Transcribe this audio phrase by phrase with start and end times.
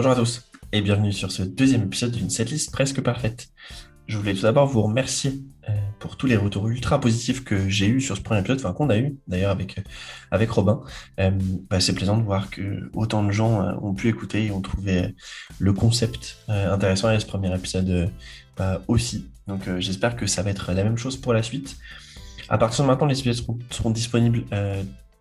[0.00, 3.48] Bonjour à tous et bienvenue sur ce deuxième épisode d'une setlist presque parfaite.
[4.06, 7.86] Je voulais tout d'abord vous remercier euh, pour tous les retours ultra positifs que j'ai
[7.86, 9.82] eu sur ce premier épisode, enfin qu'on a eu d'ailleurs avec, euh,
[10.30, 10.80] avec Robin.
[11.18, 11.32] Euh,
[11.68, 15.14] bah, c'est plaisant de voir que autant de gens ont pu écouter et ont trouvé
[15.58, 18.10] le concept intéressant et ce premier épisode
[18.56, 19.28] bah, aussi.
[19.48, 21.76] Donc j'espère que ça va être la même chose pour la suite.
[22.48, 24.44] À partir de maintenant, les épisodes seront, seront disponibles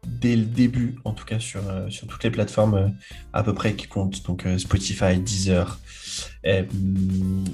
[0.10, 2.88] dès le début, en tout cas sur, euh, toutes les plateformes euh,
[3.34, 5.80] à peu près qui comptent, donc euh, Spotify, Deezer,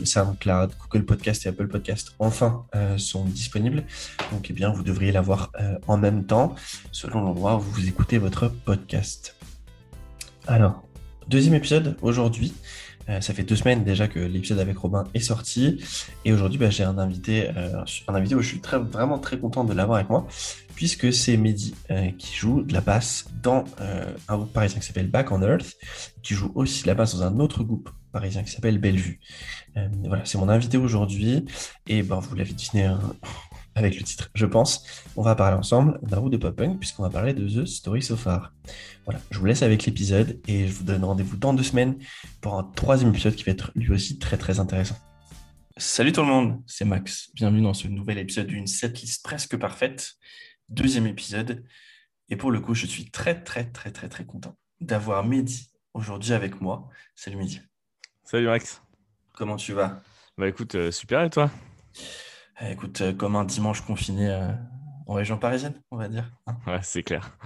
[0.04, 2.66] SoundCloud, Google Podcast et Apple Podcast, enfin
[2.98, 3.84] sont disponibles.
[4.32, 5.52] Donc, eh bien, vous devriez l'avoir
[5.88, 6.56] en même temps,
[6.92, 9.36] selon l'endroit où vous écoutez votre podcast.
[10.48, 10.84] Alors,
[11.28, 12.54] deuxième épisode aujourd'hui.
[13.08, 15.84] ça fait deux semaines déjà que l'épisode avec Robin est sorti.
[16.24, 17.50] Et aujourd'hui, bah, j'ai un invité,
[18.08, 20.28] un invité où je suis très, vraiment très content de l'avoir avec moi
[20.76, 24.86] puisque c'est Mehdi euh, qui joue de la basse dans euh, un groupe parisien qui
[24.86, 25.74] s'appelle Back on Earth,
[26.22, 29.20] qui joue aussi de la basse dans un autre groupe parisien qui s'appelle Bellevue.
[29.78, 31.46] Euh, voilà, c'est mon invité aujourd'hui,
[31.88, 33.00] et ben, vous l'avez deviné hein,
[33.76, 34.86] avec le titre, je pense.
[35.16, 38.18] On va parler ensemble d'un groupe de pop-punk, puisqu'on va parler de The Story So
[38.18, 38.54] Far.
[39.06, 41.96] Voilà, je vous laisse avec l'épisode, et je vous donne rendez-vous dans deux semaines
[42.42, 44.98] pour un troisième épisode qui va être lui aussi très très intéressant.
[45.78, 47.32] Salut tout le monde, c'est Max.
[47.34, 50.16] Bienvenue dans ce nouvel épisode d'une setlist presque parfaite
[50.70, 51.64] deuxième épisode.
[52.30, 56.34] Et pour le coup, je suis très, très, très, très, très content d'avoir Mehdi aujourd'hui
[56.34, 56.90] avec moi.
[57.16, 57.62] Salut Mehdi.
[58.24, 58.82] Salut Max.
[59.34, 60.02] Comment tu vas?
[60.38, 61.50] Bah écoute, euh, super et toi?
[62.62, 64.52] Eh, Écoute, euh, comme un dimanche confiné euh,
[65.08, 66.32] en région parisienne, on va dire.
[66.48, 66.58] Hein.
[66.68, 67.38] ouais, c'est clair.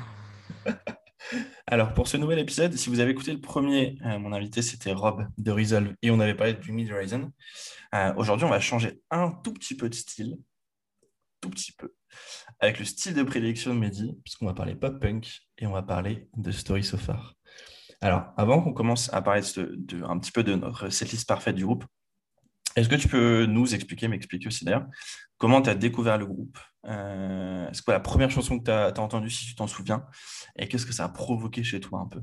[1.68, 5.28] Alors, pour ce nouvel épisode, si vous avez écouté le premier, mon invité, c'était Rob
[5.38, 7.32] de Resolve et on avait parlé de Bring Horizon.
[8.16, 10.38] Aujourd'hui, on va changer un tout petit peu de style,
[11.42, 11.94] tout petit peu
[12.60, 16.28] avec le style de prédilection de Mehdi, puisqu'on va parler pop-punk et on va parler
[16.38, 17.36] de Story So Far.
[18.02, 21.66] Alors, avant qu'on commence à parler de, un petit peu de notre setlist parfaite du
[21.66, 21.86] groupe,
[22.76, 24.86] est-ce que tu peux nous expliquer, m'expliquer aussi d'ailleurs,
[25.38, 26.58] comment tu as découvert le groupe?
[26.86, 30.06] Euh, C'est quoi la première chanson que tu as, entendue, si tu t'en souviens
[30.56, 32.22] Et qu'est-ce que ça a provoqué chez toi un peu?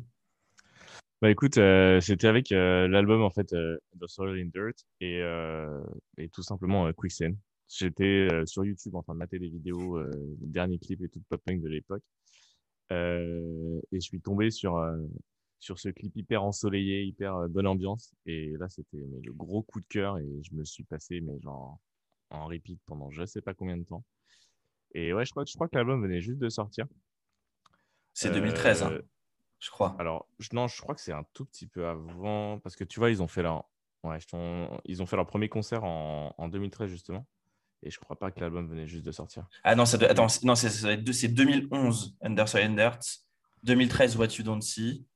[1.22, 5.20] Bah écoute, euh, c'était avec euh, l'album en fait The Soil in Dirt et,
[6.18, 7.36] et tout simplement Quicksand.
[7.68, 10.10] J'étais euh, sur YouTube en train de mater des vidéos, euh,
[10.40, 12.02] les derniers clips et tout pop punk de l'époque.
[12.92, 14.80] Euh, et je suis tombé sur,
[15.58, 18.14] sur ce clip hyper ensoleillé, hyper bonne ambiance.
[18.24, 21.78] Et là, c'était le gros coup de cœur et je me suis passé mais genre,
[22.30, 24.04] en repeat pendant je sais pas combien de temps.
[24.94, 26.86] Et ouais, je crois, je crois que l'album venait juste de sortir.
[28.14, 28.98] C'est 2013, hein,
[29.58, 29.96] je crois.
[29.98, 33.00] Alors, je, non, je crois que c'est un tout petit peu avant, parce que tu
[33.00, 33.68] vois, ils ont fait leur,
[34.04, 34.18] ouais,
[34.84, 37.26] ils ont fait leur premier concert en, en 2013, justement.
[37.86, 39.46] Et je crois pas que l'album venait juste de sortir.
[39.62, 42.98] Ah non, ça attends, non, c'est 2011, Underside and
[43.62, 45.06] 2013, What You Don't See.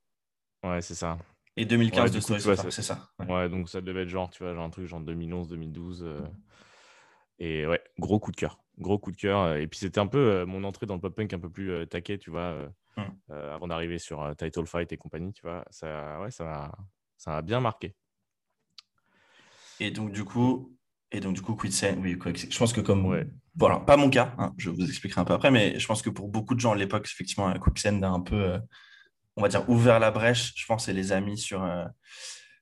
[0.62, 1.18] Ouais, c'est ça.
[1.56, 3.10] Et 2015 de Story c'est ça.
[3.18, 3.48] Ouais.
[3.48, 6.04] donc ça devait être genre, tu vois, genre un truc genre 2011, 2012.
[6.04, 6.20] Euh.
[7.40, 8.62] Et ouais, gros coup de cœur.
[8.78, 9.56] Gros coup de cœur.
[9.56, 11.86] Et puis c'était un peu euh, mon entrée dans le pop-punk un peu plus euh,
[11.86, 13.10] taquet, tu vois, hum.
[13.30, 15.64] avant d'arriver sur Title Fight et compagnie, tu vois.
[15.70, 16.70] Ça, ouais, ça
[17.16, 17.96] ça a bien marqué.
[19.80, 20.78] Et donc, du coup,
[21.12, 23.04] et donc, du coup, Quicksand, oui, je pense que comme.
[23.06, 23.26] Ouais.
[23.54, 26.10] Bon, pas mon cas, hein, je vous expliquerai un peu après, mais je pense que
[26.10, 28.58] pour beaucoup de gens à l'époque, effectivement, Quicksand a un peu, euh,
[29.36, 30.52] on va dire, ouvert la brèche.
[30.56, 31.64] Je pense et les amis sur.
[31.64, 31.84] Euh,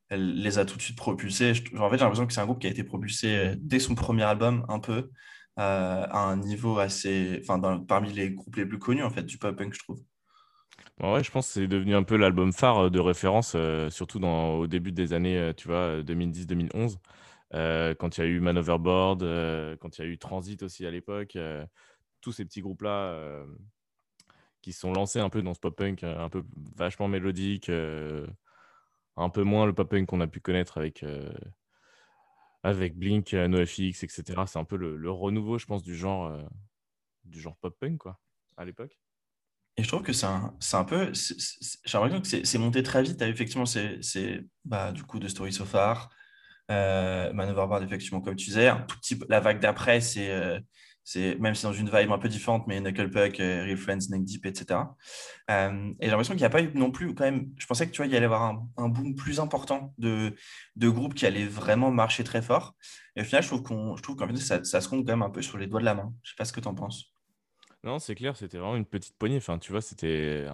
[0.09, 1.53] elle les a tout de suite propulsés.
[1.79, 3.95] en fait, j'ai l'impression que c'est un groupe qui a été propulsé euh, dès son
[3.95, 5.11] premier album, un peu,
[5.57, 7.43] à un niveau assez.
[7.43, 10.01] Enfin, parmi les groupes les plus connus, en fait, du pop-punk, je trouve.
[11.01, 13.55] Ouais, je pense que c'est devenu un peu l'album phare de référence,
[13.91, 16.97] surtout dans, au début des années, tu vois, 2010-2011.
[17.55, 20.63] Euh, quand il y a eu Man Overboard, euh, quand il y a eu Transit
[20.63, 21.65] aussi à l'époque, euh,
[22.21, 23.45] tous ces petits groupes-là
[24.61, 26.43] qui sont lancés un peu dans ce pop-punk un peu
[26.75, 31.05] vachement mélodique, un peu moins le pop-punk qu'on a pu connaître avec,
[32.65, 34.43] avec Blink, NoFX, etc.
[34.47, 36.37] C'est un peu le, renouveau, je pense, du genre,
[37.31, 38.03] genre pop-punk
[38.57, 38.99] à l'époque.
[39.77, 41.13] Et je trouve que c'est un, un, peu.
[41.15, 43.23] J'ai l'impression que c'est monté très vite.
[43.23, 46.11] Effectivement, c'est bah, du coup de Story So Far,
[46.71, 48.71] euh, Maneuver effectivement, comme tu disais.
[48.87, 50.59] Tout petit, la vague d'après, c'est, euh,
[51.05, 54.25] c'est même si dans une vibe un peu différente, mais Knucklepuck, euh, Real Friends, Neck
[54.25, 54.81] Deep, etc.
[55.51, 57.87] Euh, et j'ai l'impression qu'il n'y a pas eu non plus, quand même, je pensais
[57.87, 60.35] que tu vois, il y allait avoir un, boom plus important de,
[60.77, 62.75] de groupes qui allaient vraiment marcher très fort.
[63.17, 65.13] Et au final, je trouve, qu'on, je trouve qu'en fait, ça, ça, se compte quand
[65.13, 66.13] même un peu sur les doigts de la main.
[66.23, 67.07] Je sais pas ce que tu en penses.
[67.85, 69.39] Non, c'est clair, c'était vraiment une petite poignée.
[69.39, 70.47] Enfin, tu vois, c'était.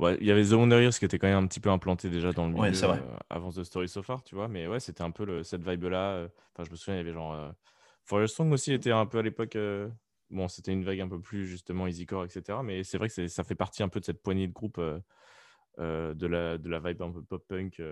[0.00, 2.46] Il y avait The Wonder qui était quand même un petit peu implanté déjà dans
[2.46, 2.96] le milieu euh,
[3.28, 4.46] avant The Story So Far, tu vois.
[4.46, 6.12] Mais ouais, c'était un peu cette vibe-là.
[6.12, 7.34] Euh, enfin, je me souviens, il y avait genre.
[7.34, 7.50] Euh,
[8.04, 9.58] For Your Song aussi était un peu à l'époque.
[10.30, 12.60] bon, c'était une vague un peu plus justement easycore, etc.
[12.64, 14.80] Mais c'est vrai que ça fait partie un peu de cette poignée de groupe
[15.78, 17.82] de, la, de la vibe un peu pop-punk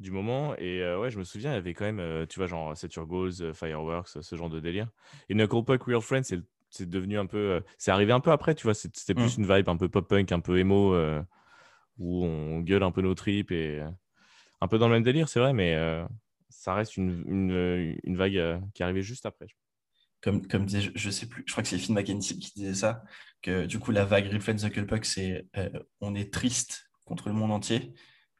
[0.00, 0.56] du moment.
[0.56, 3.06] Et ouais, je me souviens, il y avait quand même, tu vois, genre Set Your
[3.06, 4.88] Goals, Fireworks, ce genre de délire.
[5.28, 6.40] Et Knuckle Puck Real Friends, c'est
[6.80, 7.62] devenu un peu.
[7.78, 8.74] c'est arrivé un peu après, tu vois.
[8.74, 9.42] C'était plus mm.
[9.42, 10.96] une vibe un peu pop-punk, un peu emo,
[11.98, 13.82] où on gueule un peu nos tripes et
[14.60, 15.76] un peu dans le même délire, c'est vrai, mais
[16.48, 19.46] ça reste une, une, une vague qui est arrivée juste après.
[20.22, 23.04] Comme, comme disait, je, sais plus, je crois que c'est Finn McKenzie qui disait ça,
[23.42, 25.46] que du coup, la vague Knuckle Puck, c'est
[26.00, 27.94] on est triste contre le monde entier.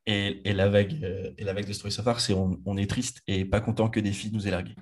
[0.08, 2.76] Et, et, la vague, euh, et la vague de Story So Far, c'est on, on,
[2.76, 4.76] est triste et pas content que des filles nous aient largués.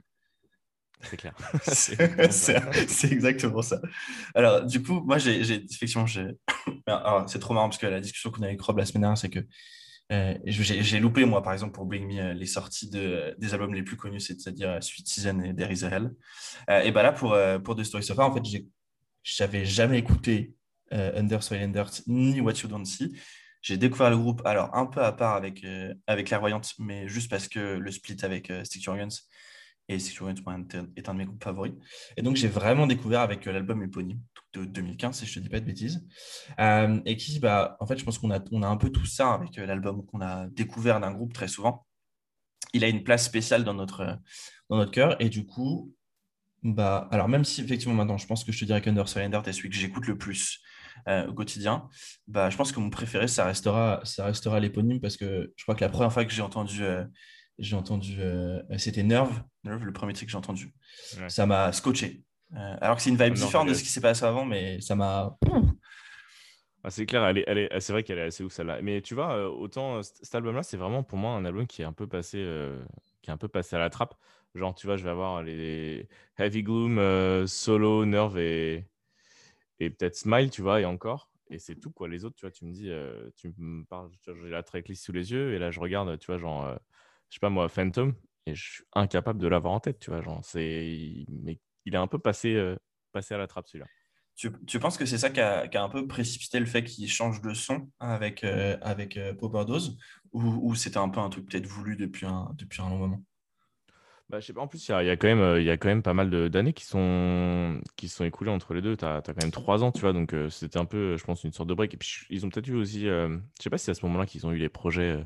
[1.08, 1.34] C'est clair.
[2.90, 3.80] c'est exactement ça.
[4.34, 6.06] Alors, du coup, moi, j'ai effectivement,
[7.26, 9.30] c'est trop marrant parce que la discussion qu'on a avec Rob la semaine dernière, c'est
[9.30, 9.40] que
[10.12, 13.72] euh, j'ai loupé, moi, par exemple, pour Bring Me, euh, les sorties de, des albums
[13.72, 16.10] les plus connus, c'est-à-dire Sweet Season et There Is a Hell.
[16.84, 18.42] et ben là, pour, pour The Story So Far, en fait,
[19.22, 20.54] j'avais jamais écouté
[20.90, 23.14] Under Soil and ni What You Don't See.
[23.64, 27.30] J'ai découvert le groupe, alors un peu à part avec, euh, avec Clairvoyante, mais juste
[27.30, 29.22] parce que le split avec euh, Stick Your Guns
[29.88, 30.64] et Stick Your Guns
[30.96, 31.74] est un de mes groupes favoris.
[32.16, 34.20] Et donc j'ai vraiment découvert avec euh, l'album éponyme
[34.54, 36.06] de 2015, si je ne te dis pas de bêtises.
[36.58, 39.32] et qui, bah, en fait, je pense qu'on a, on a un peu tout ça
[39.32, 41.86] avec l'album qu'on a découvert d'un groupe très souvent.
[42.72, 44.18] Il a une place spéciale dans notre,
[44.70, 45.20] dans notre cœur.
[45.20, 45.92] Et du coup,
[46.64, 49.52] bah, alors même si effectivement maintenant, je pense que je te dirais qu'Under Surrender est
[49.52, 50.60] celui que j'écoute le plus
[51.08, 51.88] euh, au quotidien,
[52.26, 55.74] bah, je pense que mon préféré, ça restera, ça restera l'éponyme parce que je crois
[55.74, 57.04] que la première fois que j'ai entendu, euh,
[57.58, 60.74] j'ai entendu euh, c'était Nerve, Nerve, le premier truc que j'ai entendu.
[61.28, 62.24] Ça m'a scotché.
[62.54, 65.36] alors que c'est une vibe différente de ce qui s'est passé avant, mais ça m'a.
[66.86, 68.82] Ah, c'est clair, elle est, elle est, c'est vrai qu'elle est assez ouf celle-là.
[68.82, 71.94] Mais tu vois, autant cet album-là, c'est vraiment pour moi un album qui est un
[71.94, 72.46] peu passé,
[73.22, 74.14] qui est un peu passé à la trappe.
[74.54, 76.08] Genre, tu vois, je vais avoir les
[76.38, 78.86] Heavy Gloom, Solo, Nerve et,
[79.80, 81.30] et peut-être Smile, tu vois, et encore.
[81.50, 82.08] Et c'est tout, quoi.
[82.08, 85.12] Les autres, tu vois, tu me dis, euh, tu me parles, j'ai la tracklist sous
[85.12, 86.76] les yeux, et là, je regarde, tu vois, genre, euh,
[87.34, 88.14] je sais pas moi, Phantom,
[88.46, 90.22] et je suis incapable de l'avoir en tête, tu vois.
[90.22, 91.24] Genre, c'est.
[91.42, 92.76] Mais il est un peu passé, euh,
[93.10, 93.88] passé à la trappe, celui-là.
[94.36, 96.84] Tu, tu, penses que c'est ça qui a, qui a, un peu précipité le fait
[96.84, 99.96] qu'il change de son avec, avec Popper Dose
[100.32, 103.22] ou, ou c'était un peu un truc peut-être voulu depuis un, depuis un long moment?
[104.30, 105.76] Bah, je sais pas, en plus, il y, y, a quand même, euh, y a
[105.76, 108.96] quand même pas mal d'années qui sont, qui sont écoulées entre les deux.
[108.96, 111.44] Tu as, quand même trois ans, tu vois, donc euh, c'était un peu, je pense,
[111.44, 111.92] une sorte de break.
[111.92, 113.28] Et puis, ils ont peut-être eu aussi, euh,
[113.58, 115.22] je sais pas si c'est à ce moment-là qu'ils ont eu les projets,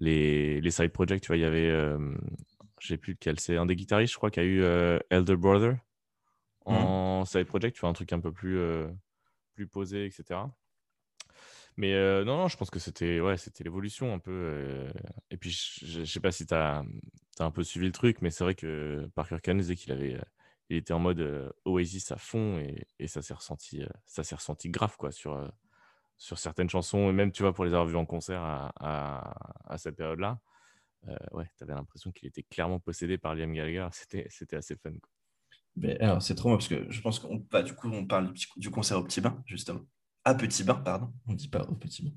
[0.00, 1.70] les, les side projects, tu vois, il y avait,
[2.80, 4.62] je sais plus lequel, c'est un des guitaristes, je crois, qui a eu
[5.10, 5.74] Elder Brother
[6.66, 6.72] mmh.
[6.72, 8.58] en side project, tu vois, un truc un peu plus,
[9.54, 10.40] plus posé, etc.
[11.76, 11.92] Mais
[12.24, 14.88] non, non, je pense que c'était ouais, c'était l'évolution un peu.
[15.30, 15.50] et puis,
[15.82, 16.82] je ne sais pas si tu as,
[17.38, 20.18] un peu suivi le truc, mais c'est vrai que Parker Khan disait qu'il avait,
[20.70, 24.70] il était en mode Oasis à fond et, et ça s'est ressenti, ça s'est ressenti
[24.70, 25.50] grave quoi sur,
[26.20, 28.70] sur certaines chansons et même tu vois pour les avoir vus en concert à,
[29.66, 30.38] à, cette période-là.
[31.32, 33.88] ouais, tu avais l'impression qu'il était clairement possédé par Liam Gallagher.
[34.28, 34.92] C'était, assez fun.
[35.76, 38.70] Mais alors, c'est trop parce que je pense qu'on bah, du coup, on parle du
[38.70, 39.80] concert au petit bain, justement
[40.24, 41.12] à Petit Bain, pardon.
[41.26, 42.12] On dit pas au Petit Bain.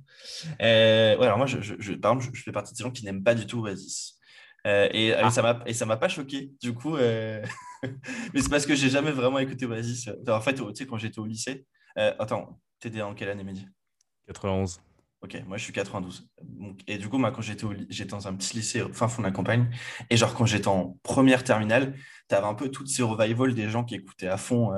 [0.61, 3.35] Euh, alors moi, je, je, par exemple, je, fais partie des gens qui n'aiment pas
[3.35, 4.19] du tout Oasis.
[4.65, 5.29] Euh, et, ah.
[5.29, 6.51] ça m'a et ça m'a pas choqué.
[6.61, 7.44] Du coup, euh,
[8.33, 10.09] mais c'est parce que j'ai jamais vraiment écouté Oasis.
[10.27, 11.65] en fait, tu sais, quand j'étais au lycée,
[11.95, 13.67] attends, t'étais en quelle année, Mehdi?
[14.28, 14.81] 91.
[15.22, 16.28] Ok, moi je suis 92.
[16.86, 17.66] et du coup, moi, quand j'étais,
[18.06, 19.70] dans un petit lycée fin fond de la campagne,
[20.10, 21.96] et genre quand j'étais en première terminale,
[22.27, 24.74] tu avais un peu toutes ces revivals des gens qui écoutaient à fond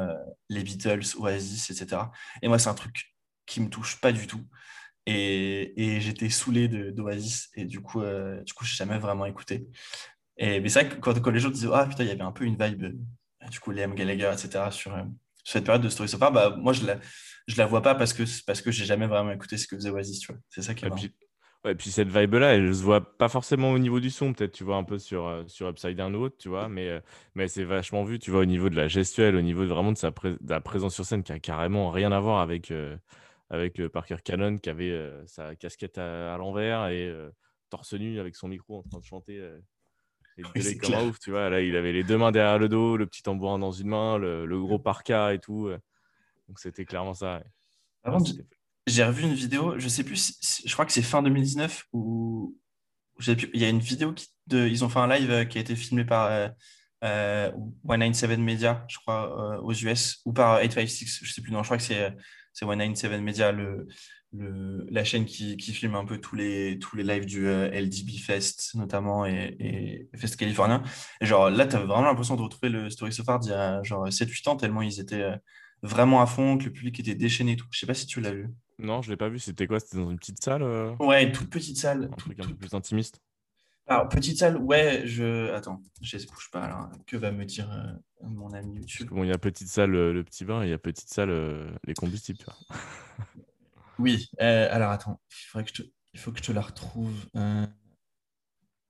[0.50, 2.04] les Beatles, Oasis, etc.
[2.44, 4.46] Et moi, c'est un truc qui me touche pas du tout.
[5.08, 9.68] Et, j'étais saoulé d'Oasis et du coup, euh, du coup, je jamais vraiment écouté.
[10.38, 12.32] Et, mais c'est vrai que quand, les gens disaient Ah putain, il y avait un
[12.32, 15.06] peu une vibe, euh, du coup, Liam Gallagher, etc., sur, sur,
[15.44, 17.00] cette période de Story So Far, bah, moi, je la,
[17.48, 19.90] je la vois pas parce que, parce que j'ai jamais vraiment écouté ce que faisait
[19.90, 20.42] Oasis, tu vois.
[20.50, 21.12] C'est ça qui est et
[21.64, 24.52] Ouais, et puis cette vibe-là, elle se voit pas forcément au niveau du son, peut-être,
[24.52, 27.02] tu vois, un peu sur, euh, sur Upside Down ou autre, tu vois, mais,
[27.34, 29.92] mais c'est vachement vu, tu vois, au niveau de la gestuelle, au niveau de, vraiment
[29.92, 30.12] de, sa
[30.48, 32.72] la présence sur scène qui a carrément rien à voir avec,
[33.50, 37.30] avec le Parker Cannon qui avait euh, sa casquette à, l'envers et euh,
[37.70, 39.40] torse nu avec son micro en train de chanter.
[39.40, 39.60] Euh,
[40.56, 41.50] et comme ouf, tu vois.
[41.50, 44.18] Là, il avait les deux mains derrière le dos, le petit tambourin dans une main,
[44.18, 45.70] le, gros parka et tout.
[46.48, 47.42] Donc, c'était clairement ça.
[48.88, 52.56] j'ai revu une vidéo, je sais plus, je crois que c'est fin 2019 où
[53.28, 55.76] il y a une vidéo qui, de, ils ont fait un live qui a été
[55.76, 56.52] filmé par
[57.04, 57.52] euh,
[57.88, 61.78] 197 Media, je crois, aux US, ou par 856, je sais plus, non, je crois
[61.78, 62.14] que c'est
[62.56, 63.86] c'est 197 Media, le,
[64.32, 67.70] le, la chaîne qui, qui, filme un peu tous les, tous les lives du euh,
[67.70, 70.82] LDB Fest, notamment, et, et Fest californien.
[71.20, 73.54] Et genre là, tu as vraiment l'impression de retrouver le Story So Far d'il y
[73.54, 75.36] a genre 7-8 ans, tellement ils étaient euh,
[75.84, 77.68] vraiment à fond, que le public était déchaîné et tout.
[77.72, 78.50] Je sais pas si tu l'as vu.
[78.80, 79.40] Non, je l'ai pas vu.
[79.40, 79.80] C'était quoi?
[79.80, 80.94] C'était dans une petite salle euh?
[81.00, 82.10] Ouais, une toute petite salle.
[82.12, 83.22] Un truc un peu plus intimiste?
[83.88, 85.52] Alors, petite salle, ouais, je.
[85.54, 86.64] Attends, je ne bouge pas.
[86.64, 89.10] Alors, que va me dire euh, mon ami YouTube?
[89.12, 91.10] Bon, il y a petite salle, euh, le petit bain, et il y a petite
[91.10, 92.56] salle, euh, les combustibles, tu vois.
[93.98, 97.14] Oui, alors attends, il faudrait que je te- il faut que je te la retrouve.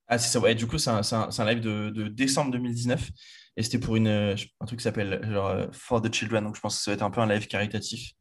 [0.08, 3.10] Ah, c'est ça, ouais, du coup, c'est un, un- un live de, de décembre 2019
[3.56, 6.56] et c'était pour une, euh, un truc qui s'appelle genre euh, For the Children, donc
[6.56, 8.12] je pense que ça va être un peu un live caritatif.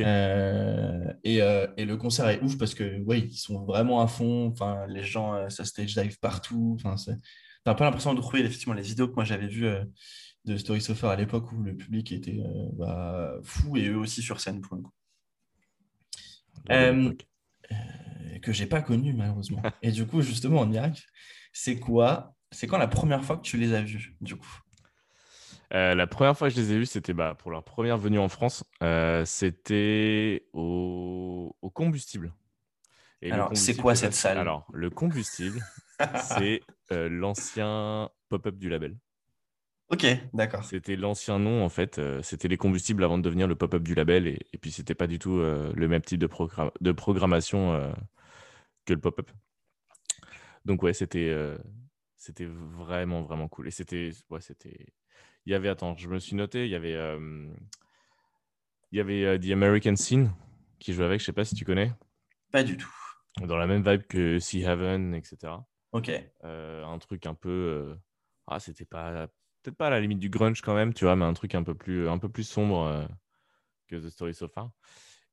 [0.00, 4.06] Euh, et, euh, et le concert est ouf parce que, ouais, ils sont vraiment à
[4.06, 6.96] fond, enfin, les gens, euh, ça stage dive partout, enfin,
[7.64, 9.68] t'as un peu l'impression de retrouver effectivement les vidéos que moi j'avais vues
[10.44, 12.40] de Story So Far à l'époque où le public était
[12.74, 14.92] bah, fou et eux aussi sur scène pour le coup.
[16.70, 17.12] Euh,
[18.42, 19.62] que j'ai pas connu malheureusement.
[19.82, 21.02] Et du coup, justement, on y arrive.
[21.52, 24.60] C'est quoi, c'est quand la première fois que tu les as vus, du coup?
[25.72, 28.18] Euh, la première fois que je les ai vus, c'était bah, pour leur première venue
[28.18, 28.64] en France.
[28.82, 31.56] Euh, c'était au...
[31.62, 32.32] au combustible.
[33.22, 34.38] Et Alors, c'est quoi cette salle?
[34.38, 35.60] Alors, le combustible,
[36.16, 36.62] c'est
[36.92, 38.96] euh, l'ancien pop-up du label.
[39.90, 40.64] Ok, d'accord.
[40.64, 42.00] C'était l'ancien nom, en fait.
[42.22, 44.26] c'était les combustibles avant de devenir le pop-up du label.
[44.26, 46.28] Et, et puis, c'était pas du tout le même type de,
[46.80, 47.92] de programmation
[48.86, 49.30] que le pop-up.
[50.64, 51.34] Donc, ouais, c'était
[52.20, 53.68] c'était vraiment, vraiment cool.
[53.68, 54.10] Et c'était.
[54.28, 54.86] Ouais, c'était.
[55.46, 55.68] Il y avait.
[55.68, 56.66] Attends, je me suis noté.
[56.66, 56.94] Il y avait.
[56.94, 57.48] euh,
[58.92, 60.32] il y avait euh, The American Scene
[60.78, 61.20] qui jouait avec.
[61.20, 61.92] Je sais pas si tu connais.
[62.50, 62.92] Pas du tout.
[63.40, 65.52] Dans la même vibe que Sea Haven, etc.
[65.92, 66.10] Ok.
[66.44, 67.96] Euh, un truc un peu.
[68.46, 69.28] Ah, c'était pas.
[69.62, 71.62] Peut-être pas à la limite du grunge quand même, tu vois, mais un truc un
[71.62, 73.06] peu plus, un peu plus sombre
[73.88, 74.70] que The Story So Far.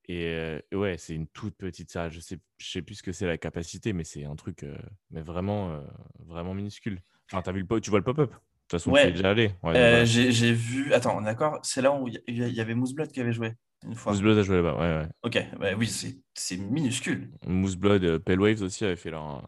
[0.10, 2.12] Et, euh, ouais, c'est une toute petite salle.
[2.12, 4.78] Je sais, je sais plus ce que c'est la capacité, mais c'est un truc, euh,
[5.12, 5.82] mais vraiment, euh,
[6.20, 7.02] vraiment minuscule.
[7.30, 8.34] Enfin, t'as vu le, tu vois le pop-up?
[8.68, 9.52] De toute façon, tu es Ouais, déjà allé.
[9.64, 10.94] Ouais, euh, j'ai vu.
[10.94, 11.58] Attends, d'accord.
[11.64, 14.14] C'est là où il y, avait Moose Blood qui avait joué une Moose fois.
[14.14, 15.08] Blood a joué là-bas, ouais, ouais.
[15.24, 15.88] Ok, bah oui,
[16.34, 17.32] c'est minuscule.
[17.48, 19.48] Moose Blood, euh, Pale Waves aussi avaient fait leur,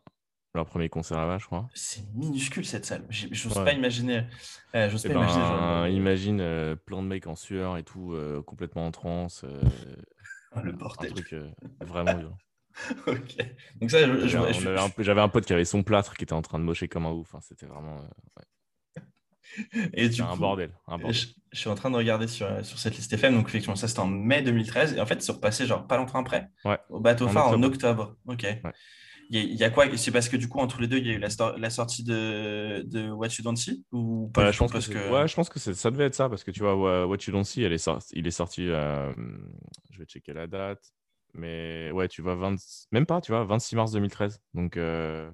[0.56, 1.68] leur premier concert là-bas, je crois.
[1.76, 3.06] C'est minuscule cette salle.
[3.10, 4.24] J'ose pas imaginer.
[4.76, 5.42] euh, j'ose Eh pas imaginer.
[5.42, 9.44] genre, ben, euh, imagine plein de mecs en sueur et tout, complètement en transe.
[10.64, 11.12] le un bordel.
[11.12, 11.50] truc euh,
[11.82, 12.38] vraiment violent.
[13.08, 13.36] Ok.
[13.82, 16.16] Donc ça, je, je- J'avais un, je- avait un un pote qui avait son plâtre
[16.16, 17.28] qui était en train de mocher comme un ouf.
[17.34, 18.42] Enfin, c'était vraiment euh,
[19.94, 20.72] et du un coup, bordel.
[20.88, 21.14] Un bordel.
[21.16, 23.76] Je, je suis en train de regarder sur, euh, sur cette liste FM, donc effectivement,
[23.76, 26.78] ça c'était en mai 2013, et en fait, c'est repassé genre pas longtemps après, Ouais,
[26.90, 28.16] au bateau phare en octobre.
[28.28, 28.44] Ok.
[28.44, 28.74] Ouais.
[29.32, 29.86] Il y, a- il y a quoi?
[29.96, 32.82] C'est parce que du coup, entre les deux, il y a eu la, sortie de,
[32.88, 33.86] de What You Don't See?
[33.92, 35.12] Ou pas Ouais, du je pense parce que.
[35.14, 37.34] ouais, je pense que ça devait être ça parce que tu vois, Wha- What You
[37.34, 38.68] Don't See, elle est sorti- il est sorti.
[38.68, 39.14] euh,
[39.92, 40.82] je vais checker la date.
[41.36, 42.56] Mais ouais, tu vois, 20
[42.92, 44.42] même pas, tu vois, 26 mars 2013.
[44.56, 45.30] Donc, euh,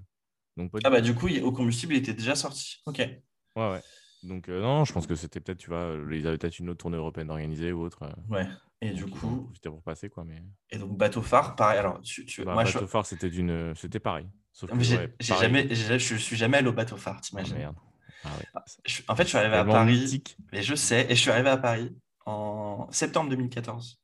[0.57, 2.81] donc pas du Ah bah du coup, il- au combustible, il était déjà sorti.
[2.86, 2.98] Ok.
[2.98, 3.15] Ouais,
[3.72, 3.81] ouais.
[4.25, 6.79] Donc, euh, non, je pense que c'était peut-être, tu vois, ils avaient peut-être une autre
[6.79, 8.03] tournée européenne organisée ou autre.
[8.03, 8.48] euh, Ouais.
[8.82, 10.24] Et du coup, profité pour passer, quoi.
[10.25, 10.41] Mais
[10.72, 11.79] et donc bateau phare, pareil.
[11.79, 13.74] Alors, tu, tu- bah, moi, je, Bateau Phare, c'était d'une...
[13.75, 14.27] c'était pareil.
[14.51, 15.48] Sauf que, j'ai ouais, j'ai pareil.
[15.48, 17.55] jamais, j'ai- je suis jamais allé au bateau phare, Ah, t'imagines?
[17.58, 17.75] merde.
[18.24, 18.46] Ah ouais.
[18.86, 20.38] Je- en fait, je suis arrivé à Paris, mythique.
[20.51, 24.00] mais je sais, et je suis arrivé à Paris en septembre 2014.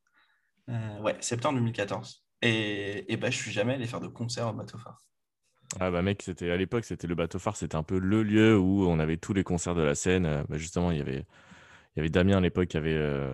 [0.70, 2.24] Euh, ouais, septembre 2014.
[2.42, 4.98] Et, et bah, je suis jamais allé faire de concert au bateau phare.
[5.80, 8.58] Ah bah mec, c'était à l'époque, c'était le bateau phare, c'était un peu le lieu
[8.58, 10.26] où on avait tous les concerts de la scène.
[10.26, 11.26] Euh, bah, justement, il y avait,
[11.96, 13.34] il y avait Damien à l'époque qui avait, euh,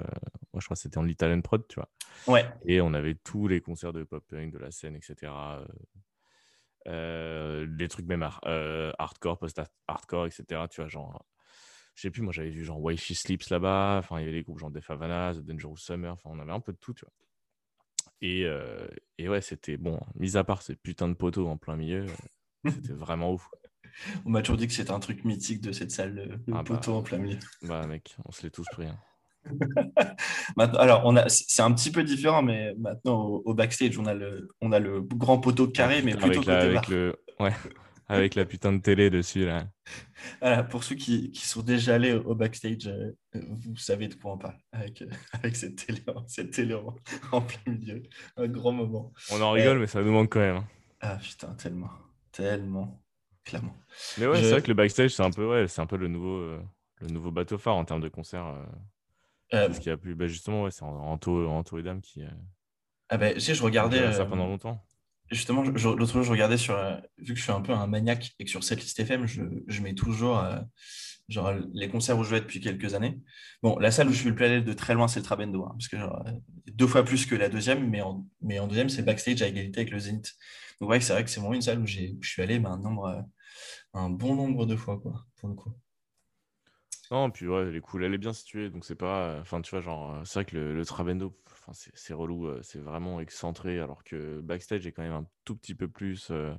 [0.53, 1.89] moi je crois que c'était en Litalian Prod, tu vois.
[2.27, 5.61] Ouais, Et on avait tous les concerts de pop punk, de la scène, etc.
[6.87, 10.67] Euh, euh, trucs même har- euh, hardcore, post-hardcore, etc.
[10.69, 11.25] Tu vois, genre,
[11.95, 13.97] je sais plus, moi j'avais vu genre Why She Sleeps là-bas.
[13.99, 16.13] Enfin, il y avait des groupes genre Def Havana, The Dangerous Summer.
[16.13, 17.13] Enfin, on avait un peu de tout, tu vois.
[18.21, 21.75] Et, euh, et ouais, c'était bon, mis à part ces putains de poteaux en plein
[21.75, 22.05] milieu,
[22.65, 23.47] euh, c'était vraiment ouf.
[24.25, 26.63] on m'a toujours dit que c'était un truc mythique de cette salle, le, le Ah
[26.63, 26.63] bah.
[26.63, 27.37] poteau en plein milieu.
[27.63, 28.87] Bah mec, on se l'est tous pris.
[28.87, 28.97] hein.
[30.57, 34.05] Maintenant, alors, on a, c'est un petit peu différent, mais maintenant au, au backstage, on
[34.05, 37.15] a le, on a le grand poteau carré, Ah, mais plutôt avec, la, avec le,
[37.39, 37.53] ouais,
[38.09, 39.67] avec la putain de télé dessus là.
[40.41, 44.15] Voilà, pour ceux qui, qui sont déjà allés au, au backstage, euh, vous savez de
[44.15, 46.95] quoi on parle avec, euh, avec cette télé, cette télé en,
[47.31, 48.03] en plein milieu.
[48.35, 49.13] Un grand moment.
[49.29, 50.57] On en rigole, mais ça nous manque quand même.
[50.57, 50.67] hein.
[50.99, 51.89] Ah putain, tellement,
[52.31, 53.01] tellement,
[53.43, 53.75] clairement.
[54.17, 55.97] Mais ouais, Je- c'est vrai que le backstage, c'est un peu, ouais, c'est un peu
[55.97, 56.61] le nouveau, euh,
[57.01, 58.45] le nouveau bateau phare en termes de concert.
[58.45, 58.65] euh,
[59.53, 60.15] Euh, c'est ce qui a plu.
[60.15, 62.29] Bah, justement, ouais, c'est Anto, Anto et Dame qui, euh,
[63.09, 64.85] ah ben, tu sais, je regardais, ça euh, pendant longtemps.
[65.31, 68.33] Justement, l'autre jour, je regardais sur, euh, vu que je suis un peu un maniaque
[68.39, 70.59] et que sur cette liste FM, je, je mets toujours euh,
[71.27, 73.19] genre, les concerts où je vais depuis quelques années.
[73.61, 75.63] Bon, la salle où je suis le plus allé de très loin, c'est le Trabendo,
[75.65, 76.31] hein, parce que genre, euh,
[76.67, 79.81] deux fois plus que la deuxième, mais en, mais en deuxième, c'est backstage à égalité
[79.81, 80.33] avec le Zénith.
[80.79, 82.71] Donc ouais, c'est vrai que c'est vraiment une salle où, où je suis allé ben,
[82.71, 83.25] un, nombre,
[83.93, 85.73] un bon nombre de fois, quoi, pour le coup.
[87.09, 89.39] Non, puis ouais, elle est cool, elle est bien située, donc c'est pas.
[89.39, 91.33] Enfin, tu vois, genre, c'est vrai que le Trabendo,
[91.67, 95.55] enfin, c'est relou, euh, c'est vraiment excentré, alors que backstage est quand même un tout
[95.55, 96.29] petit peu plus.
[96.31, 96.53] euh,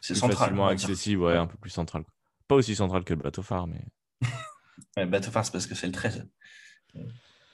[0.00, 0.38] C'est plus central.
[0.38, 2.04] facilement accessible, ouais, un peu plus central.
[2.48, 3.80] Pas aussi central que le bateau phare, mais
[4.96, 6.26] Ouais, bateau phare, c'est parce que c'est le 13.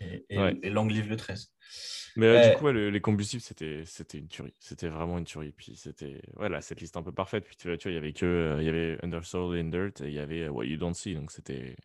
[0.00, 0.58] Et, et, Ouais.
[0.62, 1.52] et Langue livre le 13.
[2.16, 3.84] Mais euh, Euh, du coup, ouais, le- les combustibles, c'était
[4.18, 4.54] une tuerie.
[4.58, 5.52] C'était vraiment une tuerie.
[5.52, 7.44] Puis c'était voilà, cette liste un peu parfaite.
[7.44, 10.08] Puis tu vois, il y avait que euh, il y avait Undersoul and Dirt et
[10.08, 11.14] il y avait euh, What You Don't See.
[11.14, 11.76] Donc c'était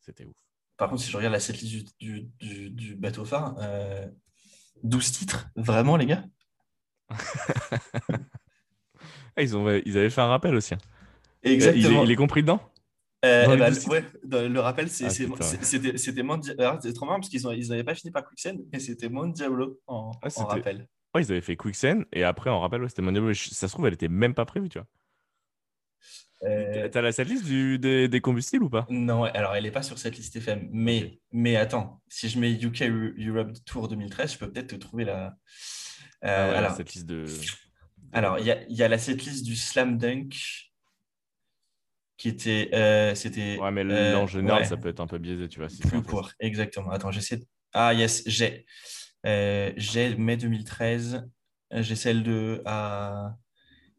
[0.00, 0.43] c'était ouf.
[0.76, 2.28] Par contre, si je regarde la setlist du,
[2.70, 4.06] du, bateau phare, euh,
[4.82, 6.24] 12 titres, vraiment, les gars
[9.36, 10.74] Ah, ils ont ils avaient fait un rappel aussi.
[10.74, 10.78] hein.
[11.42, 11.88] Exactement.
[11.88, 12.60] Il est, il est compris dedans?
[13.24, 14.04] Euh, eh ben, ouais,
[14.48, 17.94] le rappel, Ah, c'est- c'était Di- alors, c'est trop marrant parce qu'ils n'avaient ils pas
[17.94, 20.86] fini par Quicksand, mais c'était Mount Diablo en, Ah, en rappel.
[21.14, 23.34] Ouais, ils avaient fait Quicksand et après en rappel, ouais, c'était Money Boy.
[23.34, 24.86] Ça se trouve, elle était même pas prévue, tu vois.
[26.46, 28.86] Euh, T'as la setlist du, des, des combustibles ou pas?
[28.90, 32.52] Non, alors elle n'est pas sur cette liste FM, mais, mais attends, si je mets
[32.52, 35.26] UK Eu- Europe Tour 2013, je peux peut-être te trouver la.
[35.26, 35.30] Euh,
[36.24, 37.24] Ah ouais, alors, cette liste de.
[38.12, 40.34] alors, il y y a la setlist du Slam Dunk
[42.16, 42.70] qui était.
[42.74, 44.68] euh, c'était, Ouais, mais euh, en général, ouais.
[44.68, 45.68] ça peut être un peu biaisé, tu vois.
[45.68, 46.90] Si Plus court, exactement.
[46.90, 47.38] Attends, j'essaie.
[47.38, 48.66] de- Ah, yes, j'ai.
[49.24, 51.26] J'ai mai 2013.
[51.72, 53.34] Euh, J'ai celle de à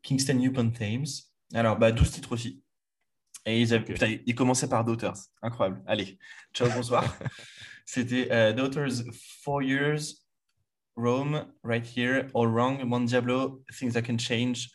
[0.03, 1.05] Kingston Upon Thames.
[1.53, 2.61] Alors, bah, 12 titres aussi.
[3.45, 3.83] Et ils, avaient...
[3.83, 3.93] Ok.
[3.93, 5.17] Putain, ils commençaient par Daughters.
[5.41, 5.83] Incroyable.
[5.85, 6.17] Allez,
[6.53, 7.03] ciao, bonsoir.
[7.85, 9.03] C'était euh, Daughters,
[9.43, 9.99] Four Years,
[10.95, 14.69] Rome, Right Here, All Wrong, Mon Diablo, Things I Can Change,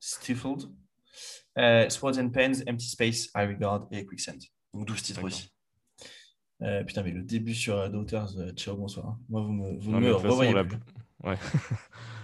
[0.00, 0.70] Stifled,
[1.58, 4.38] euh, Swords and Pens, Empty Space, I Regard et Quicksand.
[4.72, 5.50] Donc 12 titres aussi.
[6.62, 9.18] Euh, putain, mais le début sur Daughters, ciao, bonsoir.
[9.28, 10.78] Moi, vous me, vous Non, me façon, revoyez plus.
[11.22, 11.36] Ouais.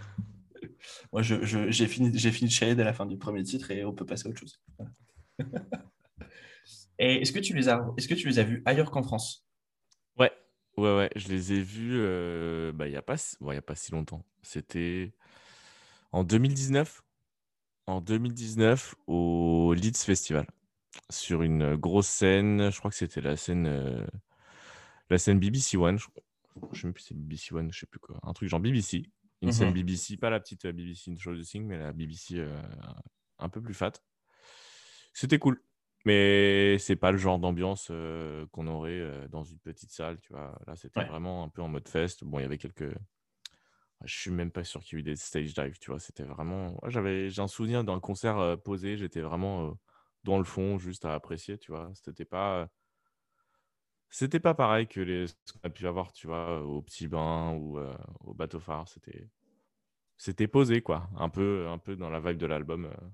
[1.12, 3.70] Moi, je- je- j'ai fini, j'ai fini de Shade à la fin du premier titre
[3.70, 4.60] et on peut passer à autre chose.
[4.78, 4.92] Voilà.
[6.98, 9.44] et est-ce que, tu les as, est-ce que tu les as vus ailleurs qu'en France?
[10.18, 10.32] Ouais,
[10.76, 11.10] ouais, ouais.
[11.16, 13.90] Je les ai vus euh, bah, il n'y a, pas il y a pas si
[13.92, 14.24] longtemps.
[14.42, 15.12] C'était
[16.12, 17.02] en 2019.
[17.86, 20.46] En 2019, au Leeds Festival.
[21.08, 22.70] Sur une grosse scène.
[22.70, 24.06] Je crois que c'était la scène, euh,
[25.08, 25.98] la scène BBC One.
[25.98, 26.06] Je
[26.70, 28.20] ne sais même plus si c'est BBC One, je sais plus quoi.
[28.22, 29.10] Un truc genre BBC.
[29.42, 29.54] Une Mhm.
[29.54, 32.60] scène BBC, pas la petite euh, BBC Introducing, mais la BBC euh,
[33.38, 33.92] un peu plus fat.
[35.12, 35.62] C'était cool.
[36.06, 40.32] Mais c'est pas le genre d'ambiance euh, qu'on aurait euh, dans une petite salle, tu
[40.32, 40.58] vois.
[40.66, 41.06] Là, c'était Ouais.
[41.06, 42.24] vraiment un peu en mode fest.
[42.24, 42.94] Bon, il y avait quelques.
[44.04, 46.00] Je suis même pas sûr qu'il y ait eu des stage dives, tu vois.
[46.00, 46.82] C'était vraiment.
[46.82, 48.96] Ouais, j'avais, j'ai un souvenir d'un concert posé.
[48.96, 49.78] J'étais vraiment
[50.24, 51.90] dans le fond, juste à apprécier, tu vois.
[51.94, 52.70] C'était pas.
[54.10, 57.52] C'était pas pareil que les ce qu'on a pu avoir, tu vois, au petit bain
[57.54, 58.88] ou euh, au bateau phare.
[58.88, 59.28] C'était.
[60.18, 61.08] C'était posé, quoi.
[61.16, 62.86] Un peu, un peu dans la vibe de l'album.
[62.86, 63.08] euh,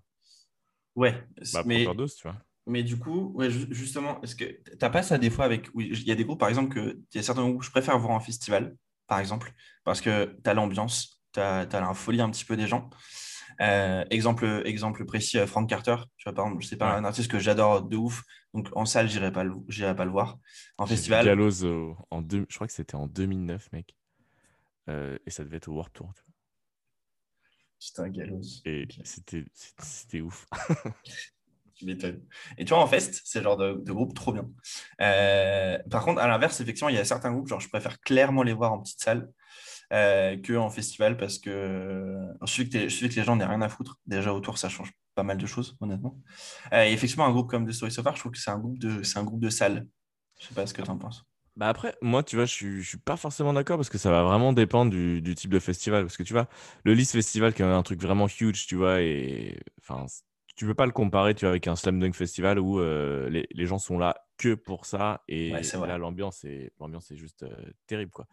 [0.96, 2.36] Ouais, bah, mais, Proper Dose, tu vois.
[2.66, 4.44] mais du coup, ouais, ju- justement, est-ce que
[4.78, 5.68] t'as pas ça des fois avec.
[5.74, 7.66] Oui, il y a des groupes, par exemple, que il y a certains groupes que
[7.66, 9.52] je préfère voir en festival, par exemple,
[9.84, 12.90] parce que tu as l'ambiance, tu as, la folie un petit peu des gens.
[13.60, 16.98] Euh, exemple, exemple précis, euh, Frank Carter, tu vois, par exemple, c'est pas Ouais.
[16.98, 18.22] un artiste que j'adore de ouf,
[18.54, 20.38] donc en salle, j'irai pas, le- j'irai pas le voir.
[20.78, 23.96] En festival, Gallows en deux, je crois que c'était en 2009, mec.
[24.88, 26.12] Euh, et ça devait être au Warp Tour.
[26.14, 26.32] tu vois.
[27.78, 28.40] c'était un gallows.
[28.64, 29.00] Et Ok.
[29.04, 30.46] c'était, ouf.
[31.74, 32.22] Tu m'étonnes.
[32.56, 34.48] Et tu vois, en fest, c'est le genre de, de groupe trop bien.
[35.02, 38.42] Euh, par contre, à l'inverse, effectivement, il y a certains groupes, genre, je préfère clairement
[38.42, 39.28] les voir en petite salle
[39.92, 43.68] euh, que en festival parce que je sais que, que les gens n'ont rien à
[43.68, 43.96] foutre.
[44.06, 46.20] Déjà, autour, ça change pas mal de choses, honnêtement.
[46.72, 48.58] Euh, et effectivement, un groupe comme The Story So Far, je trouve que c'est un
[48.58, 49.86] groupe de, c'est un groupe de salle.
[50.40, 51.24] Je sais pas ce que tu en penses.
[51.56, 54.10] Bah après, moi, tu vois, je suis, je suis pas forcément d'accord parce que ça
[54.10, 56.04] va vraiment dépendre du, du type de festival.
[56.04, 56.48] Parce que tu vois,
[56.84, 60.04] le Lys Festival, qui est un truc vraiment huge, tu vois, et enfin,
[60.54, 63.46] tu peux pas le comparer, tu vois, avec un Slam Dunk Festival où euh, les,
[63.50, 65.22] les gens sont là que pour ça.
[65.28, 68.26] Et Ouais, là, l'ambiance est, l'ambiance est juste euh, terrible, quoi.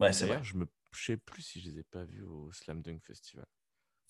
[0.00, 0.40] Ouais, c'est vrai.
[0.42, 3.46] Je me je sais plus si je les ai pas vus au Slam Dunk Festival.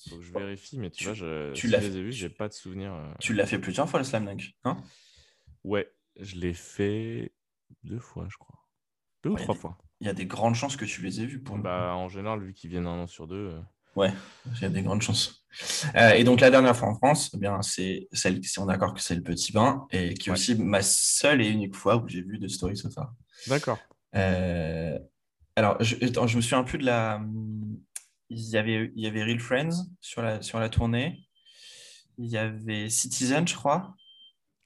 [0.09, 2.03] Faut que je vérifie, mais tu, tu- vois, je, tu si l'as je les ai
[2.05, 2.93] vus, j'ai pas de souvenir.
[2.95, 3.13] euh.
[3.19, 4.77] Tu l'as fait plusieurs fois, le Slam Dunk, hein
[5.65, 7.33] Ouais, je l'ai fait
[7.83, 8.61] deux fois, je crois.
[9.25, 9.77] Deux ou trois des- fois.
[10.01, 11.59] Il y a des grandes chances que tu les aies vus pour.
[11.59, 13.35] Bah, en général, vu qu'ils viennent un an sur deux.
[13.55, 13.61] euh,
[13.97, 14.13] Ouais,
[14.55, 15.45] il y a des grandes chances.
[15.97, 18.73] Euh, et donc la dernière fois en France, eh bien c'est celle, si on est
[18.73, 20.39] d'accord que c'est le Petit Bain et qui est Ouais.
[20.39, 23.13] aussi ma seule et unique fois où j'ai vu de Story So Far.
[23.49, 23.81] D'accord.
[24.15, 24.97] Euh,
[25.59, 27.21] alors je, attends, je me souviens plus de la.
[28.31, 31.27] Il y avait, il y avait Real Friends sur la, sur la tournée.
[32.19, 33.95] Il y avait Citizen, je crois.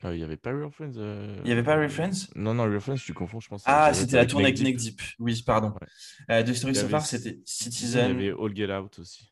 [0.05, 2.27] Euh, Il y avait pas Real Friends euh, Il y avait pas Real euh, Friends?
[2.35, 3.63] Non, non, Real Friends, tu confonds, je pense.
[3.67, 4.97] Ah, c'était la tournée avec Neck Deep.
[4.99, 5.03] Deep.
[5.21, 5.69] Oui, pardon.
[5.81, 5.87] Ouais.
[6.31, 8.11] Euh, de Story So Far, c'était Il y Citizen.
[8.11, 9.31] avait All Get Out aussi.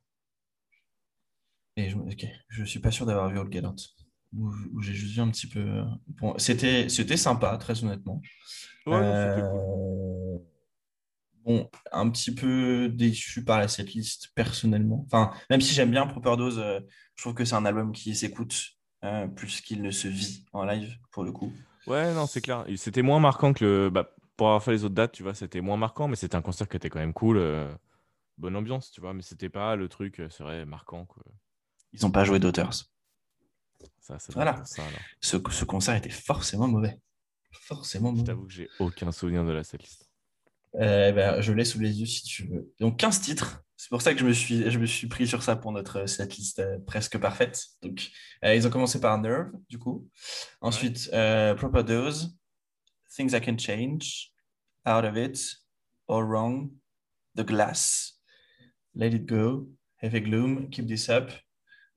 [1.77, 3.81] Et je, ok, je suis pas sûr d'avoir vu All Get Out.
[4.33, 5.59] Ou, ou j'ai juste vu un petit peu.
[5.59, 8.23] euh, Bon, c'était, sympa, très honnêtement.
[8.87, 10.20] Ouais, c'était cool.
[11.45, 15.03] Bon, un petit peu déçu par la setlist personnellement.
[15.07, 16.81] Enfin, même si j'aime bien Proper Dose, euh,
[17.17, 18.55] je trouve que c'est un album qui s'écoute
[19.05, 21.53] euh, plus qu'il ne se vit en live pour le coup.
[21.87, 22.67] Ouais, non, c'est clair.
[22.77, 23.91] C'était moins marquant que le.
[23.91, 26.43] Bah, pour avoir fait les autres dates, tu vois, c'était moins marquant, mais c'était un
[26.43, 27.37] concert qui était quand même cool.
[27.39, 27.73] euh,
[28.39, 31.23] bonne ambiance, tu vois, mais c'était pas le truc, serait marquant, quoi.
[31.93, 32.73] Ils n'ont pas joué d'Auteurs.
[32.73, 34.65] Ça, ça doit Voilà.
[34.65, 34.83] ça.
[35.21, 36.99] Ce, ce concert était forcément mauvais.
[37.53, 38.27] Forcément Je mauvais.
[38.27, 40.10] t'avoue que j'ai aucun souvenir de la setlist.
[40.77, 42.73] Euh, ben, je l'ai sous les yeux si tu veux.
[42.81, 43.63] Donc 15 titres.
[43.77, 46.05] C'est pour ça que je me suis, je me suis pris sur ça pour notre
[46.07, 47.65] setlist euh, presque parfaite.
[47.83, 48.11] Donc,
[48.45, 50.07] euh, ils ont commencé par Nerve, du coup.
[50.61, 52.37] Ensuite, euh, Proper Dose,
[53.17, 54.33] Things I Can Change,
[54.87, 55.39] Out of It,
[56.09, 56.71] All Wrong,
[57.37, 58.21] The Glass,
[58.95, 61.31] Let It Go, Heavy Gloom, Keep This Up,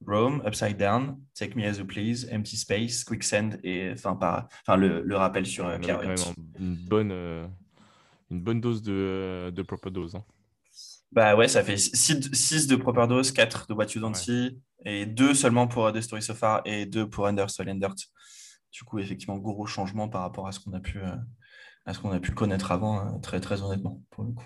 [0.06, 4.78] Rome, Upside Down, Take Me As You Please, Empty Space, Quicksand et enfin, par, enfin
[4.78, 6.16] le, le rappel sur euh, un-
[6.60, 7.46] une bonne, euh,
[8.34, 10.16] une bonne dose de, de proper dose.
[10.16, 10.24] hein.
[11.12, 14.16] Bah ouais, ça fait 6 de Proper Dose, 4 de What You Don't Ouais.
[14.16, 17.76] See, et 2 seulement pour The Story So Far, et 2 pour Under Soul and
[17.76, 17.96] Dirt.
[18.72, 21.16] Du coup, effectivement, gros changement par rapport à ce qu'on a pu, euh,
[21.86, 24.46] à ce qu'on a pu connaître avant, hein, très, très honnêtement, pour le coup.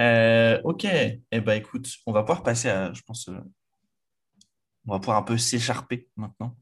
[0.00, 3.38] Euh, ok, eh ben écoute, on va pouvoir passer à, je pense, euh,
[4.88, 6.56] on va pouvoir un peu s'écharper maintenant.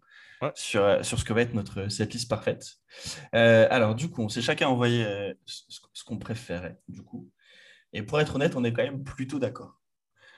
[0.55, 2.77] Sur, euh, sur ce que va être notre setlist parfaite.
[3.35, 7.31] Euh, alors, du coup, on s'est chacun envoyé euh, ce, ce qu'on préférait, du coup.
[7.93, 9.81] Et pour être honnête, on est quand même plutôt d'accord.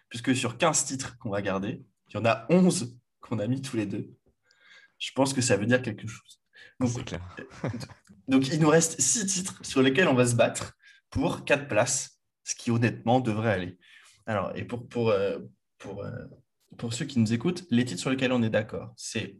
[0.09, 3.63] Puisque sur 15 titres qu'on va garder, il y en a 11 qu'on a mis
[3.63, 4.15] tous les deux.
[4.99, 6.41] Je pense que ça veut dire quelque chose.
[6.81, 7.37] Donc, C'est clair.
[8.29, 10.77] donc il nous reste 6 titres sur lesquels on va se battre
[11.11, 13.79] pour 4 places, ce qui honnêtement devrait aller.
[14.27, 15.39] Alors, et pour, pour, euh,
[15.79, 16.11] pour, euh,
[16.77, 19.39] pour ceux qui nous écoutent, les titres sur lesquels on est d'accord, c'est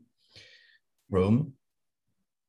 [1.11, 1.53] Rome,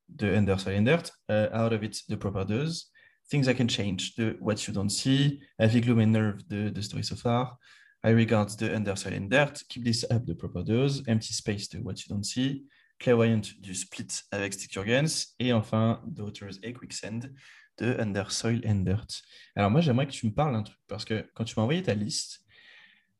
[0.10, 2.91] de Under Soul and Dirt, euh, Out of It, The Proper Dose,
[3.30, 6.82] Things I Can Change, de What You Don't See, Heavy Gloom and Nerve, de The
[6.82, 7.58] Story So Far,
[8.04, 11.70] I Regard, de Under Soul and Dirt, Keep This Up, de Proper Dose, Empty Space,
[11.70, 12.65] de What You Don't See,
[13.00, 17.32] Clairvoyant, du Split avec Stick Your Guns, et enfin Daughters et Quicksand,
[17.78, 19.22] de Under Soil and Dirt.
[19.56, 21.84] Alors moi, j'aimerais que tu me parles d'un truc, parce que quand tu m'as envoyé
[21.84, 22.39] ta liste,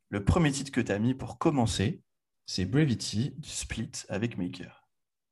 [0.10, 2.02] le premier titre que tu as mis pour commencer,
[2.45, 4.87] c'est Brevity, du Split avec Maker.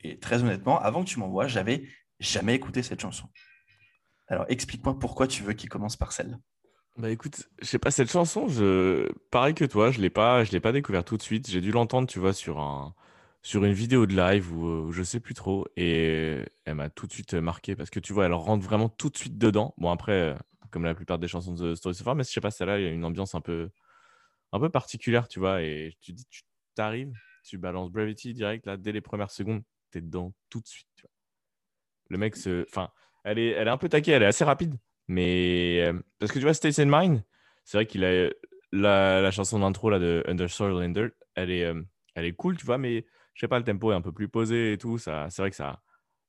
[0.06, 1.88] Et très honnêtement, avant que tu m'envoies, j'avais
[2.20, 3.28] jamais écouté cette chanson.
[4.28, 6.38] Alors explique-moi pourquoi tu veux qu'il commence par celle-là.
[6.98, 8.48] Bah écoute, je sais pas, cette chanson,
[9.30, 11.50] pareil que toi, je l'ai pas, je l'ai pas découvert tout de suite.
[11.50, 12.96] J'ai dû l'entendre, tu vois, sur un,
[13.42, 17.06] sur une vidéo de live ou euh, je sais plus trop, et elle m'a tout
[17.06, 19.74] de suite marqué parce que tu vois, elle rentre vraiment tout de suite dedans.
[19.78, 20.38] Bon après,
[20.72, 22.86] comme la plupart des chansons de Story So Far, mais je sais pas, celle-là, il
[22.86, 23.70] y a une ambiance un peu,
[24.54, 26.44] un peu particulière, tu vois, et tu dis, tu
[26.76, 27.14] t'arrives,
[27.44, 29.64] tu balances Brevity direct là, dès les premières secondes,
[29.96, 30.90] t'es dedans tout de suite.
[30.96, 31.12] Tu vois.
[32.10, 32.90] Le mec se, enfin,
[33.24, 34.76] elle est, elle est un peu taquée, elle est assez rapide.
[35.08, 37.24] Mais euh, parce que tu vois, States in Mind,
[37.64, 38.30] c'est vrai qu'il a
[38.72, 41.82] la, la chanson d'intro là de Under Soil and Dirt, elle est, euh,
[42.16, 44.28] elle est cool, tu vois, mais je sais pas, le tempo est un peu plus
[44.28, 44.98] posé et tout.
[44.98, 45.82] Ça, c'est vrai que ça,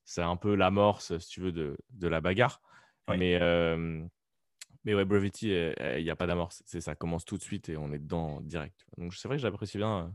[0.05, 2.61] c'est un peu l'amorce, si tu veux, de, de la bagarre.
[3.09, 3.17] Oui.
[3.19, 4.05] Mais, euh,
[4.85, 6.63] mais ouais, Brevity, il n'y a pas d'amorce.
[6.67, 8.87] C'est ça commence tout de suite et on est dedans direct.
[8.97, 10.15] Donc c'est vrai que j'apprécie bien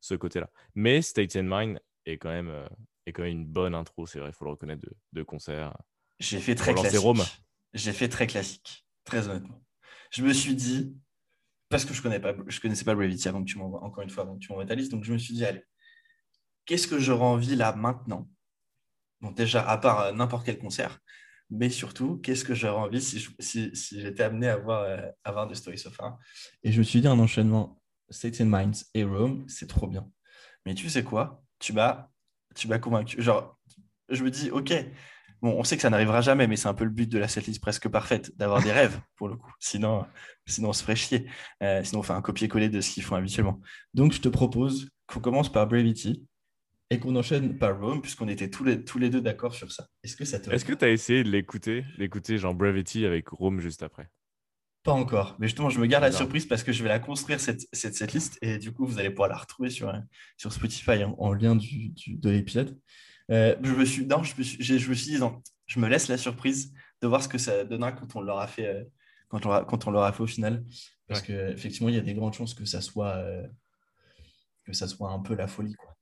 [0.00, 0.50] ce côté-là.
[0.74, 2.52] Mais States in Mind est quand même,
[3.06, 5.76] est quand même une bonne intro, c'est vrai, il faut le reconnaître de, de concert.
[6.18, 7.42] J'ai fait très classique.
[7.74, 9.64] J'ai fait très classique, très honnêtement.
[10.10, 10.94] Je me suis dit,
[11.68, 14.10] parce que je connais pas, je connaissais pas Brevity avant que tu m'envoies, encore une
[14.10, 15.64] fois, avant que tu m'envoies ta liste, donc je me suis dit, allez,
[16.66, 18.28] qu'est-ce que j'aurais envie là maintenant?
[19.20, 20.98] Donc déjà, à part euh, n'importe quel concert,
[21.50, 25.08] mais surtout, qu'est-ce que j'aurais envie si, je- si, si j'étais amené à voir, euh,
[25.24, 26.18] à voir The Story So Far?
[26.62, 30.10] Et je me suis dit, un enchaînement States and Minds et Rome, c'est trop bien.
[30.66, 31.42] Mais tu sais quoi?
[31.58, 32.10] Tu m'as
[32.54, 33.20] tu m'as convaincu.
[33.20, 33.58] Genre,
[34.08, 34.72] je me dis, ok,
[35.40, 37.28] bon, on sait que ça n'arrivera jamais, mais c'est un peu le but de la
[37.28, 39.52] setlist presque parfaite, d'avoir des rêves, pour le coup.
[39.58, 40.04] Sinon,
[40.46, 41.26] sinon on se ferait chier.
[41.62, 43.60] Euh, sinon, on fait un copier-coller de ce qu'ils font habituellement.
[43.94, 46.26] Donc, je te propose qu'on commence par Brevity
[46.90, 49.88] et qu'on enchaîne par Rome, puisqu'on était tous les, tous les deux d'accord sur ça.
[50.04, 53.28] Est-ce que ça te Est-ce que tu as essayé de l'écouter, d'écouter genre Brevity avec
[53.28, 54.10] Rome juste après?
[54.82, 55.36] Pas encore.
[55.38, 57.94] Mais justement, je me garde la surprise parce que je vais la construire, cette, cette,
[57.94, 59.98] cette liste, et du coup, vous allez pouvoir la retrouver sur, euh,
[60.36, 62.78] sur Spotify en, en lien du, du- de l'épisode.
[63.30, 65.78] Euh, je me suis, non, je me suis, j'ai- je me suis dit, non, je
[65.78, 68.84] me laisse la surprise de voir ce que ça donnera quand on l'aura fait, euh,
[69.28, 70.64] quand on quand on l'aura fait au final.
[71.06, 73.46] Parce que effectivement, il y a des grandes chances que ça soit, euh,
[74.64, 75.96] que ça soit un peu la folie, quoi.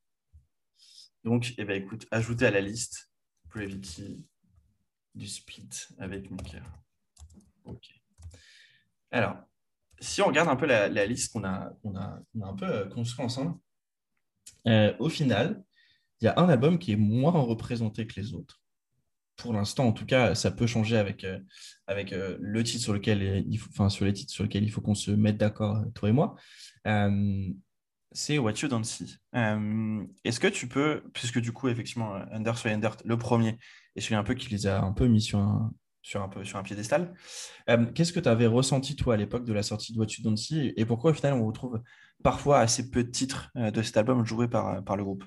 [1.25, 3.11] Donc, eh ben, écoute, ajoutez à la liste
[3.53, 4.27] Brevity
[5.15, 6.63] du split avec Maker.
[7.65, 7.91] Ok.
[9.11, 9.37] Alors,
[9.99, 12.67] si on regarde un peu la, liste qu'on a, qu'on a, qu'on a un peu
[12.67, 13.59] euh, construit ensemble,
[14.67, 15.63] euh, au final,
[16.21, 18.61] il y a un album qui est moins représenté que les autres.
[19.37, 21.27] pour l'instant, en tout cas, ça peut changer avec,
[21.87, 24.83] avec le titre sur lequel il faut, enfin, sur les titres sur lesquels il faut
[24.83, 26.37] qu'on se mette d'accord, toi et moi.
[28.13, 29.17] c'est What You Don't See.
[29.33, 33.57] Est-ce que tu peux, puisque du coup, effectivement, Under sur Under, le premier,
[33.97, 36.45] et celui un peu qui les a un peu mis sur un, sur un, peu,
[36.45, 37.15] sur un piédestal.
[37.95, 40.37] Qu'est-ce que tu avais ressenti, toi, à l'époque de la sortie de What You Don't
[40.37, 41.81] See Et pourquoi, au final, on retrouve
[42.23, 45.25] parfois assez peu de titres de cet album joués par, par le groupe?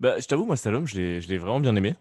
[0.00, 1.94] Bah, Je t'avoue, moi, cet album, je l'ai vraiment bien aimé.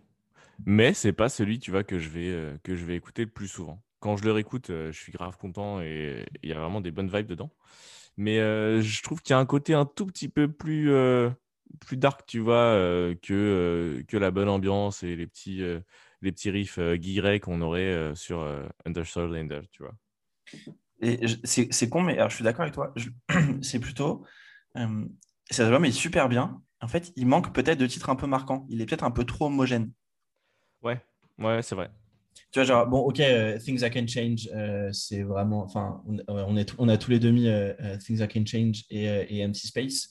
[0.65, 3.31] Mais c'est pas celui, tu vois, que je vais, euh, que je vais écouter le
[3.31, 3.83] plus souvent.
[3.99, 6.91] Quand je le réécoute, euh, je suis grave content et il y a vraiment des
[6.91, 7.51] bonnes vibes dedans.
[8.17, 10.91] Mais euh, je trouve qu'il y a un côté un tout petit peu plus,
[11.81, 12.73] plus dark, tu vois,
[13.21, 15.63] que, que la bonne ambiance et les petits,
[16.21, 18.39] les petits riffs guillerets qu'on aurait sur
[18.85, 19.95] Under Lander, tu vois.
[21.01, 22.93] Et c'est con, mais alors, je suis d'accord avec toi.
[23.61, 24.25] C'est plutôt.
[25.49, 26.61] cet album est super bien.
[26.81, 28.65] En fait, il manque peut-être de titres un peu marquants.
[28.69, 29.91] Il est peut-être un peu trop homogène.
[30.83, 31.01] Ouais,
[31.39, 31.91] ouais, c'est vrai.
[32.51, 35.63] Tu vois, genre, bon, ok, euh, Things I Can Change, euh, c'est vraiment.
[35.63, 39.05] Enfin, on, on, est, on a tous les demi euh, Things I Can Change et,
[39.05, 40.09] et Empty Space.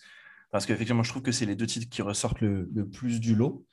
[0.57, 3.35] Parce qu'effectivement, je trouve que c'est les deux titres qui ressortent le, le plus du
[3.35, 3.66] lot.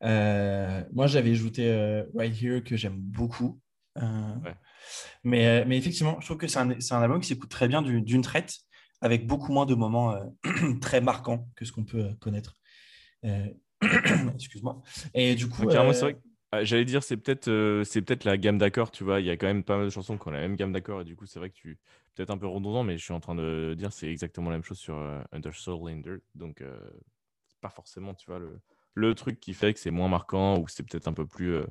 [0.00, 3.60] moi, j'avais ajouté Right Here que j'aime beaucoup.
[5.24, 8.22] mais, mais effectivement, je trouve que c'est un, un, album qui s'écoute très bien d'une
[8.22, 8.56] traite,
[9.00, 10.14] avec beaucoup moins de moments
[10.80, 12.56] très marquants que ce qu'on peut connaître.
[14.34, 14.82] Excuse-moi.
[15.14, 15.62] Et du coup.
[15.62, 16.16] vrai
[16.54, 19.20] ah, j'allais dire, c'est peut-être euh, peut-être la gamme d'accords, tu vois.
[19.20, 21.00] Il y a quand même pas mal de chansons qui ont la même gamme d'accords,
[21.00, 21.78] et du coup, c'est vrai que tu.
[22.14, 24.64] Peut-être un peu redondant, mais je suis en train de dire c'est exactement la même
[24.64, 26.20] chose sur euh, Under Soul.
[26.34, 26.78] Donc, euh,
[27.48, 28.60] c'est pas forcément, tu vois, le,
[28.92, 31.62] le truc qui fait que c'est moins marquant ou que c'est peut-être un peu plus,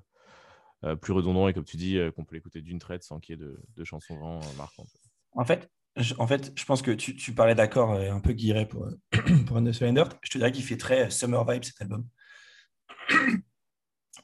[1.00, 3.46] plus redondant, et comme tu dis, qu'on peut l'écouter d'une traite sans qu'il y ait
[3.46, 4.90] de, de chansons vraiment marquantes.
[5.34, 8.66] En fait, je, en fait, je pense que tu, tu parlais d'accords un peu guiré
[8.68, 8.88] pour,
[9.46, 9.94] pour Under Soul.
[10.24, 12.08] Je te dirais qu'il fait très Summer Vibe cet album.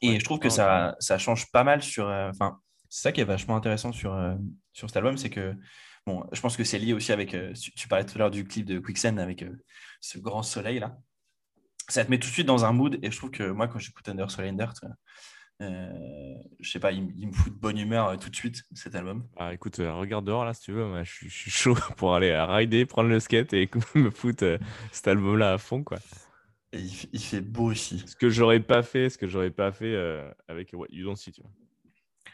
[0.01, 2.07] Et je trouve que ça, ça change pas mal sur.
[2.07, 4.35] Euh, enfin, c'est ça qui est vachement intéressant sur, euh,
[4.73, 5.55] sur cet album, c'est que.
[6.05, 7.33] Bon, je pense que c'est lié aussi avec.
[7.33, 9.43] Euh, tu, parlais tout à l'heure du clip de Quicksand avec
[9.99, 10.97] ce grand soleil là.
[11.89, 12.99] Ça te met tout de suite dans un mood.
[13.01, 14.73] Et je trouve que moi, quand j'écoute Under Soleil Dirt,
[15.59, 19.25] je sais pas, il, me fout de bonne humeur tout de suite cet album.
[19.37, 20.85] Ah, écoute, regarde dehors là si tu veux.
[20.85, 24.59] Moi, je, suis, je, suis chaud pour aller rider, prendre le skate et me foutre
[24.91, 25.97] cet album là à fond quoi
[26.73, 28.03] il, fait beau aussi.
[28.05, 31.15] Ce que j'aurais pas fait, ce que j'aurais pas fait euh, avec What You Don't
[31.15, 31.51] See, tu vois.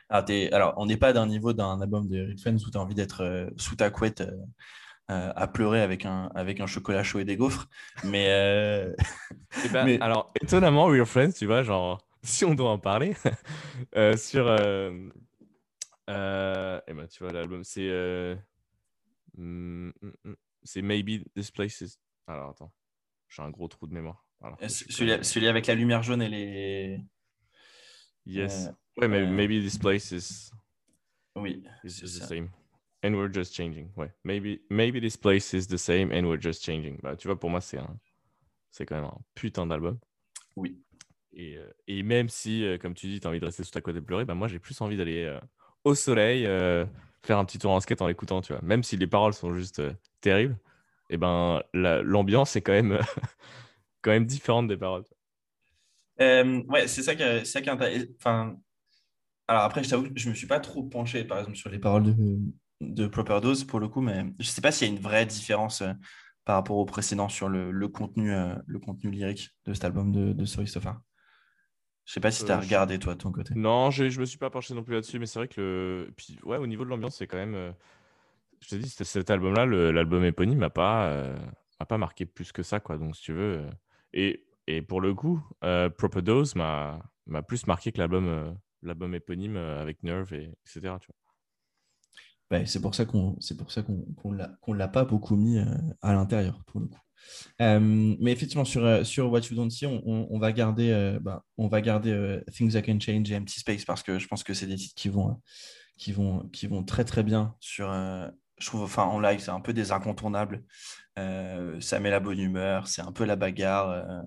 [0.10, 2.82] Alors, alors on n'est pas d'un niveau d'un album de Rick Friends où tu as
[2.82, 7.20] envie d'être euh, sous ta couette euh, à pleurer avec un, avec un chocolat chaud
[7.20, 7.68] et des gaufres.
[8.04, 8.26] Mais,
[9.64, 13.14] eh ben, Alors, étonnamment, Real Friends, tu vois, genre, si on doit en parler,
[14.18, 14.50] sur.
[14.52, 15.12] eh
[16.08, 17.90] ben, tu vois, l'album, c'est.
[19.36, 21.98] Mm, mm, mm, c'est Maybe This Place is.
[22.28, 22.72] Alors, attends.
[23.36, 24.24] J'ai un gros trou de mémoire.
[24.68, 27.00] celui, avec la lumière jaune et les.
[28.26, 28.68] Yes.
[28.68, 30.52] Euh, ouais, mais maybe this place is.
[31.36, 31.64] Oui.
[31.84, 32.50] Is the same.
[33.04, 33.90] And we're just changing.
[33.98, 34.14] Ouais.
[34.24, 37.00] Maybe, maybe this place is the same and we're just changing.
[37.02, 38.00] Bah, tu vois, pour moi, c'est un...
[38.72, 39.98] c'est quand même un putain d'album.
[40.56, 40.80] Oui.
[41.34, 43.72] Et, euh, et, même si, euh, comme tu dis, tu as envie de rester sous
[43.72, 45.40] ta côte et pleurer, bah, moi, j'ai plus envie d'aller
[45.84, 46.44] au soleil,
[47.24, 48.62] faire un petit tour en skate en l'écoutant, tu vois.
[48.62, 49.82] Même si les paroles sont juste
[50.22, 50.56] terribles
[51.10, 53.00] et eh ben l'ambiance est quand même,
[54.02, 55.04] quand même différente des paroles.
[56.22, 58.56] Euh, ouais, c'est ça qui est, ça qui est enfin,
[59.48, 62.04] alors après, je t'avoue, je me suis pas trop penché, par exemple, sur les paroles
[62.04, 62.40] de,
[62.82, 65.26] de Proper Dose pour le coup, mais je sais pas s'il y a une vraie
[65.26, 65.94] différence euh,
[66.46, 70.12] par rapport au précédent sur le, le contenu, euh, le contenu lyrique de cet album
[70.12, 71.02] de, de Sorry Sofa.
[72.06, 73.54] Je sais pas si tu as regardé, toi, de ton côté.
[73.56, 76.14] Non, je ne me suis pas penché non plus là-dessus, mais c'est vrai que le...
[76.18, 77.74] Puis, ouais, au niveau de l'ambiance, c'est quand même
[78.64, 81.36] je te dis, cet album-là, l'album éponyme m'a pas, euh,
[81.86, 82.98] pas marqué plus que ça, quoi.
[82.98, 83.58] Donc, si tu veux.
[83.58, 83.70] Euh,
[84.14, 87.02] et, et pour le coup, euh, Proper Dose m'a
[87.48, 90.96] plus marqué que l'album euh, éponyme avec Nerve, et, etc.
[91.02, 91.10] Tu
[92.50, 92.66] vois.
[92.66, 95.58] c'est pour ça qu'on c'est pour ça qu'on l'a pas beaucoup mis
[96.02, 97.00] à l'intérieur pour le coup.
[97.60, 102.40] mais effectivement sur sur What You Don't See, on, va garder bah, on va garder
[102.52, 104.96] Things I Can Change et Empty Space parce que je pense que c'est des titres
[104.96, 105.42] qui vont
[105.98, 107.90] qui vont qui vont très très bien sur
[108.60, 110.64] je trouve, enfin, en live, c'est un peu des incontournables.
[111.20, 113.90] Euh, ça met la bonne humeur, c'est un peu la bagarre.
[113.90, 114.22] Euh,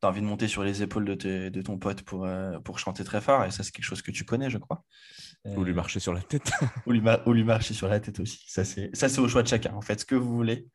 [0.00, 2.78] tu as envie de monter sur les épaules de, de ton pote pour, euh, pour
[2.78, 4.84] chanter très fort, et ça, c'est quelque chose que tu connais, je crois.
[5.44, 6.50] Ou lui marcher sur la tête.
[6.86, 8.44] ou, lui ou, lui marcher sur la tête aussi.
[8.48, 9.72] Ça, c'est au choix de chacun.
[9.74, 10.66] En fait, ce que vous voulez.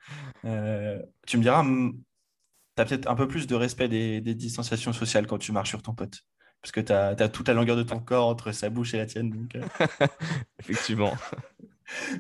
[0.44, 5.28] tu me diras, tu as peut-être un peu plus de respect des, des, distanciations sociales
[5.28, 6.22] quand tu marches sur ton pote.
[6.62, 8.98] Parce que tu as, as, toute la longueur de ton corps entre sa bouche et
[8.98, 9.30] la tienne.
[9.30, 9.58] Donc,
[10.60, 11.13] Effectivement.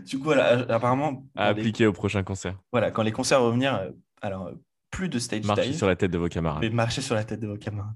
[0.05, 1.25] du coup, voilà, apparemment.
[1.35, 2.57] À appliquer au prochain concert.
[2.71, 3.89] Voilà, quand les concerts vont venir, euh,
[4.21, 4.51] alors
[4.89, 6.61] plus de stage Marchez sur la tête de vos camarades.
[6.61, 7.95] Mais marchez sur la tête de vos camarades.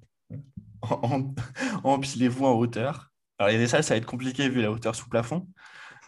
[1.84, 3.12] empilez-vous en hauteur.
[3.38, 5.48] Alors, il y a des salles, ça va être compliqué vu la hauteur sous plafond.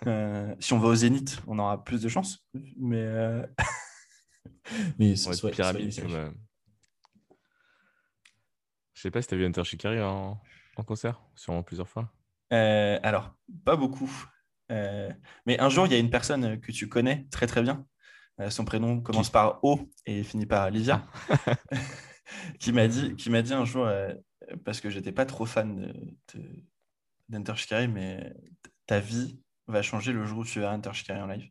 [0.06, 2.48] Euh, si on va au Zénith, on aura plus de chance.
[2.78, 3.46] Mais, euh...
[5.00, 6.30] mais ce soit, pyramide, comme, euh,
[8.94, 10.40] Je sais pas si tu as vu Enter Shikari en,
[10.78, 12.14] en concert, sûrement plusieurs fois.
[12.54, 14.10] Euh, alors, pas beaucoup.
[14.70, 17.86] Mais un jour, il y a une personne que tu connais très très bien.
[18.50, 21.06] son prénom commence par O et finit par Livia.
[21.30, 21.56] Ah.
[22.60, 23.90] qui m'a dit, qui m'a dit un jour,
[24.66, 25.94] parce que j'étais pas trop fan
[27.30, 28.34] d'Enter de, Shikari, mais
[28.86, 31.50] ta vie va changer le jour où tu verras Enter Shikari en live.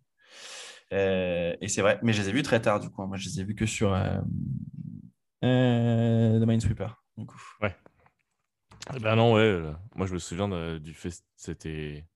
[0.93, 3.05] Euh, et c'est vrai, mais je les ai vus très tard du coup.
[3.07, 4.19] Moi, je les ai vus que sur euh,
[5.45, 7.41] euh, The Minesweeper, du coup.
[7.61, 7.77] Ouais.
[8.95, 9.73] Eh ben non, ouais.
[9.95, 11.27] Moi, je me souviens du fest.
[11.37, 12.07] C'était.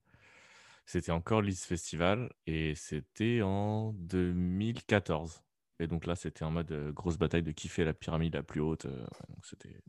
[0.90, 5.40] C'était encore l'Is Festival et c'était en 2014.
[5.78, 8.86] Et donc là, c'était en mode grosse bataille de kiffer la pyramide la plus haute.
[8.86, 9.80] donc c'était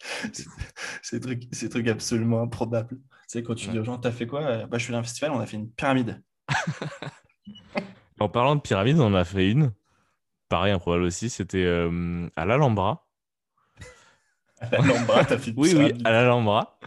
[1.02, 2.98] c'est truc, c'est truc absolument improbable.
[2.98, 4.42] Tu sais, quand tu dis aux gens, t'as fait quoi?
[4.42, 6.22] Euh, bah, Je suis dans un festival, on a fait une pyramide.
[8.20, 9.72] en parlant de pyramide, on en a fait une.
[10.50, 11.30] Pareil, improbable aussi.
[11.30, 13.08] C'était euh, à l'Alhambra.
[14.60, 16.78] À l'Alhambra, t'as fait une Oui, oui, à l'Alhambra.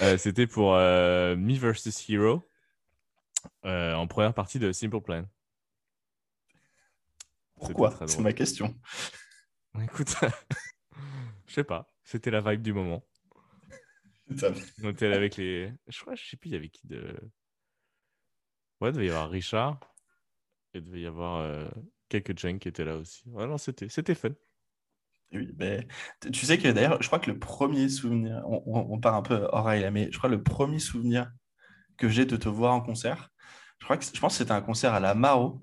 [0.00, 2.48] Euh, c'était pour Me vs Hero
[3.64, 5.24] en première partie de Simple Plan.
[7.56, 8.74] Pourquoi C'est ma question.
[9.82, 10.14] Écoute,
[11.46, 11.88] je sais pas.
[12.04, 13.04] C'était la vibe du moment.
[14.82, 15.72] On était avec les.
[15.88, 17.16] Je crois, je sais plus, il y avait qui de.
[18.80, 19.78] Ouais, il devait y avoir Richard.
[20.74, 21.68] Et il devait y avoir euh,
[22.08, 23.22] quelques gens qui étaient là aussi.
[23.28, 24.30] Ouais, non, c'était, c'était fun.
[25.32, 25.86] Oui, mais
[26.32, 29.68] tu sais que d'ailleurs, je crois que le premier souvenir, on, part un peu hors
[29.68, 31.32] là, mais je crois que le premier souvenir
[31.96, 33.30] que j'ai de te voir en concert,
[33.78, 35.62] je crois que je pense que c'était un concert à la Maro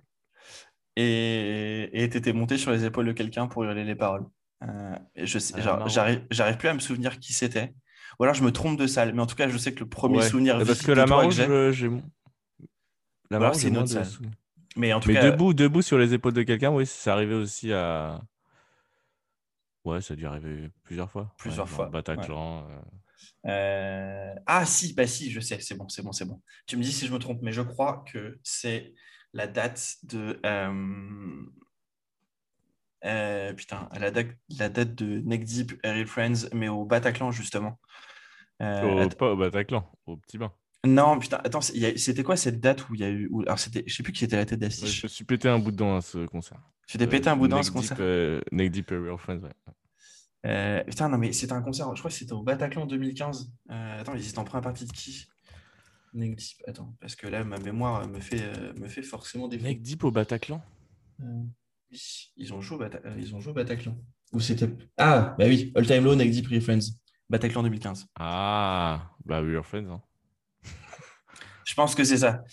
[0.95, 4.25] et tu étais monté sur les épaules de quelqu'un pour hurler les paroles.
[4.63, 7.73] Euh, je sais, ah, j'arrive plus à me souvenir qui c'était.
[8.19, 9.87] Ou alors je me trompe de salle, mais en tout cas, je sais que le
[9.87, 10.57] premier souvenir.
[10.57, 11.89] Parce que la Maro, j'ai.
[13.29, 14.07] La Maro, c'est une autre salle.
[14.75, 15.31] Mais en tout cas.
[15.31, 18.21] Debout, debout sur les épaules de quelqu'un, oui, ça arrivait aussi à.
[19.85, 21.33] Ouais, ça a dû arriver plusieurs fois.
[21.37, 21.87] Plusieurs fois.
[21.87, 22.67] Bataclan.
[22.69, 22.79] Euh.
[23.45, 26.41] Euh, ah, si, bah si, je sais, c'est bon, c'est bon, c'est bon.
[26.67, 28.93] Tu me dis si je me trompe, mais je crois que c'est
[29.33, 30.39] la date de.
[33.05, 34.27] Euh, putain, la date,
[34.57, 37.79] la date de Neck Deep, Aerial Friends, mais au Bataclan, justement.
[38.61, 40.51] Euh, pas au Bataclan, au Petit Bain.
[40.85, 43.29] Non, putain, attends, c'était quoi cette date où il y a eu.
[43.45, 45.01] Alors, c'était, je sais plus qui était la tête d'affiche.
[45.01, 46.59] je me suis pété un bout de dent à ce concert.
[46.87, 47.97] Tu t'es pété un bout de dent à ce concert?
[47.99, 49.73] euh, Neck Deep, Aerial Friends, ouais.
[50.43, 53.51] Putain, non, mais c'était un concert, je crois que c'était au Bataclan 2015.
[53.69, 55.27] attends, ils étaient en première partie de qui?
[56.13, 58.41] Neck Deep, attends, parce que là, ma mémoire me fait,
[58.79, 59.57] me fait forcément des.
[59.59, 60.61] Neck Deep au Bataclan?
[62.37, 63.97] Ils ont joué au, euh, ils ont joué Bataclan.
[64.31, 64.69] Ou c'était.
[64.97, 66.95] Ah, bah oui, All Time Low, Next Deep, Real Friends.
[67.29, 68.07] Bataclan 2015.
[68.15, 69.89] Ah, bah Real Friends.
[69.89, 70.01] Hein.
[71.65, 72.43] je pense que c'est ça.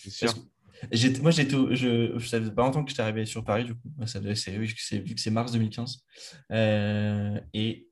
[1.23, 3.89] Moi, j'ai tout, je, je savais pas longtemps que j'étais arrivé sur Paris, du coup.
[4.07, 4.75] Ça c'est, vu
[5.15, 6.05] que c'est mars 2015.
[6.53, 7.89] Euh, et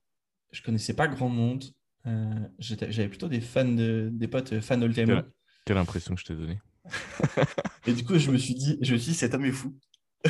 [0.52, 1.64] je connaissais pas grand monde.
[2.06, 5.22] Euh, j'avais plutôt des fans, de, des potes fans All Time.
[5.64, 6.60] Quelle impression que je t'ai donnée.
[7.86, 9.76] et du coup, je me suis dit, je me suis dit, cet homme est fou.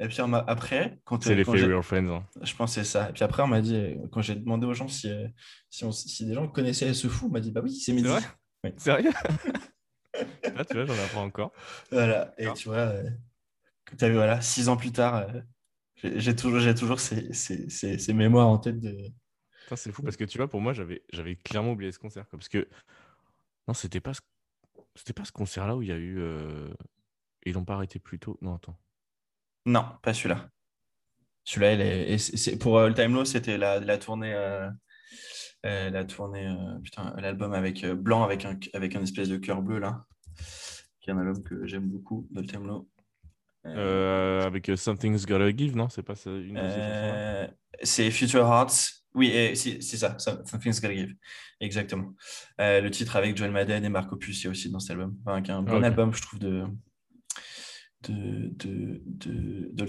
[0.00, 2.08] Et puis après, quand c'est l'effet Real Friends.
[2.08, 2.24] Hein.
[2.42, 3.10] Je pensais ça.
[3.10, 5.26] Et puis après, on m'a dit, quand j'ai demandé aux gens si, euh,
[5.70, 8.06] si, si, des gens connaissaient ce fou, on m'a dit bah oui, c'est Mehdi.
[8.06, 8.12] C'est
[8.62, 8.74] vrai?
[8.76, 9.10] Sérieux?
[10.54, 11.52] Là, tu vois, j'en apprends encore.
[11.90, 12.34] Voilà.
[12.38, 13.10] Et tu vois, euh,
[14.00, 15.40] as vu, voilà, six ans plus tard, euh,
[16.02, 18.96] j'ai toujours, j'ai toujours ces, ces, ces, mémoires en tête de.
[19.74, 22.26] C'est fou parce que tu vois, pour moi, j'avais, j'avais clairement oublié ce concert.
[22.26, 22.68] Parce que
[23.66, 24.20] non, c'était pas, ce...
[24.94, 26.22] c'était pas ce concert-là où il y a eu.
[27.44, 28.38] Ils l'ont pas arrêté plus tôt.
[28.40, 28.78] Non, attends.
[29.66, 30.50] Non, pas celui-là.
[31.44, 32.58] Celui-là, est...
[32.58, 34.70] pour euh, Time Low, c'était la, la tournée, euh, euh,
[35.64, 40.04] la tournée, putain, l'album avec blanc avec un avec un espèce de cœur bleu là,
[41.00, 42.88] qui est un album que j'aime beaucoup, de Time Low.
[43.64, 45.88] avec Something's Gotta Give, non?
[45.88, 46.58] C'est pas ça une
[47.82, 48.94] C'est Future Hearts.
[49.14, 51.14] Oui, c'est, ça, Something's Gotta Give.
[51.60, 52.14] Exactement.
[52.58, 55.16] le titre avec Joel Madden et Marco Pucci aussi dans cet album.
[55.26, 56.64] Enfin, un bon album, je trouve, de,
[58.02, 59.84] de, de, de, de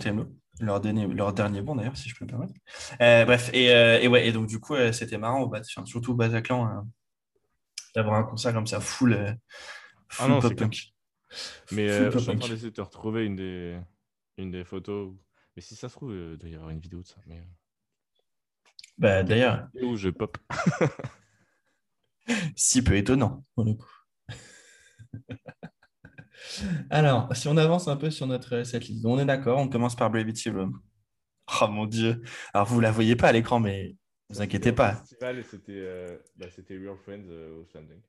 [0.60, 2.54] Leur dernier, leur dernier bon d'ailleurs, si je peux me permettre.
[3.02, 6.12] Euh, bref, et, euh, et, ouais, et donc du coup, euh, c'était marrant, au surtout
[6.12, 6.88] au Bataclan, hein,
[7.96, 9.38] d'avoir un concert comme ça, full,
[10.10, 10.94] full ah pop punk.
[11.72, 13.80] Mais je suis en train d'essayer de te retrouver une des,
[14.38, 15.14] une des photos.
[15.56, 17.18] Mais si ça se trouve, il doit y avoir une vidéo de ça.
[17.26, 17.48] Mais...
[18.98, 19.70] Bah d'ailleurs.
[19.82, 20.38] Où je pop.
[22.56, 23.88] si peu étonnant, pour le coup.
[26.90, 30.10] Alors, si on avance un peu sur notre setlist, on est d'accord, on commence par
[30.10, 30.80] Bravity Room.
[31.62, 32.22] Oh mon dieu.
[32.54, 33.96] Alors, vous ne la voyez pas à l'écran, mais
[34.30, 35.02] vous inquiétez pas.
[35.06, 35.34] C'était
[35.70, 38.00] euh, bah, c'était Real Friends euh, au Slanding.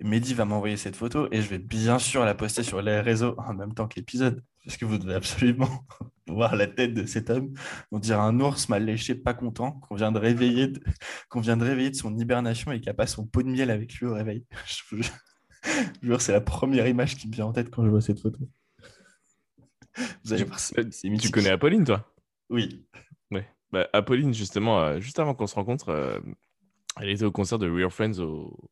[0.00, 3.34] Mehdi va m'envoyer cette photo et je vais bien sûr la poster sur les réseaux
[3.38, 4.42] en même temps que l'épisode.
[4.64, 5.86] Parce que vous devez absolument
[6.28, 7.54] voir la tête de cet homme.
[7.90, 10.80] On dirait un ours mal léché, pas content, qu'on vient de réveiller de,
[11.28, 13.70] qu'on vient de réveiller de son hibernation et qui a pas son pot de miel
[13.70, 14.44] avec lui au réveil.
[14.66, 15.14] Je vous jure,
[16.18, 18.48] c'est la première image qui me vient en tête quand je vois cette photo.
[20.24, 22.12] Vous allez voir, c'est, Tu connais Apolline, toi?
[22.48, 22.86] Oui.
[23.30, 23.48] Ouais.
[23.70, 26.20] Bah, Apolline, justement, euh, juste avant qu'on se rencontre, euh,
[27.00, 28.70] elle était au concert de Real Friends au,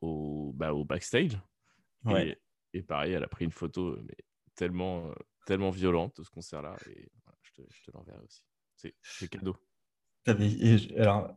[0.00, 1.38] au, bah, au backstage.
[2.04, 2.38] Ouais.
[2.72, 4.16] Et, pareil, elle a pris une photo mais
[4.54, 5.14] tellement, euh,
[5.46, 6.76] tellement violente de ce concert-là.
[6.86, 7.08] Et
[7.42, 8.42] je te, je te l'enverrai aussi.
[8.74, 9.56] C'est cadeau.
[10.26, 11.36] alors,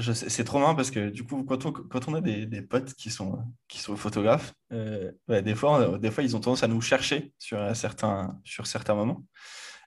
[0.00, 2.94] c'est trop marrant parce que du coup, quand on, quand on a des, des potes
[2.94, 3.38] qui sont,
[3.68, 7.74] qui sont photographes, euh, des, fois, des fois, ils ont tendance à nous chercher sur
[7.74, 9.24] certains, sur certains moments.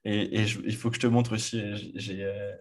[0.03, 1.61] Et, et il faut que je te montre aussi.
[1.95, 2.51] J'ai, euh,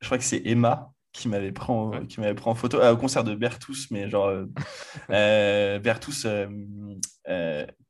[0.00, 2.92] je crois que c'est Emma qui m'avait pris, en, qui m'avait pris en photo euh,
[2.92, 4.32] au concert de Bertus, mais genre
[5.08, 6.26] Bertus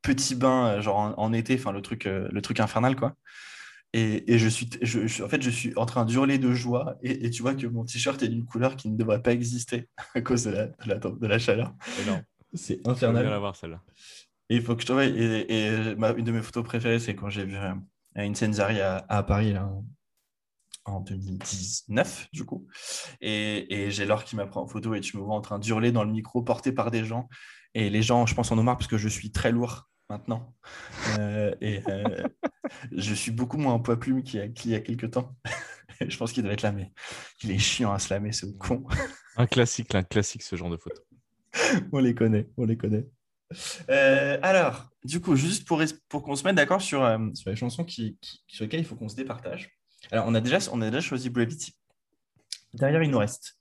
[0.01, 3.15] petit bain genre en, en été, enfin le truc, le truc infernal quoi.
[3.93, 6.97] Et, je suis, je, en fait, je suis en train d'hurler de joie.
[7.01, 10.21] Et, tu vois que mon t-shirt est d'une couleur qui ne devrait pas exister à
[10.21, 10.67] cause de la,
[10.97, 11.73] de la, chaleur.
[12.53, 13.25] C'est infernal.
[13.25, 13.81] Je la voir celle-là.
[14.49, 17.29] Et il faut que je te Et, et une de mes photos préférées, c'est quand
[17.29, 17.73] j'ai vu euh,
[18.15, 19.69] une Senzari à, à Paris là,
[20.85, 22.67] en 2019, du coup.
[23.21, 25.59] Et, et j'ai Laure qui m'a pris en photo et tu me vois en train
[25.59, 27.27] d'hurler dans le micro, porté par des gens.
[27.73, 30.53] Et les gens, je pense, en ont marre parce que je suis très lourd maintenant.
[31.19, 32.27] Euh, et euh,
[32.95, 35.35] je suis beaucoup moins en poids plume qu'il y, a, quelques temps.
[36.07, 36.91] je pense qu'il doit être là, mais
[37.43, 38.85] il est chiant à se lamer, ce con.
[39.37, 41.01] un classique, un classique, ce genre de photo.
[41.91, 43.07] on les connaît, on les connaît.
[43.89, 46.99] Euh, alors, du coup, juste pour, pour qu'on se mette d'accord sur,
[47.33, 49.71] sur les chansons qui, sur lesquelles il faut qu'on se départage.
[50.11, 51.73] Alors, on a déjà, on a déjà choisi Brevity.
[52.73, 53.57] Derrière, il nous reste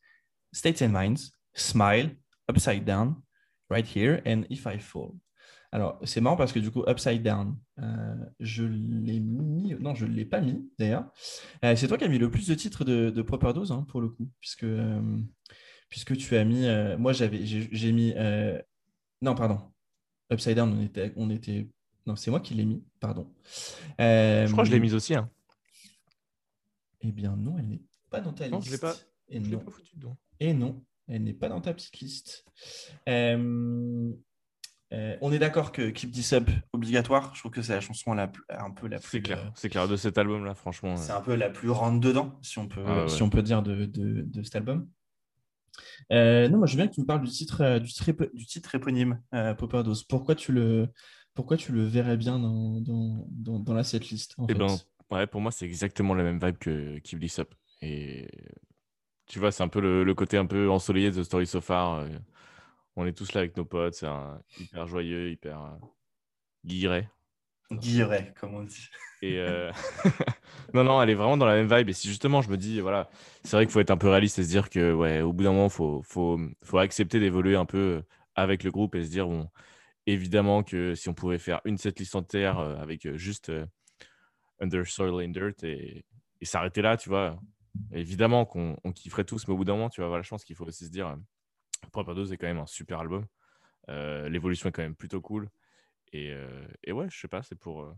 [0.52, 2.16] States and Minds, Smile,
[2.50, 3.16] Upside Down,
[3.70, 5.14] Right Here, and If I Fall.
[5.72, 9.74] Alors, c'est marrant parce que du coup, Upside Down, euh, je l'ai mis.
[9.80, 11.10] Non, je ne l'ai pas mis d'ailleurs.
[11.64, 13.84] Euh, c'est toi qui as mis le plus de titres de, de Proper Dose hein,
[13.88, 15.18] pour le coup, puisque, euh,
[15.88, 16.66] puisque tu as mis.
[16.98, 18.14] moi, j'avais, j'ai, mis.
[19.22, 19.60] non, pardon.
[20.32, 21.12] Upside Down, on était.
[21.16, 21.68] On était...
[22.06, 23.32] Non, c'est moi qui l'ai mis, pardon.
[23.98, 25.14] je crois que je l'ai mise aussi.
[25.14, 25.28] Hein.
[27.00, 28.52] Eh bien, non, elle n'est pas dans ta liste.
[28.52, 28.94] Non, je ne l'ai pas.
[29.28, 29.58] Et non.
[29.58, 30.16] Pas foutu dedans.
[30.40, 32.44] Et non, elle n'est pas dans ta petite liste.
[33.08, 34.12] Euh,
[34.92, 37.34] euh, on est d'accord que Keep This Up obligatoire.
[37.34, 39.08] Je trouve que c'est la chanson la, un peu la plus.
[39.10, 40.96] C'est clair, euh, c'est clair de cet album-là, franchement.
[40.96, 43.62] C'est un peu la plus rentre dedans, si on peut, ah si on peut dire
[43.62, 44.88] de, de, cet album.
[46.12, 48.46] Euh, non, moi je veux bien que tu me parles du titre, du, titre, du
[48.46, 49.20] titre éponyme,
[49.58, 50.04] Popper Dose.
[50.04, 50.88] Pourquoi tu le,
[51.34, 54.68] pourquoi tu le verrais bien dans, dans, dans, dans la setlist en eh ben,
[55.10, 57.54] ouais, pour moi c'est exactement la même vibe que Keep This Up.
[57.82, 58.28] Et
[59.26, 61.60] tu vois, c'est un peu le, le, côté un peu ensoleillé de The Story So
[61.60, 62.06] Far
[62.96, 64.08] on est tous là avec nos potes, c'est
[64.58, 65.86] hyper joyeux, hyper euh,
[66.64, 67.08] guilleret.
[67.70, 68.88] Guilleret, comme on dit.
[69.22, 69.70] Et euh,
[70.74, 71.90] non, non, elle est vraiment dans la même vibe.
[71.90, 73.10] Et si justement, je me dis, voilà,
[73.44, 75.44] c'est vrai qu'il faut être un peu réaliste et se dire que, ouais, au bout
[75.44, 78.02] d'un moment, il faut, faut, faut, accepter d'évoluer un peu euh,
[78.34, 79.48] avec le groupe et se dire, bon,
[80.06, 83.50] évidemment que si on pouvait faire une setlist entière avec juste
[84.60, 86.04] Under Soil and Dirt et,
[86.40, 87.38] et s'arrêter là, tu vois,
[87.92, 90.54] évidemment qu'on kifferait tous, mais au bout d'un moment, tu vas avoir la chance qu'il
[90.54, 91.16] faut aussi se dire,
[91.92, 93.26] Proper Dose est quand même un super album.
[93.88, 95.48] Euh, l'évolution est quand même plutôt cool.
[96.12, 97.82] Et, euh, et ouais, je sais pas, c'est pour.
[97.82, 97.94] Euh,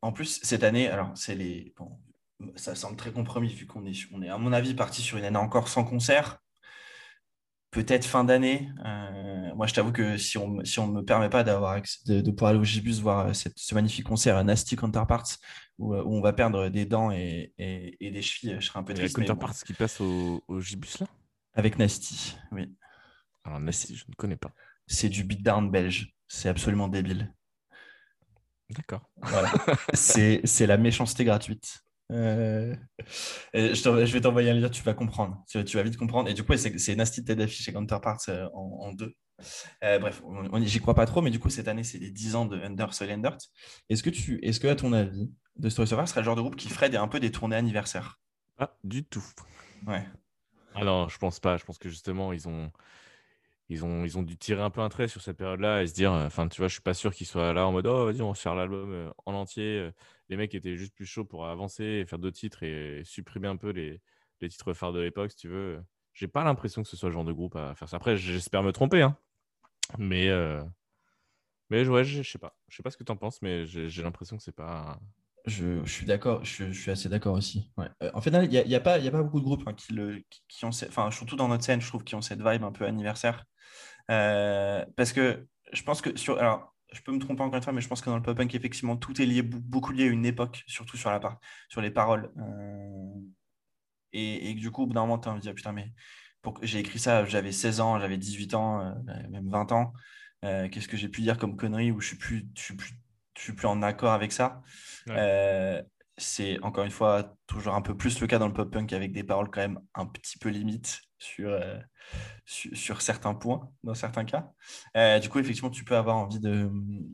[0.00, 1.74] en plus, cette année, alors, c'est les.
[1.76, 1.98] Bon,
[2.56, 5.24] ça semble très compromis vu qu'on est, on est, à mon avis, parti sur une
[5.24, 6.40] année encore sans concert.
[7.72, 8.70] Peut-être fin d'année.
[9.56, 12.30] moi, je t'avoue que si on ne si on me permet pas d'avoir de, de,
[12.30, 15.38] pouvoir aller au Gibus voir cette, ce magnifique concert à Nasty Counterparts,
[15.78, 18.82] où, où, on va perdre des dents et, et, et, des chevilles, je serais un
[18.82, 19.16] peu triste.
[19.16, 21.06] Counterparts qui passe au, au Gibus là?
[21.54, 22.70] Avec Nasty, oui.
[23.44, 24.52] Alors Nasty, je ne connais pas.
[24.86, 26.14] C'est du beatdown belge.
[26.28, 27.32] C'est absolument débile.
[28.70, 29.10] D'accord.
[29.16, 29.50] Voilà.
[29.94, 31.84] c'est la méchanceté gratuite.
[32.12, 32.74] Euh,
[33.54, 35.42] je, je, vais t'envoyer un lien, tu vas comprendre.
[35.48, 36.28] Tu, tu, vas vite comprendre.
[36.28, 39.14] Et du coup, c'est Nasty tête d'affiche et Counterparts euh, en, en, deux.
[39.82, 40.22] Euh, bref,
[40.62, 42.92] j'y crois pas trop, mais du coup, cette année, c'est les 10 ans de Under
[42.92, 43.08] Soul
[43.88, 46.42] Est-ce que, tu, est que, à ton avis, The Story Survivor serait le genre de
[46.42, 48.20] groupe qui ferait un peu des tournées anniversaires?
[48.56, 49.24] Pas du tout.
[49.86, 50.06] Ouais.
[50.74, 51.56] Ah non, je pense pas.
[51.56, 52.70] Je pense que justement, ils ont,
[53.72, 55.94] ils ont, ils ont dû tirer un peu un trait sur cette période-là et se
[55.94, 58.22] dire, enfin, tu vois, je suis pas sûr qu'ils soient là en mode, oh, vas-y,
[58.22, 59.78] on va faire l'album euh, en entier.
[59.78, 59.92] Euh,
[60.28, 63.56] les mecs étaient juste plus chauds pour avancer et faire d'autres titres et supprimer un
[63.56, 64.00] peu les,
[64.40, 65.82] les titres phares de l'époque, si tu veux.
[66.14, 67.96] J'ai pas l'impression que ce soit le genre de groupe à faire ça.
[67.96, 69.16] Après, j'espère me tromper, hein.
[69.98, 70.62] Mais, euh...
[71.70, 72.56] mais ouais, je sais pas.
[72.68, 74.98] Je sais pas ce que tu en penses, mais j'ai l'impression que c'est pas.
[75.44, 77.68] Je, suis d'accord, je, suis assez d'accord aussi.
[77.78, 80.22] Euh, en fait, il n'y a, a, pas, beaucoup de groupes hein, qui, le,
[80.62, 83.44] ont, enfin, surtout dans notre scène, je trouve, qui ont cette vibe un peu anniversaire.
[84.10, 86.38] Euh, parce que je pense que sur.
[86.38, 88.54] Alors, je peux me tromper encore une fois, mais je pense que dans le pop-punk,
[88.54, 91.90] effectivement, tout est lié, beaucoup lié à une époque, surtout sur, la part, sur les
[91.90, 92.30] paroles.
[92.36, 93.20] Euh,
[94.12, 95.92] et, du coup, au bout d'un moment, tu as envie dire, putain, mais
[96.62, 98.94] j'ai écrit ça, j'avais 16 ans, j'avais 18 ans,
[99.30, 99.92] même 20 ans.
[100.42, 103.01] Qu'est-ce que j'ai pu dire comme connerie où je suis plus, je suis plus
[103.36, 104.62] je suis plus en accord avec ça.
[105.08, 105.82] Euh,
[106.18, 109.12] c'est encore une fois toujours un peu plus le cas dans le pop punk avec
[109.12, 111.78] des paroles quand même un petit peu limites sur, euh,
[112.44, 114.52] sur, certains points, dans certains cas.
[114.96, 116.70] Euh, du coup, effectivement, tu peux avoir envie de.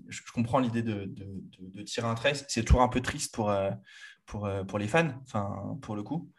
[0.08, 1.26] Je, comprends l'idée de, de,
[1.60, 2.32] de, tirer un trait.
[2.48, 3.54] C'est toujours un peu triste pour,
[4.26, 6.30] pour, pour les fans, enfin, pour le coup.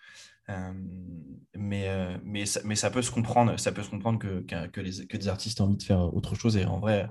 [1.56, 5.08] mais, mais, ça, mais ça peut se comprendre, ça peut se comprendre que, que, les,
[5.08, 6.58] que des artistes ont envie de faire autre chose.
[6.58, 7.08] Et en vrai,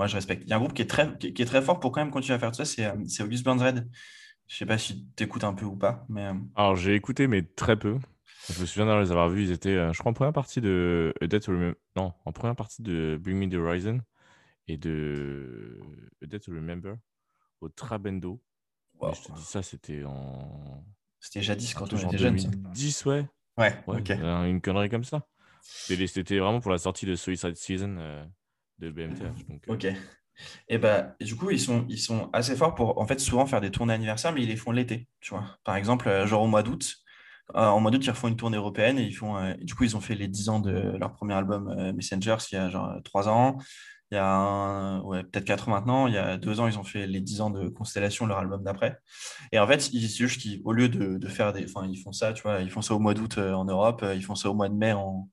[0.00, 0.44] moi, je respecte.
[0.46, 2.10] Il y a un groupe qui est très, qui, est très fort pour quand même
[2.10, 3.90] continuer à faire tout ça, c'est, euh, August Burns Red.
[4.46, 6.06] Je sais pas si tu écoutes un peu ou pas.
[6.08, 6.24] Mais...
[6.24, 7.98] Euh, Alors, j'ai écouté, mais très peu.
[8.48, 9.42] Je me souviens de les avoir vus.
[9.42, 11.12] Ils étaient, euh, je crois, en première partie de
[11.96, 14.00] Non, en première partie de Bring Me the Horizon
[14.68, 15.78] et de
[16.22, 16.94] A Dead to Remember
[17.60, 18.42] au Trabendo.
[19.02, 20.82] Je te dis ça, c'était en.
[21.20, 22.36] C'était jadis quand on était jeune.
[22.36, 23.26] 2010, ouais.
[23.58, 24.08] Ouais, ok.
[24.08, 25.26] Une connerie comme ça.
[25.60, 28.26] C'était vraiment pour la sortie de Suicide Season
[28.88, 29.22] BMTH.
[29.50, 29.72] Euh.
[29.72, 29.86] Ok.
[30.68, 33.60] Et bah, du coup, ils sont, ils sont assez forts pour en fait souvent faire
[33.60, 35.58] des tournées anniversaires, mais ils les font l'été, tu vois.
[35.64, 36.96] Par exemple, euh, genre au mois d'août.
[37.56, 39.54] Euh, en mois d'août, ils refont une tournée européenne et ils font.
[39.60, 42.58] du coup, ils ont fait les 10 ans de leur premier album Messengers il y
[42.58, 43.58] a genre 3 ans.
[44.10, 46.06] Il y a ouais, peut-être 4 ans maintenant.
[46.06, 48.62] Il y a 2 ans, ils ont fait les 10 ans de Constellation, leur album
[48.62, 48.98] d'après.
[49.52, 51.64] Et en fait, ils, juste qu'au lieu de, de, faire des.
[51.64, 54.24] Enfin, ils font ça, tu vois, ils font ça au mois d'août en Europe, ils
[54.24, 55.28] font ça au mois de mai en,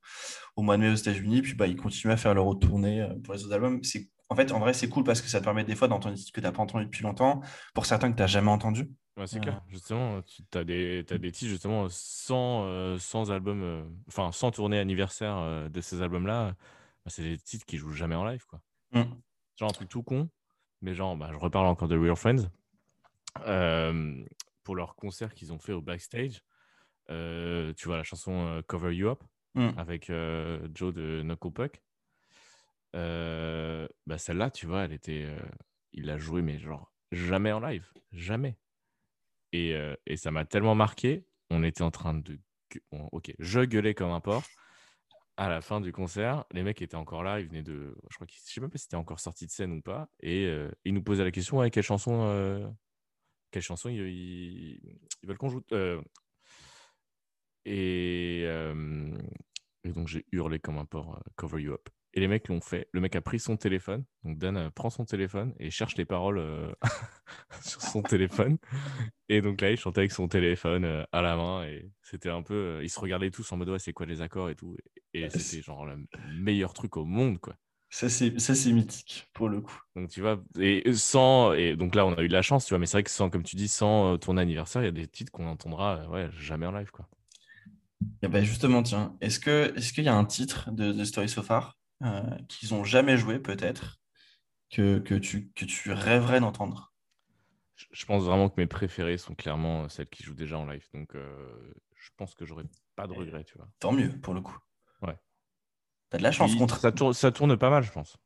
[0.55, 3.07] au mois de mai aux États-Unis, puis bah, ils continuent à faire leur autre tournée
[3.23, 3.84] pour les autres albums.
[3.84, 6.15] C'est en fait, en vrai, c'est cool parce que ça te permet des fois d'entendre
[6.15, 7.41] des titres que tu n'as pas entendu depuis longtemps,
[7.73, 8.89] pour certains que tu n'as jamais entendu.
[9.15, 9.63] Ouais, c'est clair.
[9.69, 14.51] Justement, tu as des, as des titres justement sans, euh, sans album, euh, enfin sans
[14.51, 16.53] tournée anniversaire euh, de ces albums-là.
[17.03, 18.45] Bah, c'est des titres qui jouent jamais en live.
[18.47, 18.59] Quoi.
[18.91, 19.03] Mm.
[19.57, 20.29] Genre un truc tout con,
[20.81, 22.49] mais genre, bah, je reparle encore de Real Friends.
[24.63, 26.41] pour leur concert qu'ils ont fait au backstage,
[27.07, 29.23] tu vois la chanson Cover You Up
[29.55, 29.69] mm.
[29.77, 30.11] avec
[30.73, 31.81] Joe de Knuckle Puck.
[32.95, 35.39] Euh, bah celle-là, tu vois, elle était, euh,
[35.93, 38.57] il l'a joué, mais genre jamais en live, jamais.
[39.51, 41.25] Et, euh, et ça m'a tellement marqué.
[41.49, 42.39] On était en train de,
[42.91, 44.43] ok, je gueulais comme un porc.
[45.38, 47.39] À la fin du concert, les mecs étaient encore là.
[47.39, 49.81] Ils venaient de, je crois sais même pas si c'était encore sorti de scène ou
[49.81, 50.09] pas.
[50.19, 50.51] Et
[50.83, 52.75] ils nous posaient la question, quelle chanson,
[53.59, 54.79] chanson ils,
[55.23, 55.61] veulent qu'on joue.
[57.65, 61.88] Et, et donc j'ai hurlé comme un porc, cover you up.
[62.18, 62.89] Et les mecs l'ont fait.
[62.93, 64.03] Le mec a pris son téléphone.
[64.24, 66.74] Donc Dan euh, prend son téléphone et cherche les paroles euh,
[67.61, 68.57] sur son téléphone.
[69.30, 71.63] Et donc là, il chantait avec son téléphone euh, à la main.
[71.65, 72.80] Et c'était un peu.
[72.82, 74.76] ils se regardaient tous en mode ouais, c'est quoi les accords et tout.
[75.13, 77.55] Et c'était genre le meilleur truc au monde, quoi.
[77.91, 78.32] Ça, c'est
[78.72, 79.80] mythique pour le coup.
[79.95, 81.53] Donc, tu vois, et sans.
[81.53, 83.11] Et donc là, on a eu de la chance, tu vois, mais c'est vrai que
[83.11, 86.30] sans, comme tu dis, sans ton anniversaire, il y a des titres qu'on entendra ouais,
[86.32, 87.07] jamais en live, quoi.
[88.24, 91.43] Et ben justement, tiens, est-ce qu'il est y a un titre de, de Story So
[91.43, 91.78] Far?
[92.04, 94.00] Euh, qu'ils n'ont jamais joué peut-être,
[94.70, 96.93] que, que, tu, que tu rêverais d'entendre
[97.76, 100.86] Je pense vraiment que mes préférées sont clairement celles qui jouent déjà en live.
[100.93, 103.68] Donc euh, je pense que j'aurais pas de regrets, tu vois.
[103.80, 104.58] Tant mieux pour le coup.
[105.02, 105.18] Ouais.
[106.10, 106.56] T'as de la chance.
[106.56, 106.80] contre...
[106.80, 108.18] ça, tourne, ça tourne pas mal, je pense.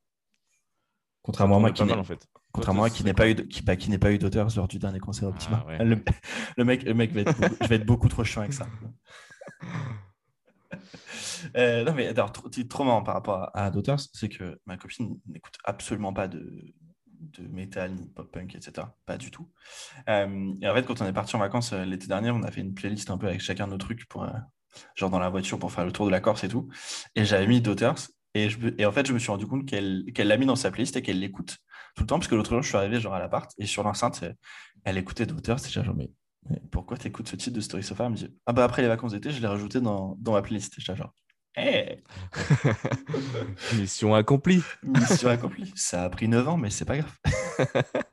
[1.22, 2.28] Contrairement à moi qui, en fait.
[2.52, 5.00] Contrairement à qui n'ait pas eu qui, bah, qui pas eu d'auteur lors du dernier
[5.00, 5.64] concert Optima.
[5.70, 6.04] Ah, le,
[6.58, 8.68] le, mec, le mec va être je vais être beaucoup trop chiant avec ça.
[11.58, 15.58] Euh, non, mais alors, trop, marrant par rapport à, Daughters, c'est que ma copine n'écoute
[15.64, 16.74] absolument pas de,
[17.20, 18.88] de métal, ni pop-punk, etc.
[19.06, 19.50] Pas du tout.
[20.08, 22.52] Euh, et en fait, quand on est parti en vacances euh, l'été dernier, on a
[22.52, 24.28] fait une playlist un peu avec chacun de nos trucs, pour,
[24.96, 26.70] genre dans la voiture pour faire le tour de la Corse et tout.
[27.16, 28.08] Et j'avais mis Daughters.
[28.34, 30.96] Et, et en fait, je me suis rendu compte qu'elle l'a mis dans sa playlist
[30.96, 31.58] et qu'elle l'écoute
[31.96, 33.84] tout le temps, parce que l'autre jour, je suis arrivé genre à l'appart et sur
[33.84, 34.24] l'enceinte,
[34.84, 35.66] elle écoutait Daughters.
[35.66, 35.96] Et j'ai genre,
[36.72, 38.88] pourquoi tu écoutes ce titre de Story Sofa Elle me dit, ah bah après les
[38.88, 40.78] vacances d'été, je l'ai rajouté dans, dans ma playlist.
[40.78, 41.14] Et genre,
[41.58, 42.04] eh.
[43.78, 44.64] Mission accomplie.
[44.84, 45.72] Mission accomplie.
[45.76, 47.16] Ça a pris 9 ans, mais c'est pas grave.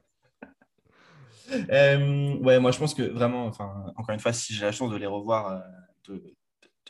[1.70, 4.90] Euh, ouais, moi je pense que vraiment, enfin, encore une fois, si j'ai la chance
[4.90, 5.60] de les revoir, euh,
[6.06, 6.36] de,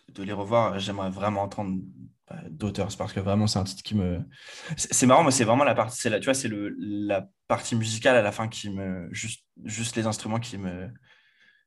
[0.09, 1.80] de, les revoir, j'aimerais vraiment entendre
[2.28, 4.20] bah, d'auteurs parce que vraiment c'est un titre qui me.
[4.76, 7.76] C'est marrant, mais c'est vraiment la partie, c'est la, tu vois, c'est le la partie
[7.76, 10.91] musicale à la fin qui me, juste, juste les instruments qui me.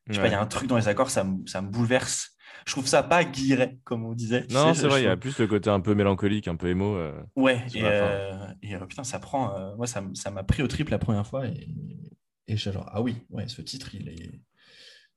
[0.07, 2.31] Je sais pas, il y a un truc dans les accords, ça, ça me bouleverse
[2.65, 4.45] je trouve ça pas guilleret, comme on disait.
[4.49, 6.95] Non, c'est vrai, il y a plus le côté un peu mélancolique, un peu émo.
[6.95, 8.33] Euh, ouais, et, euh,
[8.63, 9.75] euh, putain, ça prend.
[9.77, 11.47] moi, ça m'a pris au triple la première fois.
[11.47, 11.67] Et
[12.47, 14.41] Et je genre, ah oui, ouais, ce titre, il est,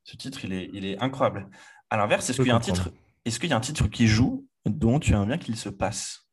[0.05, 1.49] ce titre, il est, il est incroyable.
[1.91, 2.91] À l'inverse, est-ce qu'il y a un titre,
[3.25, 6.27] est-ce qu'il y a un titre qui joue dont tu aimes bien qu'il se passe?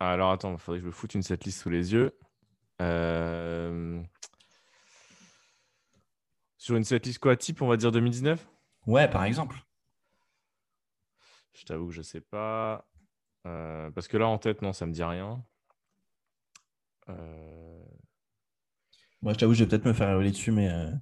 [0.00, 2.18] Alors attends, il faudrait que je me foute une setlist sous les yeux.
[2.80, 4.02] Euh,
[6.62, 8.48] sur une setlist quoi type, on va dire 2019
[8.86, 9.56] Ouais, par exemple.
[11.54, 12.86] Je t'avoue que je sais pas.
[13.48, 15.44] Euh, parce que là, en tête, non, ça me dit rien.
[17.08, 17.82] Euh...
[19.22, 20.92] Moi, je t'avoue, je vais peut-être me faire évoluer dessus, mais, euh,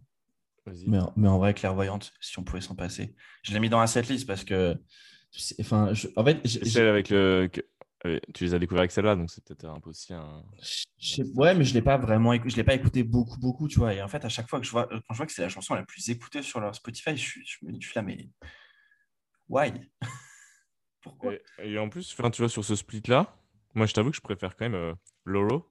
[0.86, 3.14] mais, mais, en vrai, clairvoyante, si on pouvait s'en passer.
[3.42, 4.80] Je l'ai mis dans la setlist parce que.
[5.61, 7.50] Enfin, en fait, celle avec le.
[8.03, 10.42] Tu les as découvertes avec celle-là, donc c'est peut-être un peu aussi un.
[11.34, 13.92] Ouais, mais je l'ai pas vraiment, je l'ai pas écouté beaucoup, beaucoup, tu vois.
[13.92, 15.51] Et en fait, à chaque fois que je vois, quand je vois que c'est la
[15.51, 18.30] chanson la plus écoutée sur leur Spotify, je, suis, je me dis là, mais
[19.48, 19.72] why?
[21.03, 21.34] Pourquoi?
[21.59, 23.34] Et, en plus, tu vois, sur ce split-là,
[23.74, 24.94] moi, je t'avoue que je préfère quand même euh,
[25.24, 25.70] Loro,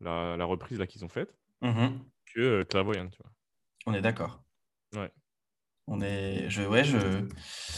[0.00, 1.88] la, la, reprise là qu'ils ont faite, mmh
[2.34, 3.32] que euh, tu vois.
[3.86, 4.42] On est d'accord.
[4.94, 5.10] Ouais.
[5.88, 6.98] On est, je, ouais, je.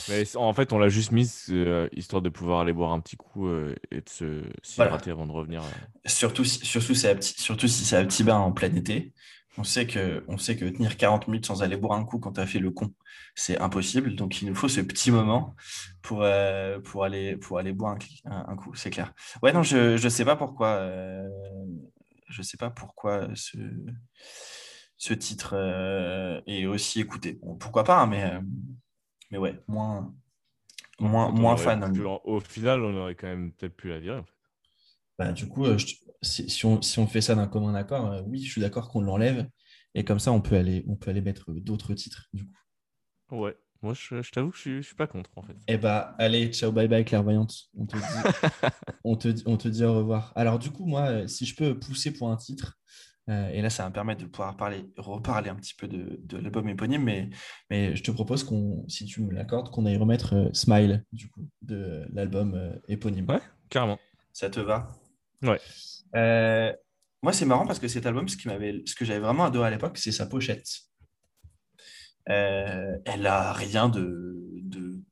[0.09, 3.17] Mais en fait, on l'a juste mise euh, histoire de pouvoir aller boire un petit
[3.17, 5.63] coup euh, et de se s'hydrater avant de revenir.
[5.63, 5.67] Euh.
[6.07, 9.13] Surtout, surtout, surtout si c'est un petit bain en plein été.
[9.59, 12.33] On sait, que, on sait que tenir 40 minutes sans aller boire un coup quand
[12.33, 12.95] tu as fait le con,
[13.35, 14.15] c'est impossible.
[14.15, 15.57] Donc, il nous faut ce petit moment
[16.01, 16.25] pour,
[16.85, 19.13] pour, aller, pour aller boire un, un, coup, c'est clair.
[19.43, 20.89] Ouais, non, je ne sais pas pourquoi.
[22.29, 23.59] je sais pas pourquoi ce
[24.99, 27.41] ce titre euh, est aussi écouté.
[27.61, 28.41] pourquoi pas, hein, mais, euh,
[29.31, 30.13] mais ouais, moins,
[30.99, 31.83] moins, moins fan.
[32.25, 34.23] au final, on aurait quand même peut-être pu la virer.
[35.17, 35.79] Bah, du coup, euh,
[36.23, 39.49] si, on, si, on, fait ça d'un commun accord, oui, je suis d'accord qu'on l'enlève.
[39.95, 42.55] Et comme ça, on peut aller, on peut aller mettre d'autres titres, du coup.
[43.31, 45.57] Ouais, moi, je, t'avoue que je suis, suis pas contre, en fait.
[45.69, 47.55] Eh bah, allez, ciao, bye bye, clairvoyante.
[47.77, 48.03] On te, dit,
[49.05, 50.33] on, te, on te dit au revoir.
[50.35, 52.79] Alors, du coup, moi, si je peux pousser pour un titre,
[53.29, 56.19] euh, et là, ça va me permettre de pouvoir parler, reparler un petit peu de,
[56.23, 57.29] de l'album éponyme, mais,
[57.71, 61.29] mais je te propose qu'on, si tu me l'accordes, qu'on aille remettre euh, Smile, du
[61.29, 63.29] coup, de l'album euh, éponyme.
[63.29, 63.99] Ouais, carrément.
[64.33, 64.89] Ça te va?
[65.43, 65.61] Ouais.
[67.23, 69.69] moi, c'est marrant parce que cet album, ce, qui m'avait, ce que j'avais vraiment adoré
[69.69, 70.69] à l'époque, c'est sa pochette.
[72.25, 75.03] elle a rien de, de,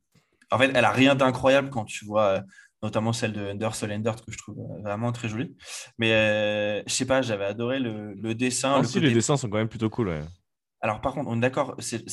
[0.49, 2.43] En fait, elle a rien d'incroyable quand tu vois
[2.83, 5.55] notamment celle de Under Solender que je trouve euh, vraiment très jolie.
[5.97, 8.81] Mais euh, je sais pas, j'avais adoré le, dessin.
[8.83, 10.13] Ah, les dessins sont quand même plutôt cool.
[10.81, 12.09] Alors par contre, on est d'accord, cette,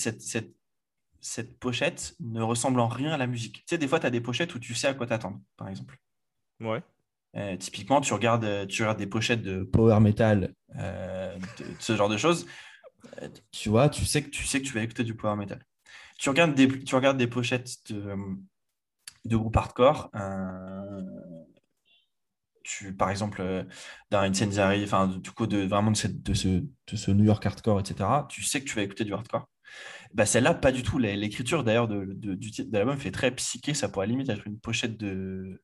[1.20, 3.56] cette, pochette ne ressemble en rien à la musique.
[3.58, 5.68] Tu sais, des fois, tu as des pochettes où tu sais à quoi t'attendre, par
[5.68, 5.98] exemple.
[6.60, 6.82] Ouais.
[7.36, 12.16] Euh, typiquement, tu regardes, tu regardes des pochettes de power metal, de, ce genre de
[12.16, 12.46] choses.
[13.50, 15.62] tu vois, tu sais que tu sais que tu vas écouter du power metal.
[16.18, 18.14] Tu regardes des, tu regardes des pochettes de,
[19.24, 20.10] de groupe hardcore.
[20.14, 21.02] Euh,
[22.62, 23.62] tu, par exemple, euh,
[24.10, 27.44] dans Incendiary, enfin, du coup, de, vraiment de, cette, de, ce, de ce New York
[27.44, 29.48] hardcore, etc., tu sais que tu vas écouter du hardcore.
[30.14, 30.98] Bah, Celle-là, pas du tout.
[30.98, 33.74] L'écriture, d'ailleurs, de, du de l'album fait très psyché.
[33.74, 35.60] Ça pourrait limite être une pochette de,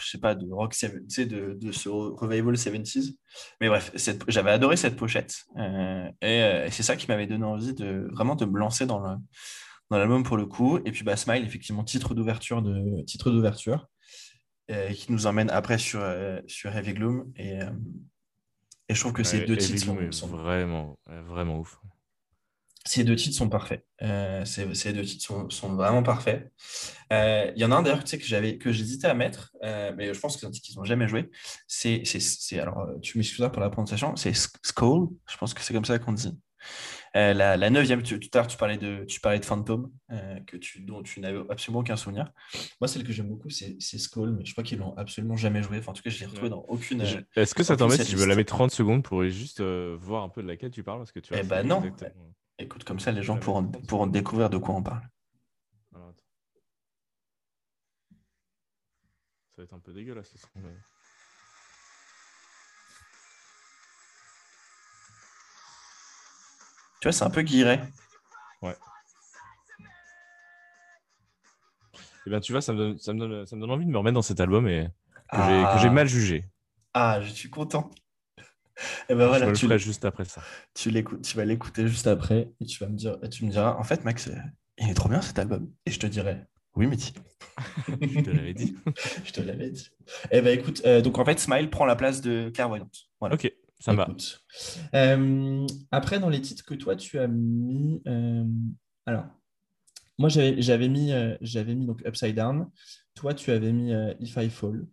[0.00, 3.14] je sais pas, de rock, de, de ce revival 70s.
[3.60, 3.92] Mais bref,
[4.28, 5.44] j'avais adoré cette pochette.
[5.56, 9.16] Euh, et, c'est ça qui m'avait donné envie de vraiment de me lancer dans le,
[9.90, 10.78] dans l'album pour le coup.
[10.84, 13.88] Et puis bah, Smile, effectivement, titre d'ouverture de titre d'ouverture,
[14.68, 17.32] euh, qui nous emmène après sur, euh, sur Heavy Gloom.
[17.36, 17.70] Et, euh,
[18.88, 19.80] et je trouve que ces deux titres
[20.10, 21.78] sont, vraiment, vraiment ouf.
[22.84, 23.84] Ces deux titres sont parfaits.
[24.44, 26.52] ces, ces, deux titres sont, sont vraiment parfaits.
[27.10, 30.14] Il y en a un d'ailleurs tu sais, que j'avais que j'hésitais à mettre, mais
[30.14, 31.30] je pense que c'est un titre qu'ils n'ont jamais joué.
[31.66, 32.04] C'est,
[32.60, 35.08] alors, tu m'excuseras pour la prononciation, c'est Skull.
[35.28, 36.36] Je pense que c'est comme ça qu'on dit.
[37.16, 40.58] Euh, la, neuvième, tout à l'heure, tu parlais de, tu parlais de Phantom, euh, que
[40.58, 42.30] tu, dont tu n'avais absolument aucun souvenir.
[42.80, 45.78] Moi, celle que j'aime beaucoup, c'est Skull, mais je crois qu'ils l'ont absolument jamais joué.
[45.78, 47.00] Enfin, en tout cas, je l'ai retrouvé dans aucune.
[47.00, 50.24] Euh, est-ce que ça t'embête si je veux la mettre 30 secondes pour juste voir
[50.24, 51.82] un peu de laquelle tu parles parce que tu Eh ben non.
[52.58, 55.02] Écoute, comme ça, les gens pourront, pourront découvrir de quoi on parle.
[59.56, 60.36] ça va être un peu dégueulasse.
[60.36, 60.46] Ce
[67.06, 67.78] Tu vois, c'est un peu guiré.
[68.62, 68.74] Ouais.
[71.94, 73.86] Et eh bien, tu vois, ça me, donne, ça, me donne, ça me donne envie
[73.86, 74.88] de me remettre dans cet album et
[75.30, 75.90] que j'ai ah.
[75.92, 76.42] mal jugé.
[76.94, 77.92] Ah, je suis content.
[78.36, 80.42] Et eh ben voilà, je le tu ferai juste après ça.
[80.74, 80.92] Tu,
[81.22, 83.84] tu vas l'écouter juste après et tu vas me dire, et tu me diras, en
[83.84, 84.28] fait, Max,
[84.78, 85.70] il est trop bien cet album.
[85.86, 86.40] Et je te dirai,
[86.74, 86.96] oui, mais
[88.00, 88.76] je te l'avais dit.
[89.24, 89.90] je te l'avais dit.
[90.32, 93.06] Eh ben écoute, euh, donc en fait, Smile prend la place de Clairvoyante.
[93.20, 93.36] Voilà.
[93.36, 93.52] Ok.
[93.78, 94.08] Ça va.
[94.94, 98.00] Euh, après, dans les titres que toi, tu as mis.
[98.06, 98.44] Euh,
[99.04, 99.26] alors,
[100.18, 102.70] moi, j'avais mis, euh, j'avais mis donc Upside Down.
[103.14, 104.86] Toi, tu avais mis If I Fall.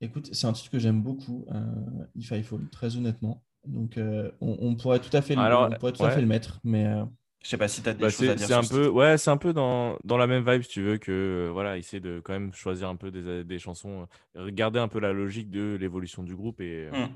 [0.00, 1.46] écoute, c'est un titre que j'aime beaucoup,
[2.14, 3.42] If I Fall, très honnêtement.
[3.66, 6.26] Donc, on, on pourrait tout à fait, le- Alors, on pourrait tout à fait le
[6.26, 6.86] mettre, mais
[7.44, 9.18] je sais pas si tu as des Bah, choses à dire c'est un peu, ouais,
[9.18, 12.00] c'est un peu dans, dans la même vibe, si tu veux, que euh, voilà, essayer
[12.00, 15.50] de quand même choisir un peu des, des chansons, euh, regarder un peu la logique
[15.50, 17.08] de l'évolution du groupe et, Hmm.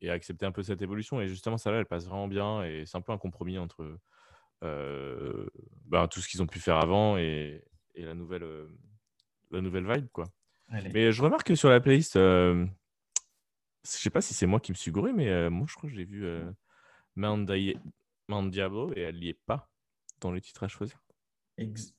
[0.00, 1.20] et accepter un peu cette évolution.
[1.20, 3.98] Et justement, ça là, elle passe vraiment bien et c'est un peu un compromis entre
[4.64, 5.46] euh,
[5.86, 7.62] ben, tout ce qu'ils ont pu faire avant et,
[7.94, 8.66] et la, nouvelle, euh,
[9.50, 10.24] la nouvelle vibe, quoi.
[10.70, 10.90] Allez.
[10.92, 12.66] Mais je remarque que sur la playlist, euh,
[13.84, 15.88] je sais pas si c'est moi qui me suis gouré, mais euh, moi, je crois
[15.88, 16.50] que j'ai vu euh,
[17.14, 17.46] Mount,
[18.28, 19.70] Di- Mount Diablo et elle n'y est pas
[20.20, 20.98] dans les titres à choisir.
[21.58, 21.94] Ex-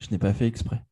[0.00, 0.82] Je n'ai pas fait exprès.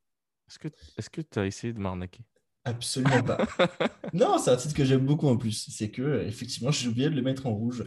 [0.49, 2.23] Est-ce que tu as essayé de m'arnaquer?
[2.65, 3.39] Absolument pas.
[4.13, 5.69] Non, c'est un titre que j'aime beaucoup en plus.
[5.71, 7.85] C'est que, euh, effectivement, j'ai oublié de le mettre en rouge.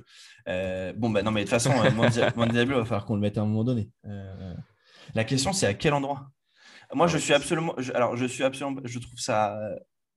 [0.47, 3.21] Euh, bon, bah non, mais de toute façon, euh, Diablo, il va falloir qu'on le
[3.21, 3.89] mette à un moment donné.
[4.05, 4.53] Euh,
[5.15, 6.29] la question, c'est à quel endroit?
[6.93, 7.73] Moi, je suis absolument.
[7.77, 8.81] je- alors, je suis absolument.
[8.83, 9.57] Je trouve ça.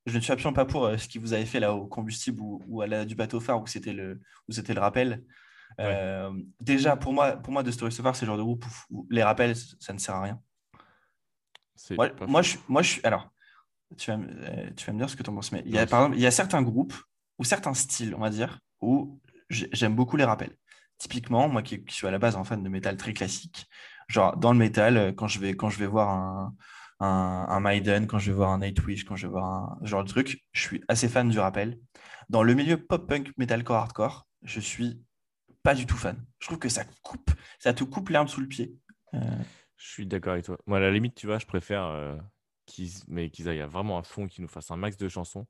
[0.07, 2.41] Je ne suis absolument pas pour euh, ce que vous avez fait là au combustible
[2.41, 5.25] ou, ou à la du bateau phare où c'était le, où c'était le rappel.
[5.81, 8.65] Euh, Déjà, pour moi, pour moi, de Story So Far, c'est le genre de groupe
[8.91, 10.41] où, les rappels, ça ne sert à rien.
[12.27, 13.01] Moi, je, suis- moi, je.
[13.05, 13.31] Alors,
[13.97, 15.73] tu vas, me- euh, tu vas me dire ce que tu en penses, mais il
[15.73, 16.95] y a, par exemple, il y a certains groupes
[17.39, 20.57] ou certains styles, on va dire, où j'ai- j'aime beaucoup les rappels.
[20.99, 23.67] Typiquement, moi qui, qui suis à la base un fan de métal très classique,
[24.09, 26.55] genre dans le métal, quand je vais, quand je vais voir un,
[27.03, 30.05] un, un Maiden, quand je vais voir un Nightwish, quand je vais voir un genre
[30.05, 31.79] de truc, je suis assez fan du rappel.
[32.31, 35.03] Dans le milieu pop-punk, metalcore, hardcore, je suis
[35.63, 36.25] pas du tout fan.
[36.41, 38.77] Je trouve que ça coupe, ça te coupe l'herbe sous le pied.
[39.15, 39.19] Euh,
[39.77, 40.59] Je suis d'accord avec toi.
[40.67, 42.17] Moi, à la limite, tu vois, je préfère euh,
[42.67, 45.47] qu'ils qu'ils aillent vraiment à fond, qu'ils nous fassent un max de chansons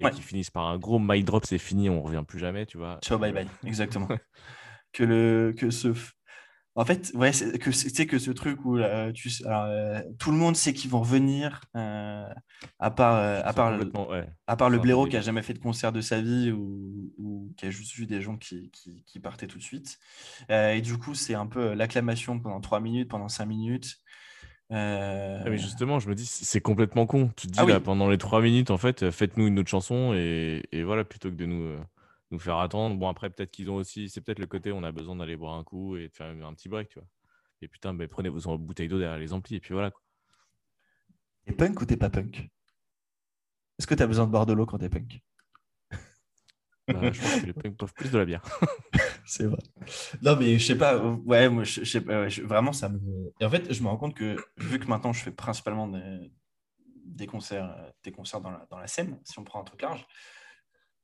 [0.00, 0.10] et Ouais.
[0.10, 2.98] qu'ils finissent par un gros mic drop, c'est fini, on revient plus jamais, tu vois.
[3.02, 3.48] Ciao, bye bye.
[3.64, 4.08] Exactement.
[4.92, 5.92] que le que ce
[6.76, 9.64] en fait ouais c'est que c'est c'est que ce truc où là, tu sais- alors,
[9.64, 12.26] euh, tout le monde sait qu'ils vont revenir euh,
[12.78, 14.26] à part euh, à part le, ouais.
[14.46, 17.52] à part le blaireau qui a jamais fait de concert de sa vie ou, ou
[17.56, 19.98] qui a juste vu des gens qui, qui, qui partaient tout de suite
[20.48, 23.96] et du coup c'est un peu l'acclamation pendant trois minutes pendant cinq minutes
[25.44, 27.30] Ah, mais justement, je me dis, c'est complètement con.
[27.36, 27.72] Tu te dis, Ah oui.
[27.72, 31.30] là, pendant les trois minutes, en fait, faites-nous une autre chanson et, et voilà, plutôt
[31.30, 31.76] que de nous,
[32.34, 32.96] nous faire attendre.
[32.96, 35.54] Bon, après, peut-être qu'ils ont aussi, c'est peut-être le côté, on a besoin d'aller boire
[35.54, 37.08] un coup et de faire un petit break, tu vois.
[37.62, 39.90] Et putain, mais prenez vos bouteilles d'eau derrière les amplis et puis voilà.
[39.90, 40.02] quoi.
[41.46, 42.50] t'es punk ou t'es pas punk?
[43.78, 45.22] Est-ce que t'as besoin de boire de l'eau quand t'es punk?
[46.88, 48.42] Bah, je pense que les punks boivent plus de la bière.
[49.26, 49.58] C'est vrai.
[50.22, 50.98] Non, mais je sais pas.
[50.98, 52.20] Ouais, moi, je, je sais pas.
[52.22, 53.00] ouais, je- vraiment, ça me.
[53.40, 56.30] Et en fait, je me rends compte que vu que maintenant, je fais principalement des,
[57.06, 59.80] des concerts, euh, des concerts dans la, dans la scène, si on prend un truc
[59.82, 60.06] large,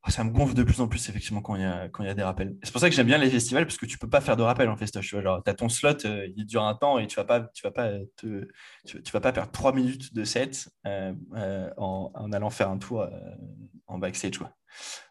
[0.09, 2.11] ça me gonfle de plus en plus, effectivement, quand il y a, quand il y
[2.11, 2.57] a des rappels.
[2.63, 4.43] C'est pour ça que j'aime bien les festivals, parce que tu peux pas faire de
[4.43, 5.09] rappel en festoche.
[5.09, 7.41] Tu vois, genre, as ton slot, euh, il dure un temps et tu vas pas,
[7.41, 8.49] tu vas pas te,
[8.87, 12.71] tu, tu vas pas perdre trois minutes de set euh, euh, en, en allant faire
[12.71, 13.07] un tour
[13.87, 14.53] en backstage, quoi.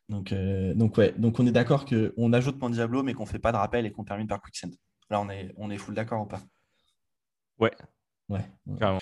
[0.07, 3.51] Donc, donc, ouais, donc on est d'accord qu'on ajoute Mon Diablo, mais qu'on fait pas
[3.51, 4.71] de rappel et qu'on termine par Quicksand.
[5.11, 6.41] Là, on est, on est full d'accord ou pas?
[7.59, 7.71] Ouais.
[8.27, 8.45] Ouais.
[8.65, 8.97] ouais.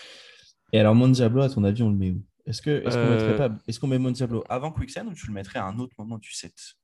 [0.73, 2.21] Et alors, Mon Diablo, à ton avis, on le met où?
[2.47, 5.13] Est-ce que, est-ce qu'on Euh, mettrait pas, est-ce qu'on met Mon Diablo avant Quicksand ou
[5.13, 6.75] tu le mettrais à un autre moment du set?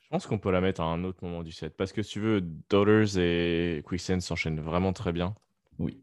[0.00, 1.76] Je pense qu'on peut la mettre à un autre moment du set.
[1.76, 5.34] Parce que si tu veux, Daughters et Quicksand s'enchaînent vraiment très bien.
[5.78, 6.00] Oui.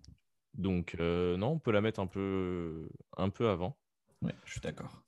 [0.55, 3.77] Donc, euh, non, on peut la mettre un peu, un peu avant.
[4.21, 5.03] Ouais, je suis d'accord.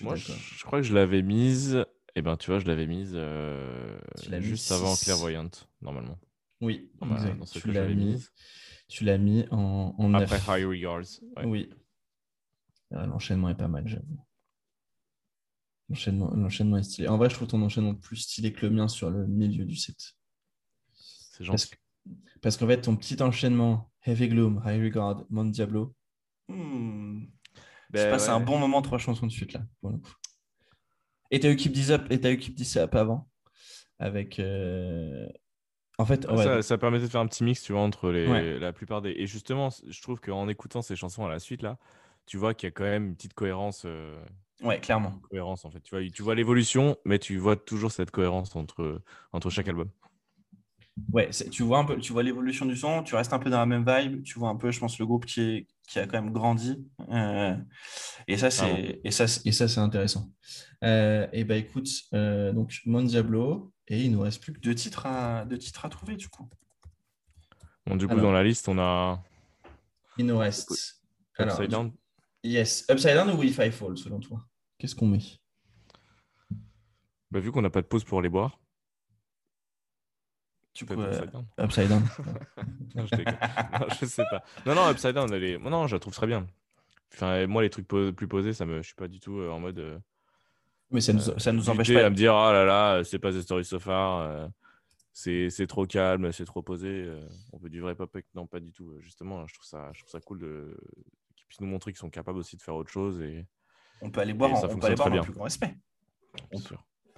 [0.00, 1.84] Moi, je, crois que je l'avais mise.
[2.14, 3.98] Et ben, tu vois, je l'avais mise euh,
[4.30, 5.04] mis juste avant six.
[5.04, 6.18] Clairvoyante, normalement.
[6.60, 8.32] Oui, Dans ce tu l'as mise.
[8.92, 10.48] Tu l'as mis en, en Après neuf.
[10.48, 11.20] High Regards.
[11.36, 11.44] ouais.
[11.46, 11.70] Oui.
[12.94, 14.22] Ah, L'enchaînement est pas mal, j'avoue.
[15.88, 17.08] L'enchaînement, l'enchaînement est stylé.
[17.08, 19.76] En vrai, je trouve ton enchaînement plus stylé que le mien sur le milieu du
[19.76, 19.96] set.
[20.92, 21.74] C'est Parce, gentil.
[22.42, 25.94] parce qu'en fait, ton petit enchaînement Heavy Gloom, High Regard, Mount Diablo,
[26.48, 27.24] hmm,
[27.90, 28.44] Ben passe un ouais.
[28.44, 29.66] bon moment, trois chansons de suite là.
[29.80, 30.12] pour le coup.
[31.30, 33.28] Et t'as eu Keep This Up, et t'as eu Keep This Up avant.
[33.98, 34.38] Avec.
[34.38, 35.26] euh,
[36.02, 38.28] En fait, ouais, ça, ça permettait de faire un petit mix, tu vois, entre les,
[38.28, 38.58] Ouais.
[38.58, 39.10] la plupart des.
[39.12, 41.78] Et justement, je trouve qu'en écoutant ces chansons à la suite, là,
[42.26, 43.84] tu vois qu'il y a quand même une petite cohérence.
[43.86, 44.22] euh,
[44.62, 45.10] ouais, clairement.
[45.10, 45.80] une cohérence, en fait.
[45.80, 49.88] Tu vois, tu vois l'évolution, mais tu vois toujours cette cohérence entre, entre chaque album.
[51.10, 53.58] Ouais, tu vois un peu, tu vois l'évolution du son, tu restes un peu dans
[53.58, 56.06] la même vibe, tu vois un peu, je pense, le groupe qui, est, qui a
[56.06, 56.86] quand même grandi.
[57.10, 57.56] Euh,
[58.28, 58.76] et ça, Clairement.
[58.76, 60.30] c'est et ça, c'est- et ça, c'est intéressant.
[60.84, 64.74] Euh, et bah écoute, euh, donc Mon Diablo, et il nous reste plus que deux
[64.74, 66.48] titres à, deux titres à trouver, du coup.
[67.86, 68.24] Bon, du coup, Alors.
[68.24, 69.22] dans la liste, on a
[70.16, 71.02] Il nous reste.
[71.36, 71.92] Alors, Upside Down.
[72.42, 74.46] Yes, Upside Down ou If I Fall, selon toi?
[74.78, 75.20] Qu'est-ce qu'on met?
[77.30, 78.58] Bah, vu qu'on n'a pas de pause pour les boire,
[80.72, 81.46] peut-être coup, euh, Upside Down.
[81.60, 82.02] Upside Down.
[82.94, 83.14] Non, je.
[83.16, 84.42] Non, je sais pas.
[84.64, 85.58] Non, non, Upside Down, elle est...
[85.58, 86.46] non, je la trouve très bien.
[87.12, 90.02] enfin, moi, les trucs plus posés, ça me, je suis pas du tout en mode.
[90.92, 92.06] Mais ça nous, ça nous empêche pas.
[92.06, 94.50] à me dire, oh là là, c'est pas The Story So Far
[95.12, 97.10] c'est trop calme, c'est trop posé.
[97.52, 98.98] on veut du vrai pop Non, pas du tout.
[99.00, 100.40] Justement, je trouve ça, je trouve ça cool
[101.36, 103.20] qu'ils puissent nous montrer qu'ils sont capables aussi de faire autre chose.
[103.20, 103.46] Et,
[104.00, 105.76] on peut aller boire, en, on peut aller boire dans le plus grand respect.
[106.50, 106.76] On peut,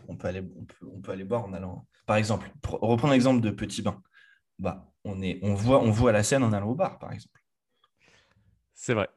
[0.08, 1.86] on, peut aller, on, peut, on peut aller boire en allant.
[2.04, 4.02] Par exemple, reprendre l'exemple de Petit Bain,
[4.58, 7.40] bah, on, est, on, voit, on voit la scène en allant au bar, par exemple.
[8.74, 9.08] C'est vrai.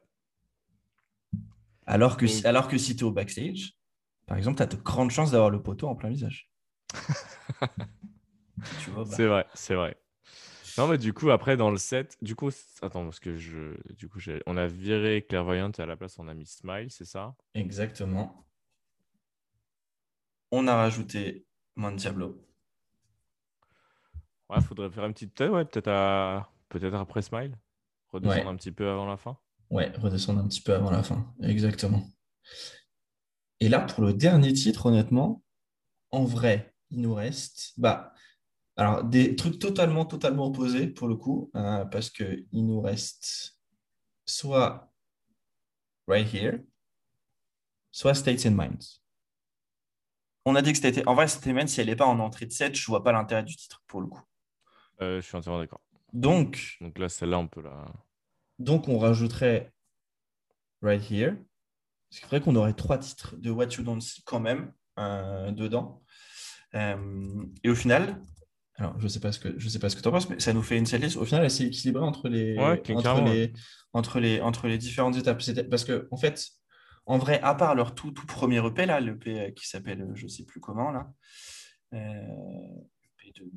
[1.84, 3.77] Alors que, si, alors que si tu es au backstage,
[4.28, 6.50] par exemple, tu as de grandes chances d'avoir le poteau en plein visage.
[7.60, 9.04] bah.
[9.06, 9.96] C'est vrai, c'est vrai.
[10.76, 12.50] Non, mais du coup, après, dans le set, du coup,
[12.82, 16.28] attends, parce que je, du coup, on a viré clairvoyante et à la place, on
[16.28, 17.34] a mis Smile, c'est ça?
[17.54, 18.46] Exactement.
[20.52, 22.44] On a rajouté Mon Diablo.
[24.50, 26.50] Ouais, faudrait faire une petite peut-être, ouais, peut-être à...
[26.68, 27.58] peut-être après Smile,
[28.12, 29.36] redescendre un petit peu avant la fin.
[29.70, 32.02] Ouais, redescendre un petit peu avant la fin, exactement.
[33.60, 35.42] Et là, pour le dernier titre, honnêtement,
[36.10, 38.14] en vrai, il nous reste, bah,
[38.76, 43.58] alors, des trucs totalement, totalement opposés pour le coup, hein, parce qu'il nous reste
[44.24, 44.92] soit
[46.06, 46.60] Right Here,
[47.90, 49.02] soit States and Minds.
[50.44, 51.06] On a dit que c'était.
[51.08, 52.86] En vrai, States and Minds, si elle n'est pas en entrée de 7, je ne
[52.86, 54.22] vois pas l'intérêt du titre pour le coup.
[55.00, 55.80] Euh, je suis entièrement d'accord.
[56.12, 57.84] Donc, Donc là, celle-là, on peut la.
[58.60, 59.72] Donc, on rajouterait
[60.82, 61.36] Right Here.
[62.10, 66.02] C'est vrai qu'on aurait trois titres de What You Don't See quand même euh, dedans.
[66.74, 68.20] Euh, et au final,
[68.78, 70.30] alors, je ne sais pas ce que je sais pas ce que tu en penses,
[70.30, 71.16] mais ça nous fait une setlist.
[71.16, 73.52] Au final, elle équilibrée entre les, entre, les,
[73.92, 75.42] entre, les, entre les différentes étapes.
[75.68, 76.46] Parce que, en fait,
[77.04, 80.24] en vrai, à part leur tout, tout premier EP, là, l'EP euh, qui s'appelle je
[80.24, 81.10] ne sais plus comment, là,
[81.94, 82.22] euh,
[83.36, 83.50] de,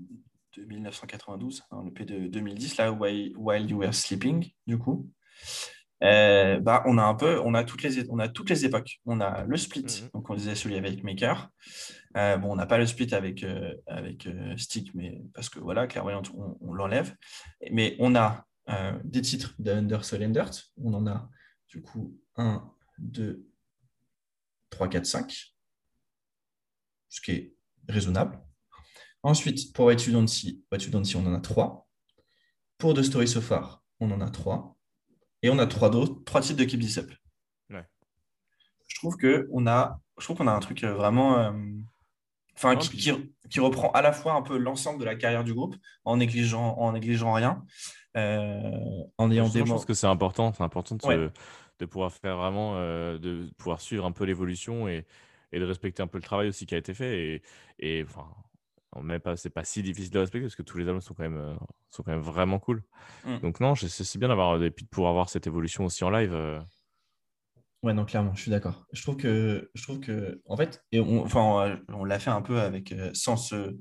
[0.57, 5.07] de 1992, l'EP de 2010, là, While You Were Sleeping, du coup.
[6.03, 8.99] Euh, bah, on a un peu, on a toutes les, on a toutes les époques.
[9.05, 10.09] On a le split, mhm.
[10.13, 11.49] donc on disait celui avec Maker.
[12.17, 14.27] Euh, bon, on n'a pas le split avec, euh, avec
[14.57, 16.21] Stick, mais parce que voilà, clairement,
[16.61, 17.15] on, l'enlève.
[17.71, 18.45] Mais on a
[19.03, 20.71] des titres de Under Dirt.
[20.77, 21.29] On en a
[21.67, 22.63] du coup 1,
[22.99, 23.45] 2,
[24.69, 25.53] 3, 4, 5,
[27.09, 27.53] ce qui est
[27.89, 28.39] raisonnable.
[29.23, 31.87] Ensuite, pour What You Don't See, on en a 3.
[32.77, 34.75] Pour The Story So Far, on en a 3.
[35.43, 35.89] Et on a trois,
[36.25, 37.11] trois titres de Keep This Up.
[38.91, 41.39] Je trouve qu'on a, je trouve qu'on a un truc euh, vraiment.
[41.39, 41.51] Euh,
[42.55, 45.75] enfin, qui, reprend à la fois un peu l'ensemble de la carrière du groupe
[46.05, 47.63] en négligeant, en négligeant rien.
[48.17, 48.59] Euh,
[49.17, 50.51] en ayant des Je pense que c'est important.
[50.53, 51.31] C'est important de,
[51.79, 55.05] de, pouvoir faire vraiment, de pouvoir suivre un peu l'évolution et,
[55.53, 57.17] et, de respecter un peu le travail aussi qui a été fait.
[57.17, 57.41] Et,
[57.79, 58.27] et enfin,
[58.99, 61.23] même pas, c'est pas si difficile de respecter parce que tous les albums sont quand
[61.23, 61.55] même, euh,
[61.89, 62.83] sont quand même vraiment cool.
[63.25, 63.39] Mm.
[63.39, 66.33] Donc non, c'est bien d'avoir et puis de pouvoir avoir cette évolution aussi en live.
[66.33, 66.59] Euh.
[67.83, 68.85] Ouais, non, clairement, je suis d'accord.
[68.91, 72.41] Je trouve que, je trouve que, en fait, et on, enfin, on l'a fait un
[72.41, 73.77] peu avec euh, sans se,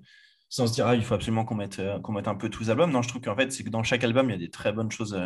[0.49, 2.71] sans se dire ah, il faut absolument qu'on mette, qu'on mette un peu tous les
[2.71, 2.91] albums.
[2.91, 4.73] Non, je trouve qu'en fait, c'est que dans chaque album, il y a des très
[4.73, 5.19] bonnes choses,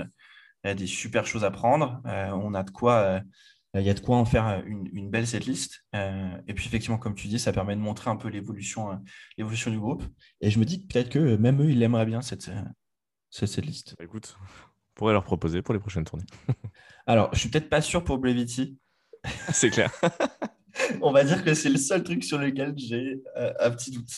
[0.64, 2.01] il y a des super choses à prendre.
[2.05, 3.20] on a de quoi
[3.80, 5.84] il y a de quoi en faire une, belle setlist.
[5.94, 8.96] Euh, et puis effectivement, comme tu dis, ça permet de montrer un peu l'évolution, euh,
[9.36, 10.04] l'évolution du groupe.
[10.40, 12.62] Et je me dis que peut-être que même eux, ils aimeraient bien cette, euh,
[13.30, 13.96] cette setlist.
[13.98, 16.26] Bah, écoute, on pourrait leur proposer pour les prochaines tournées.
[17.06, 18.78] Alors, je suis peut-être pas sûr pour Brevity.
[19.52, 19.90] c'est clair.
[21.02, 23.20] on va dire que c'est le seul truc sur lequel j'ai
[23.60, 24.12] un petit doute.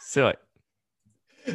[0.00, 0.38] C'est vrai.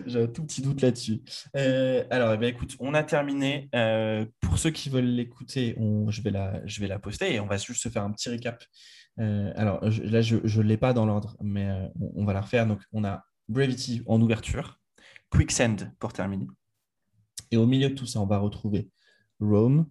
[0.05, 1.21] J'ai un tout petit doute là-dessus.
[1.55, 3.69] Euh, alors, eh bien, écoute, on a terminé.
[3.73, 5.75] Euh, pour ceux qui veulent l'écouter,
[6.07, 8.29] je, vais la, je vais la poster et on va juste se faire un petit
[8.29, 8.63] récap.
[9.19, 12.67] Euh, alors, là, je ne l'ai pas dans l'ordre, mais on, va la refaire.
[12.67, 14.79] Donc, on a Brevity en ouverture,
[15.29, 16.47] Quicksand pour terminer.
[17.51, 18.89] Et au milieu de tout ça, on va retrouver
[19.39, 19.87] Rome,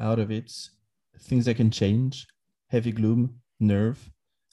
[0.00, 0.72] Out of It,
[1.28, 2.26] Things That Can Change,
[2.70, 3.98] Heavy Gloom, Nerve,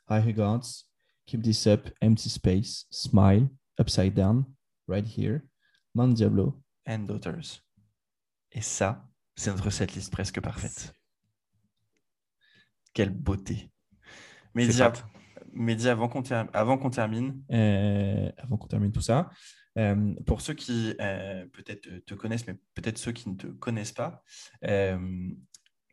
[0.10, 0.86] High Regards,
[1.26, 3.50] Keep This Up, Empty Space, Smile,
[3.80, 4.46] Upside Down,
[4.90, 5.42] Right Here,
[5.94, 7.64] Mount Diablo and Daughters.
[8.52, 10.94] Et ça, c'est notre setlist presque parfaite.
[12.94, 13.72] Quelle beauté.
[14.56, 14.66] Mais
[15.76, 19.30] dis, avant qu'on termine, euh, avant qu'on termine tout ça,
[19.78, 23.92] euh, pour ceux qui euh, peut-être te connaissent, mais peut-être ceux qui ne te connaissent
[23.92, 24.24] pas,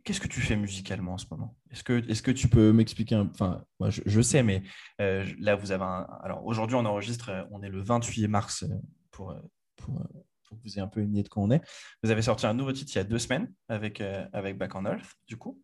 [0.07, 1.57] qu'est-ce que tu fais musicalement en ce moment?
[1.73, 4.63] Est-ce que, est que tu peux m'expliquer Enfin, moi, je, sais, mais
[4.99, 6.07] là, vous avez un.
[6.23, 8.65] Alors, aujourd'hui, on enregistre, on est le 28 mars
[9.11, 9.35] pour,
[9.75, 10.01] pour,
[10.49, 11.61] que vous ayez un peu une idée de quoi on est.
[12.05, 14.01] Vous avez sorti un nouveau titre il y a deux semaines avec,
[14.33, 15.61] avec Back on Earth, du coup.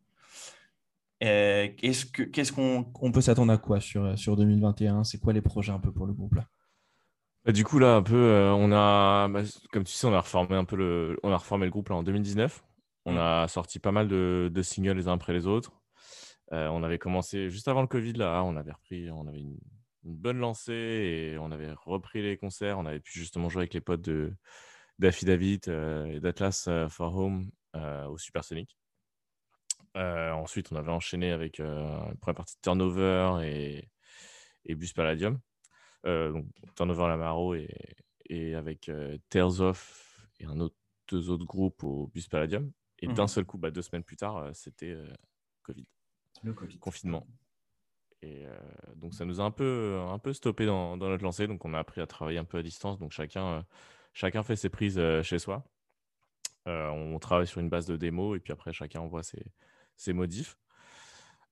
[1.20, 5.78] Qu'est-ce qu'on qu'on peut s'attendre à quoi sur, sur 2021 C'est quoi les projets un
[5.78, 6.49] peu pour le groupe là?
[7.45, 10.57] Bah, du coup, là, un peu, on a, bah, comme tu sais, on a reformé
[10.57, 12.62] un peu le, on a reformé le groupe là en 2019.
[13.05, 15.72] On a sorti pas mal de, de singles les uns après les autres.
[16.53, 19.59] Euh, on avait commencé juste avant le Covid, là, on avait repris, on avait une,
[20.05, 22.78] une bonne lancée et on avait repris les concerts.
[22.78, 24.34] On avait pu justement jouer avec les potes de
[24.98, 28.76] d'Affidavit euh, et d'Atlas euh, for Home euh, au Supersonic.
[29.96, 33.88] Euh, ensuite, on avait enchaîné avec une première partie de Turnover et,
[34.64, 35.40] et Bus Palladium.
[36.05, 36.46] Donc,
[36.76, 37.68] Turnover Lamaro et,
[38.28, 40.76] et avec euh, Tales of et un autre,
[41.09, 42.70] deux autres groupes au Bus Palladium.
[43.03, 43.14] Et Mhm.
[43.14, 45.12] d'un seul coup, bah, deux semaines plus tard, euh, c'était euh,
[45.62, 45.86] Covid,
[46.42, 46.78] Le Covid.
[46.78, 47.26] confinement.
[48.22, 48.57] Et euh,
[48.94, 51.48] donc, ça nous a un peu, un peu stoppé dans, dans notre lancée.
[51.48, 52.98] Donc, on a appris à travailler un peu à distance.
[53.00, 53.62] Donc, chacun, euh,
[54.12, 55.64] chacun fait ses prises euh, chez soi.
[56.64, 59.44] On travaille sur une base de démo et puis après, chacun envoie ses,
[59.96, 60.57] ses modifs.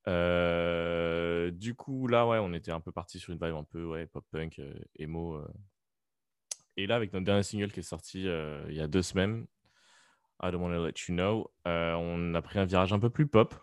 [0.07, 4.07] Du coup, là, ouais, on était un peu parti sur une vibe un peu ouais,
[4.07, 4.61] pop-punk,
[5.01, 5.45] emo.
[6.77, 9.49] Et là, avec notre dernier single qui est sorti il y a deux semaines,
[10.43, 13.27] I Don't Wanna Let You Know, euh, on a pris un virage un peu plus
[13.27, 13.55] pop.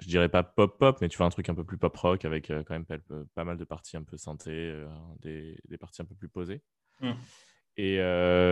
[0.00, 2.64] Je dirais pas pop-pop, mais tu vois, un truc un peu plus pop-rock avec euh,
[2.64, 2.96] quand même pas,
[3.34, 4.88] pas mal de parties un peu synthé, euh,
[5.20, 6.62] des, des parties un peu plus posées.
[7.00, 7.12] Mm.
[7.76, 7.98] Et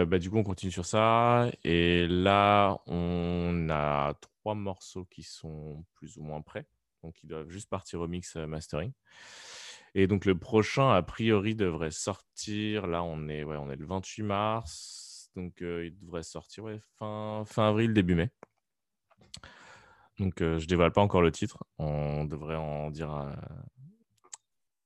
[0.07, 1.49] bah, du coup, on continue sur ça.
[1.63, 6.67] Et là, on a trois morceaux qui sont plus ou moins prêts.
[7.05, 8.93] Donc, ils doivent juste partir au mix mastering.
[9.95, 12.89] Et donc, le prochain, a priori, devrait sortir.
[12.89, 15.12] Là, on est, ouais, on est le 28 mars.
[15.37, 18.31] Donc, euh, il devrait sortir ouais, fin, fin avril, début mai.
[20.19, 21.65] Donc, euh, je dévoile pas encore le titre.
[21.79, 23.11] On devrait en dire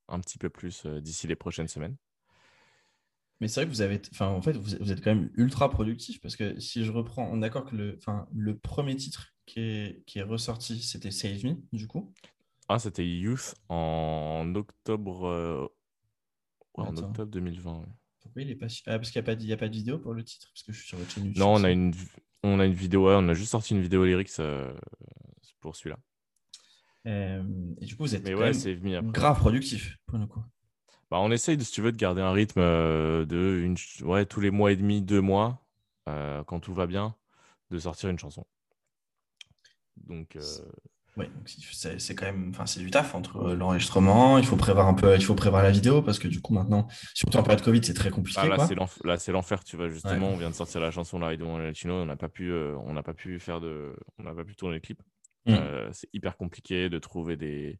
[0.09, 1.97] un petit peu plus euh, d'ici les prochaines semaines.
[3.40, 6.20] Mais c'est vrai que vous avez, enfin, en fait, vous, êtes quand même ultra productif
[6.22, 9.61] parce que si je reprends, on est d'accord que le, enfin, le premier titre qui
[9.61, 12.14] est, qui est ressorti, c'était Save Me, du coup.
[12.68, 15.70] Ah, c'était Youth en octobre,
[16.78, 17.80] ouais, en octobre 2020.
[17.80, 17.86] ouais.
[18.27, 20.24] Pourquoi il est pas, ah, parce qu'il n'y a a pas de vidéo pour le
[20.24, 21.41] titre, parce que je suis sur votre chaîne YouTube.
[21.41, 21.95] Non, on a une,
[22.43, 24.74] on a une vidéo, on a juste sorti une vidéo lyrics euh,
[25.61, 25.99] pour celui-là.
[27.07, 27.43] Euh,
[27.81, 30.43] et du coup, vous êtes Mais ouais, venu grave productif pour le coup.
[31.11, 34.41] Bah, on essaye, si tu veux, de garder un rythme euh, de une, ouais, tous
[34.41, 35.64] les mois et demi, deux mois,
[36.09, 37.14] euh, quand tout va bien,
[37.70, 38.45] de sortir une chanson.
[39.97, 40.41] Donc, euh,
[41.16, 44.92] Donc c'est- quand même, enfin, c'est du taf entre euh, l'enregistrement, il faut prévoir un
[44.94, 47.82] peu, il faut prévoir la vidéo parce que du coup maintenant, surtout en période Covid,
[47.82, 49.88] c'est très compliqué ah, là, c'est l'enfer, tu vois.
[49.88, 50.34] Justement, Ouais.
[50.34, 51.46] on vient de sortir la chanson Let You
[51.84, 54.44] Know, on n'a pas pu, euh, on n'a pas pu faire de, on n'a pas
[54.44, 55.00] pu tourner le clip.
[55.46, 55.54] Mm.
[55.54, 57.78] Euh, c'est hyper compliqué de trouver des,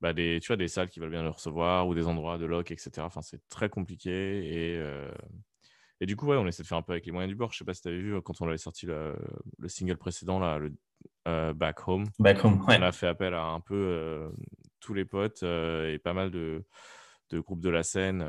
[0.00, 2.46] bah, des, tu vois, des salles qui veulent bien le recevoir ou des endroits de
[2.46, 3.06] lock, etc.
[3.06, 4.10] Enfin, c'est très compliqué.
[4.10, 5.10] Et, euh,
[6.00, 7.52] et du coup, ouais, on essaie de faire un peu avec les moyens du bord.
[7.52, 9.14] Je sais pas si tu avais vu euh, quand on avait sorti le,
[9.58, 10.72] le single précédent, là, le
[11.28, 12.06] euh, Back Home.
[12.18, 12.78] Back home, ouais.
[12.78, 14.28] On a fait appel à un peu euh,
[14.80, 16.64] tous les potes euh, et pas mal de,
[17.30, 18.24] de groupes de la scène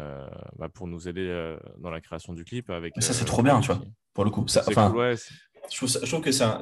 [0.57, 2.69] bah, pour nous aider dans la création du clip.
[2.69, 3.81] Avec, ça, c'est trop bien, tu vois.
[4.13, 5.15] Pour le coup, ça, C'est enfin, cool, ouais.
[5.71, 6.61] Je trouve, ça- je trouve que c'est, en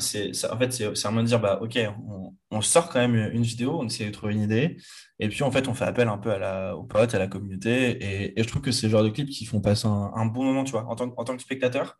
[0.60, 3.80] fait, c'est un moyen de dire, bah, ok, on, on sort quand même une vidéo,
[3.80, 4.78] on essaie de trouver une idée,
[5.20, 7.28] et puis en fait, on fait appel un peu à la, aux potes, à la
[7.28, 10.12] communauté, et, et je trouve que c'est le genre de clips qui font passer un,
[10.16, 10.86] un bon moment, tu vois.
[10.88, 11.98] En tant, que- en tant que spectateur,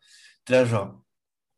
[0.48, 1.02] là, genre,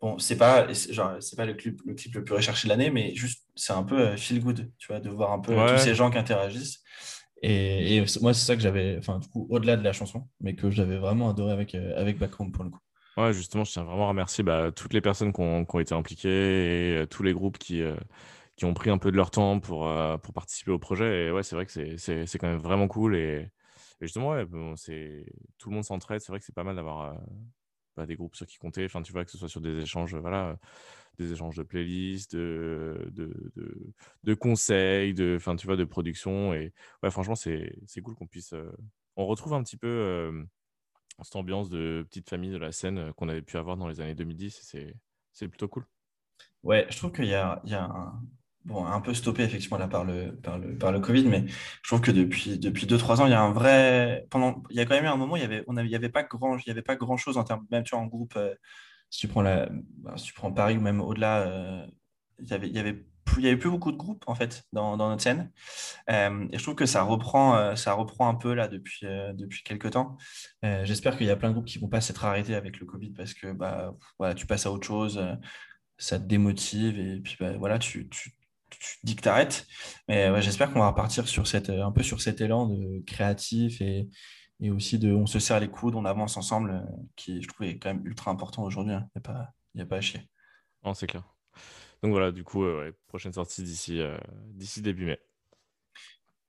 [0.00, 2.90] bon, c'est pas, genre, c'est pas le clip, le clip le plus recherché de l'année,
[2.90, 5.78] mais juste, c'est un peu euh, feel good, tu vois, de voir un peu tous
[5.78, 6.80] ces gens qui interagissent.
[7.42, 10.70] Et, moi, c'est ça que j'avais, enfin, du coup, au-delà de la chanson, mais que
[10.70, 12.78] j'avais vraiment adoré avec, euh, avec Back Home pour le coup.
[13.18, 16.92] Ouais, justement, je tiens vraiment à remercier bah, toutes les personnes qui ont, été impliquées
[16.94, 17.94] et euh, tous les groupes qui, euh,
[18.56, 21.26] qui ont pris un peu de leur temps pour, euh, pour participer au projet.
[21.26, 23.14] Et ouais, c'est vrai que c'est- quand même vraiment cool.
[23.16, 23.50] Et,
[24.00, 24.46] justement, ouais,
[24.76, 25.26] c'est
[25.58, 26.20] tout le monde s'entraide.
[26.22, 27.16] C'est vrai que c'est pas mal d'avoir
[27.96, 28.84] bah, des groupes sur qui compter.
[28.86, 30.58] Enfin, tu vois, que ce soit sur des échanges, voilà,
[31.18, 36.54] des échanges de playlists, de, conseils, de, enfin, tu vois, de production.
[36.54, 38.54] Et ouais, franchement, c'est c'est cool qu'on puisse.
[39.16, 40.46] on retrouve un petit peu.
[41.22, 44.00] Cette ambiance de petite famille de la scène euh, qu'on avait pu avoir dans les
[44.00, 44.74] années 2010.
[44.74, 44.94] et
[45.32, 45.84] C'est plutôt cool.
[46.62, 48.20] Ouais, je trouve qu'il y a, il y a un,
[48.64, 51.88] bon, un peu stoppé effectivement là par le, par le, par le Covid, mais je
[51.88, 54.26] trouve que depuis, depuis 2-3 ans, il y a un vrai.
[54.30, 56.22] Pendant, il y a quand même eu un moment, il y avait, avait, avait pas
[56.22, 58.54] grand, il y avait pas grand chose en termes, même tu vois, en groupe, euh,
[59.10, 61.86] si tu prends la, ben, si tu prends Paris ou même au-delà, euh,
[62.38, 64.34] il y avait, il y avait plus, il y avait plus beaucoup de groupes en
[64.34, 65.50] fait dans, dans notre scène.
[66.10, 69.32] Euh, et je trouve que ça reprend, euh, ça reprend un peu là depuis, euh,
[69.32, 70.16] depuis quelques temps.
[70.62, 73.10] J'espère qu'il y a plein de groupes qui vont pas s'être arrêtés avec le Covid
[73.12, 75.20] parce que bah, voilà, tu passes à autre chose.
[75.98, 78.32] ça te démotive et puis bah, voilà, tu, tu,
[78.70, 79.66] tu dis que t'arrêtes.
[80.08, 83.80] Mais ouais, j'espère qu'on va repartir sur cette, un peu sur cet élan de créatif
[83.80, 84.08] et,
[84.60, 86.84] et aussi de on se serre les coudes, on avance ensemble,
[87.16, 88.94] qui je trouve est quand même ultra important aujourd'hui.
[88.94, 89.08] hein.
[89.14, 89.48] Il n'y a pas,
[89.80, 90.28] a pas à chier.
[90.94, 91.31] C'est clair.
[92.02, 94.16] Donc voilà, du coup, euh, ouais, prochaine sortie d'ici euh,
[94.48, 95.20] d'ici début mai.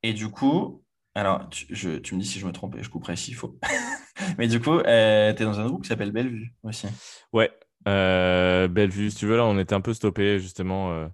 [0.01, 0.84] Et du coup,
[1.16, 3.60] alors tu, je, tu me dis si je me trompe et je couperai s'il faut.
[4.38, 6.88] Mais du coup, euh, tu es dans un groupe qui s'appelle Bellevue aussi.
[7.32, 7.51] Ouais,
[7.86, 11.08] Bellevue, si tu veux, là, on était un peu stoppé, justement.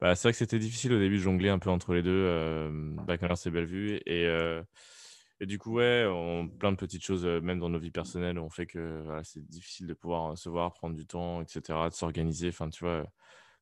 [0.00, 2.10] bah, c'est vrai que c'était difficile au début de jongler un peu entre les deux,
[2.10, 2.70] euh,
[3.06, 4.00] Bacchanal et Bellevue.
[4.06, 4.62] Et, euh,
[5.40, 8.50] et du coup, ouais, on, plein de petites choses, même dans nos vies personnelles, ont
[8.50, 12.48] fait que voilà, c'est difficile de pouvoir se voir, prendre du temps, etc., de s'organiser.
[12.48, 13.04] Enfin, tu vois,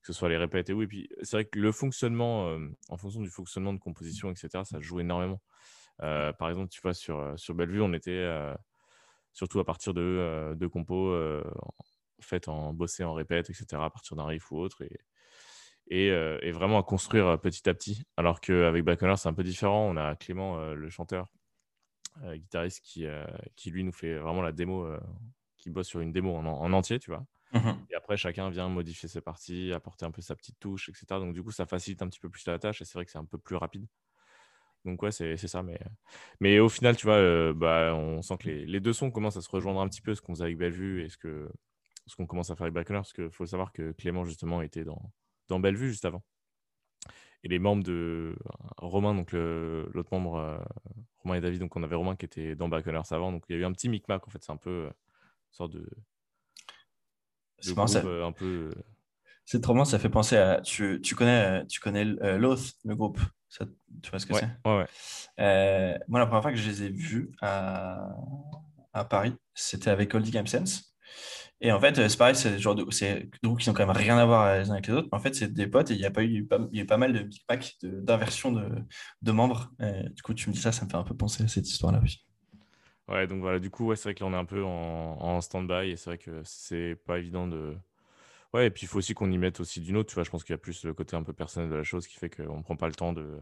[0.02, 0.84] que ce soit les répètes et oui.
[0.84, 4.64] Et puis, c'est vrai que le fonctionnement, euh, en fonction du fonctionnement de composition, etc.,
[4.64, 5.40] ça joue énormément.
[6.02, 8.54] Euh, par exemple, tu vois, sur, sur Bellevue, on était euh,
[9.32, 11.14] surtout à partir de, de compos
[12.20, 14.82] faites en bossé, en répète, etc., à partir d'un riff ou autre.
[14.82, 15.00] Et,
[15.88, 18.02] et, et vraiment à construire petit à petit.
[18.16, 19.88] Alors qu'avec Bacchanal, c'est un peu différent.
[19.90, 21.28] On a Clément, le chanteur,
[22.22, 23.06] guitariste, qui,
[23.56, 24.86] qui lui nous fait vraiment la démo,
[25.56, 27.24] qui bosse sur une démo en, en entier, tu vois.
[27.52, 27.86] Mhm.
[27.90, 31.20] Et après, chacun vient modifier ses parties, apporter un peu sa petite touche, etc.
[31.20, 33.10] Donc, du coup, ça facilite un petit peu plus la tâche et c'est vrai que
[33.10, 33.86] c'est un peu plus rapide.
[34.84, 35.62] Donc, ouais, c'est ça.
[35.62, 35.78] Mais,
[36.40, 39.36] mais au final, tu vois, euh, bah, on sent que les, les deux sons commencent
[39.36, 41.50] à se rejoindre un petit peu, ce qu'on faisait avec Bellevue et ce que
[42.06, 43.02] ce qu'on commence à faire avec Bacchanal.
[43.02, 45.12] Parce qu'il faut savoir que Clément, justement, était dans,
[45.48, 46.22] dans Bellevue juste avant.
[47.42, 48.36] Et les membres de
[48.78, 50.58] Romain, donc l'autre membre, euh,
[51.18, 53.32] Romain et David, donc on avait Romain qui était dans Bacchanal avant.
[53.32, 54.42] Donc, il y a eu un petit micmac, en fait.
[54.42, 54.90] C'est un peu euh,
[55.50, 55.88] sorte de
[57.60, 58.70] C'est ça- groupe euh, un peu.
[59.44, 60.60] c'est trop marrant, ça fait penser à.
[60.60, 63.18] Tu, tu connais, euh, tu connais euh, Loth, le groupe?
[63.48, 63.66] Ça-
[64.02, 64.68] tu vois ce que Ouais, c'est?
[64.68, 64.86] ouais, ouais.
[65.40, 68.10] Euh, moi, la première fois que je les ai vus à,
[68.92, 70.94] à Paris, c'était avec Oldie Game Sense.
[71.60, 73.96] Et en fait, euh, c'est pareil, c'est genre de, c'est groupes qui n'ont quand même
[73.96, 75.08] rien à voir euh, les uns avec les autres.
[75.12, 76.80] Mais en fait, c'est des potes et il y a pas eu, pas, il y
[76.80, 78.68] a eu pas mal de big pack d'inversion de,
[79.22, 79.70] de membres.
[79.82, 81.68] Euh, du coup, tu me dis ça, ça me fait un peu penser à cette
[81.68, 82.24] histoire-là aussi.
[83.10, 84.68] Ouais, donc voilà, du coup, ouais, c'est vrai que là, on est un peu en,
[85.20, 87.76] en stand-by et c'est vrai que c'est pas évident de.
[88.54, 90.24] Ouais, et puis il faut aussi qu'on y mette aussi du nôtre, tu vois.
[90.24, 92.16] Je pense qu'il y a plus le côté un peu personnel de la chose qui
[92.16, 93.38] fait qu'on prend pas le temps de,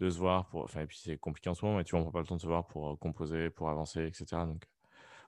[0.00, 0.64] de se voir pour.
[0.64, 2.26] Enfin, et puis c'est compliqué en ce moment, mais tu vois, on prend pas le
[2.26, 4.46] temps de se voir pour euh, composer, pour avancer, etc.
[4.46, 4.64] Donc,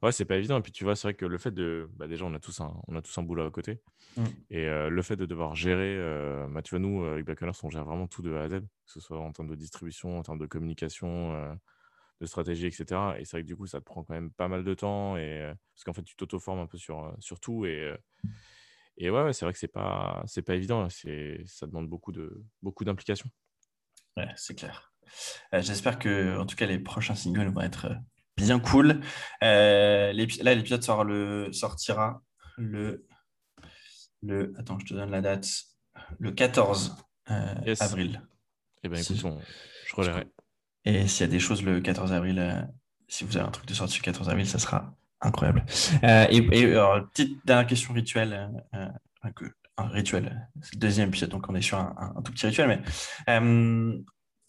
[0.02, 0.58] ouais, c'est pas évident.
[0.58, 1.88] Et puis tu vois, c'est vrai que le fait de.
[1.96, 3.80] Bah, déjà, on a tous un, on a tous un boulot à côté.
[4.16, 4.44] Mm.
[4.50, 5.96] Et euh, le fait de devoir gérer.
[5.98, 8.48] euh, bah, tu vois, nous, euh, avec Backerners, on gère vraiment tout de A à
[8.48, 11.34] Z, que ce soit en termes de distribution, en termes de communication.
[11.34, 11.54] euh,
[12.20, 12.84] de stratégie, etc.
[13.18, 15.16] Et c'est vrai que du coup, ça te prend quand même pas mal de temps.
[15.16, 17.66] Et, parce qu'en fait, tu t'auto-formes un peu sur, sur tout.
[17.66, 17.92] Et,
[18.96, 20.88] et ouais, ouais, c'est vrai que c'est pas, c'est pas évident.
[20.90, 23.28] C'est, ça demande beaucoup, de, beaucoup d'implication.
[24.16, 24.92] Ouais, c'est clair.
[25.52, 27.88] Euh, j'espère que, en tout cas, les prochains singles vont être
[28.36, 29.00] bien cool.
[29.42, 32.22] Euh, là, l'épisode sort le, sortira
[32.56, 33.06] le,
[34.22, 34.52] le.
[34.56, 35.46] Attends, je te donne la date.
[36.18, 36.96] Le 14
[37.30, 37.80] euh, Yes.
[37.82, 38.22] avril.
[38.84, 39.40] Ben Si- écoute, on-
[39.86, 40.26] je relayerai.
[40.84, 42.60] Et s'il y a des choses le 14 avril, euh,
[43.08, 45.64] si vous avez un truc de sortie le 14 avril, ça sera incroyable.
[46.02, 46.74] Euh, et et,
[47.12, 48.50] petite dernière question rituelle.
[48.74, 48.88] euh,
[49.76, 52.68] un, rituel, c'est le deuxième épisode, donc on est sur un, un- tout petit rituel.
[53.26, 53.40] Mais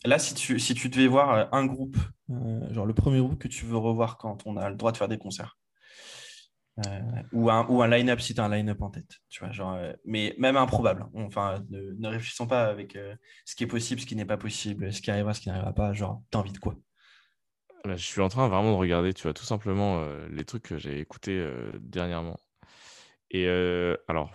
[0.05, 1.97] là, si tu, si tu devais voir un groupe,
[2.71, 5.07] genre le premier groupe que tu veux revoir quand on a le droit de faire
[5.07, 5.57] des concerts,
[6.85, 7.01] euh,
[7.31, 9.73] ou un, ou un line-up si tu as un line-up en tête, tu vois, genre,
[9.75, 11.03] euh, mais même improbable.
[11.03, 11.09] hein.
[11.25, 13.15] Enfin, ne, ne réfléchissons pas avec euh,
[13.45, 15.73] ce qui est possible, ce qui n'est pas possible, ce qui arrivera, ce qui n'arrivera
[15.73, 15.93] pas.
[15.93, 16.75] Genre, t'as envie de quoi?
[17.85, 20.77] Là, je suis en train vraiment de regarder, tu vois, tout simplement les trucs que
[20.77, 21.47] j'ai écoutés
[21.79, 22.39] dernièrement.
[23.29, 23.47] Et
[24.07, 24.33] alors,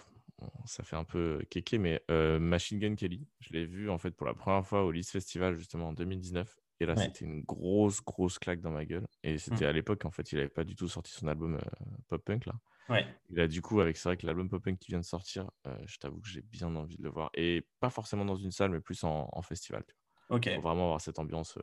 [0.66, 4.24] ça fait un peu kéké, mais Machine Gun Kelly, je l'ai vu en fait pour
[4.24, 6.59] la première fois au Leeds Festival justement en 2019.
[6.80, 7.04] Et là, Ouais.
[7.04, 9.06] c'était une grosse, grosse claque dans ma gueule.
[9.22, 11.60] Et c'était à l'époque, en fait, il n'avait pas du tout sorti son album euh,
[12.08, 12.54] Pop Punk là.
[12.88, 13.06] Ouais.
[13.30, 15.50] Et là, du coup, avec c'est vrai que l'album Pop Punk qui vient de sortir,
[15.66, 17.30] euh, je t'avoue que j'ai bien envie de le voir.
[17.34, 19.84] Et pas forcément dans une salle, mais plus en, en festival.
[19.86, 20.54] tu vois.
[20.56, 21.62] Faut vraiment avoir cette ambiance, euh,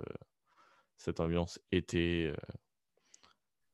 [0.97, 2.33] cette ambiance été,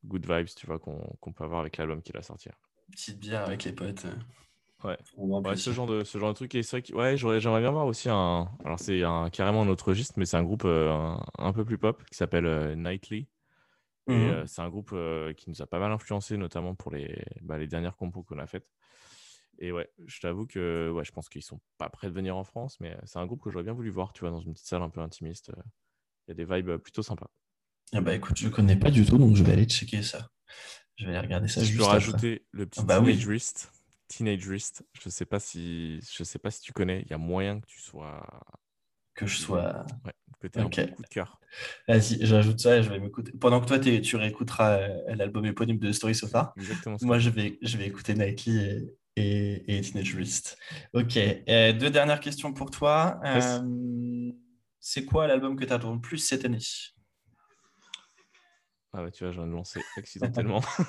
[0.06, 2.50] good vibes, tu vois, qu'on peut avoir avec l'album qu'il a sorti.
[2.92, 4.06] Petite bière avec les potes.
[4.84, 4.98] Ouais.
[5.56, 7.72] ce genre de ce genre de truc et c'est vrai que ouais j'aurais j'aimerais bien
[7.72, 10.92] voir aussi un alors c'est un carrément un autre registre mais c'est un groupe euh,
[10.92, 13.28] un, un peu plus pop qui s'appelle euh, Nightly
[14.10, 17.24] et euh, c'est un groupe euh, qui nous a pas mal influencé notamment pour les
[17.42, 18.68] bah, les dernières compos qu'on a faites
[19.60, 22.44] et ouais je t'avoue que ouais je pense qu'ils sont pas prêts de venir en
[22.44, 24.68] France mais c'est un groupe que j'aurais bien voulu voir tu vois dans une petite
[24.68, 25.52] salle un peu intimiste
[26.28, 27.30] il y a des vibes plutôt sympas
[27.94, 30.30] Ah bah écoute, je connais pas du tout, donc je vais aller checker ça.
[30.98, 31.94] Je vais aller regarder ça si je peux après.
[31.96, 33.14] rajouter le petit Ah bah oui.
[33.14, 33.72] Teenage Wrist
[34.08, 37.18] Teenage Wrist je sais pas si je sais pas si tu connais il y a
[37.18, 38.26] moyen que tu sois
[39.16, 39.86] Que je sois.
[40.06, 40.80] Ouais, que t'aies Ok.
[40.80, 41.40] un coup de cœur.
[41.88, 43.32] Vas-y, j'ajoute ça et je vais m'écouter.
[43.34, 46.98] Pendant que toi, tu réécouteras euh, l'album éponyme de Story So Far, Exactement.
[47.02, 50.58] moi, je vais, je vais écouter Nightly et, et, et Teenage Wrist.
[50.94, 51.16] Ok.
[51.18, 53.20] Euh, deux dernières questions pour toi.
[53.24, 53.60] Yes.
[53.62, 54.32] Euh,
[54.80, 56.58] c'est quoi l'album que tu attends le plus cette année?
[58.96, 60.62] Ah ouais, tu vois, je viens de lancer accidentellement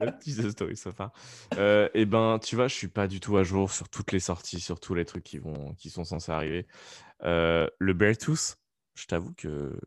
[0.00, 1.12] le petit The Story So Far.
[1.56, 4.20] Euh, et ben, tu vois, je suis pas du tout à jour sur toutes les
[4.20, 6.66] sorties, sur tous les trucs qui vont, qui sont censés arriver.
[7.22, 8.58] Euh, le Beartooth,
[8.94, 9.78] je t'avoue que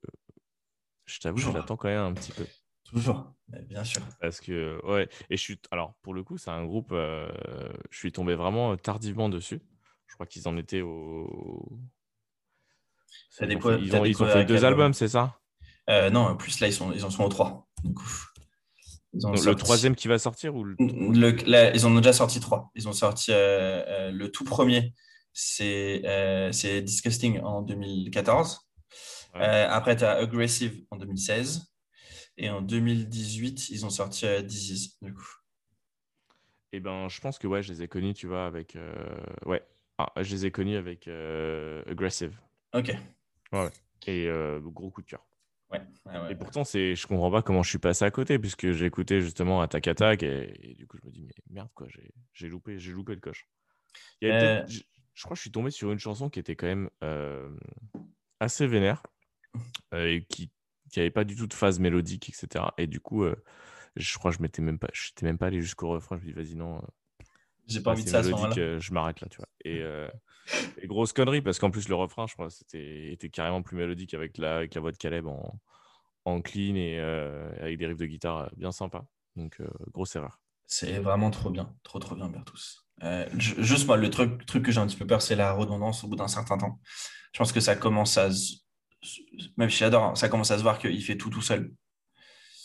[1.06, 2.46] je t'avoue que je l'attends quand même un petit peu.
[2.84, 3.32] Toujours,
[3.68, 4.02] bien sûr.
[4.20, 5.60] Parce que, ouais, et je suis.
[5.70, 6.90] Alors, pour le coup, c'est un groupe.
[6.92, 7.30] Euh,
[7.92, 9.62] je suis tombé vraiment tardivement dessus.
[10.08, 11.80] Je crois qu'ils en étaient au.
[13.42, 15.40] Ont, ils ont fait deux albums, c'est ça?
[15.90, 17.68] Euh, Non, plus là, ils, sont, ils en sont au trois.
[19.14, 20.76] le troisième qui va sortir ou le...
[20.80, 22.72] Ils en ont déjà sorti trois.
[22.76, 24.94] Ils ont sorti euh, le tout premier,
[25.34, 26.02] c'est
[26.84, 28.60] Disgusting en 2014.
[29.34, 31.76] après, tu as Aggressive en 2016.
[32.38, 35.28] Et en 2018, ils ont sorti euh, Disease, du coup.
[36.74, 38.76] Eh ben, je pense que ouais, je les ai connus, tu vois, avec.
[38.76, 38.94] Euh,
[39.46, 39.66] ouais,
[39.98, 42.38] ah, je les ai connus avec euh, Aggressive.
[42.74, 42.92] Ok.
[43.54, 43.70] Ouais,
[44.08, 44.28] Et
[44.62, 45.26] gros coup de cœur.
[46.06, 48.72] Ouais, ouais, et pourtant, c'est, je comprends pas comment je suis passé à côté, puisque
[48.72, 51.88] j'ai écouté justement Attack Attack, et, du coup, je me dis, mais merde, quoi,
[52.34, 53.48] j'ai, loupé, j'ai loupé le coche.
[54.22, 54.82] je,
[55.14, 56.90] je, crois que je suis tombé sur une chanson qui était quand même
[58.40, 59.04] assez vénère,
[59.94, 60.52] et qui
[60.96, 62.66] qui avait pas du tout de phase mélodique, etc.
[62.78, 63.36] Et du coup, euh,
[63.96, 66.18] je crois que je m'étais même pas, je même pas allé jusqu'au refrain.
[66.18, 66.82] Je me dis, vas-y, non.
[67.66, 68.22] Euh, J'ai pas envie de ça.
[68.22, 69.48] Mélodique, euh, je m'arrête là, tu vois.
[69.64, 74.14] Et, grosse connerie, parce qu'en plus, le refrain, je crois, c'était était carrément plus mélodique
[74.14, 75.60] avec la, avec la voix de Caleb en,
[76.26, 79.06] en clean et avec des riffs de guitare bien sympas.
[79.36, 79.62] Donc,
[79.92, 80.40] grosse erreur.
[80.68, 82.86] C'est vraiment trop bien, trop trop bien, Bertus.
[83.38, 86.08] juste moi, le truc, truc que j'ai un petit peu peur, c'est la redondance au
[86.08, 86.80] bout d'un certain temps.
[87.34, 88.30] Je pense que ça commence à
[89.58, 91.72] même si j'adore, hein, ça commence à se voir qu'il fait tout tout seul.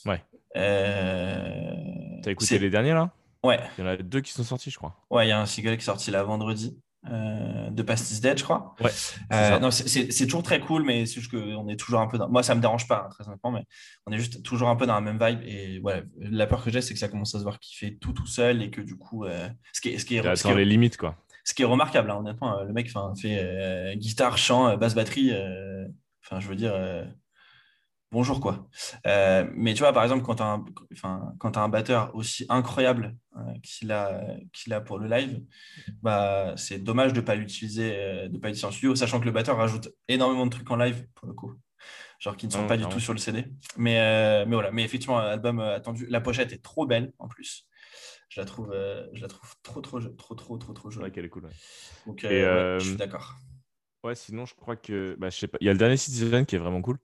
[0.07, 0.23] Ouais.
[0.57, 2.21] Euh...
[2.23, 3.13] T'as écouté les derniers là?
[3.45, 3.61] Ouais.
[3.79, 4.97] Il y en a deux qui sont sortis, je crois.
[5.11, 6.79] Ouais, il y a un single qui est sorti là vendredi.
[7.11, 8.75] Euh, de Pastis Dead, je crois.
[8.79, 8.91] Ouais.
[9.33, 12.29] Euh, c'est toujours très cool, mais c'est juste qu'on est toujours un peu dans.
[12.29, 13.65] Moi, ça me dérange pas, hein, très honnêtement, mais
[14.07, 15.41] on est juste toujours un peu dans la même vibe.
[15.45, 17.97] Et ouais, la peur que j'ai, c'est que ça commence à se voir qu'il fait
[17.97, 19.25] tout tout seul et que du coup.
[19.25, 20.55] Euh, ce qui est, ce qui est, ce qui est...
[20.55, 21.17] les limites, quoi.
[21.43, 25.33] Ce qui est remarquable, hein, honnêtement, le mec fait guitare, chant, basse batterie
[26.31, 27.05] Enfin, je veux dire, euh,
[28.13, 28.69] bonjour quoi.
[29.07, 32.15] Euh, mais tu vois, par exemple, quand tu as, un, enfin, quand as un batteur
[32.15, 35.43] aussi incroyable euh, qu'il a, pour le live,
[36.03, 39.57] bah, c'est dommage de ne pas l'utiliser de pas en studio, sachant que le batteur
[39.57, 41.55] rajoute énormément de trucs en live pour le coup.
[42.19, 43.47] Genre qui ne sont pas du tout sur le CD.
[43.77, 46.07] Mais, mais voilà, mais effectivement, album attendu.
[46.11, 47.67] La pochette est trop belle en plus
[48.29, 48.73] je la trouve,
[49.13, 51.07] je la trouve trop, trop, trop, trop, trop, trop jolie.
[51.07, 51.49] Ouais, qu'elle est cool.
[52.07, 53.35] Donc, je suis d'accord.
[54.03, 55.17] Ouais, sinon, je crois que.
[55.19, 55.59] Bah, je sais pas.
[55.61, 56.99] Il y a le dernier Citizen qui est vraiment cool.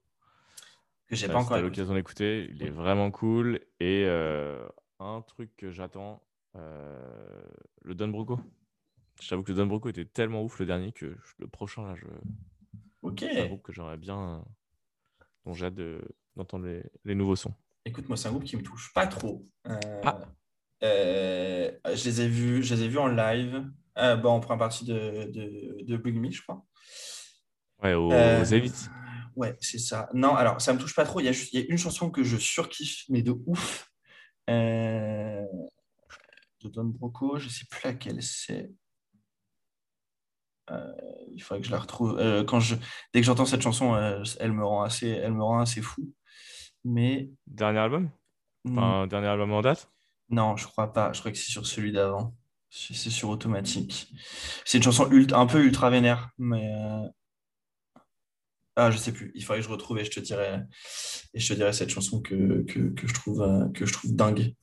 [1.09, 1.59] Que j'ai pas encore.
[1.59, 2.49] l'occasion d'écouter.
[2.53, 3.61] Il est vraiment cool.
[3.81, 4.67] Et euh,
[4.99, 6.23] un truc que j'attends,
[6.57, 7.43] euh,
[7.83, 8.41] le Don Broco.
[9.21, 11.95] Je t'avoue que le Don Broco était tellement ouf le dernier que le prochain, là,
[11.95, 12.07] je.
[13.03, 13.23] Ok.
[13.23, 14.45] Un groupe que j'aimerais bien.
[15.45, 15.79] dont j'ai hâte
[16.35, 17.55] d'entendre les, les, nouveaux sons.
[17.85, 19.47] Écoute, moi, c'est un groupe qui me touche pas trop.
[19.69, 20.19] Euh, ah.
[20.83, 23.65] je, les ai vus, je les ai vus en live.
[23.97, 26.67] bon, on prend partie de, de, de Me, je crois.
[27.83, 28.45] Ouais, aux, euh,
[29.37, 30.09] Ouais, c'est ça.
[30.15, 31.21] Non, alors ça me touche pas trop.
[31.21, 33.91] Il y, a juste, il y a une chanson que je surkiffe, mais de ouf.
[34.49, 35.45] Euh,
[36.63, 38.71] de Don Broco, je sais plus laquelle c'est.
[40.71, 40.93] Euh,
[41.33, 42.17] il faudrait que je la retrouve.
[42.47, 42.77] quand je,
[43.13, 43.95] dès que j'entends cette chanson,
[44.41, 46.13] elle me rend assez, elle me rend assez fou.
[46.85, 48.11] Mais dernier album,
[48.65, 49.07] hmm.
[49.09, 49.91] dernier album en date?
[50.31, 51.13] Non, je crois pas.
[51.13, 52.35] Je crois que c'est sur celui d'avant.
[52.71, 54.13] C'est sur automatique.
[54.65, 56.73] C'est une chanson un peu ultra vénère, mais
[58.77, 59.33] ah, je sais plus.
[59.35, 60.61] Il faudrait que je retrouve et je te dirai,
[61.33, 64.55] et je te dirai cette chanson que, que, je, trouve, euh, que je trouve dingue.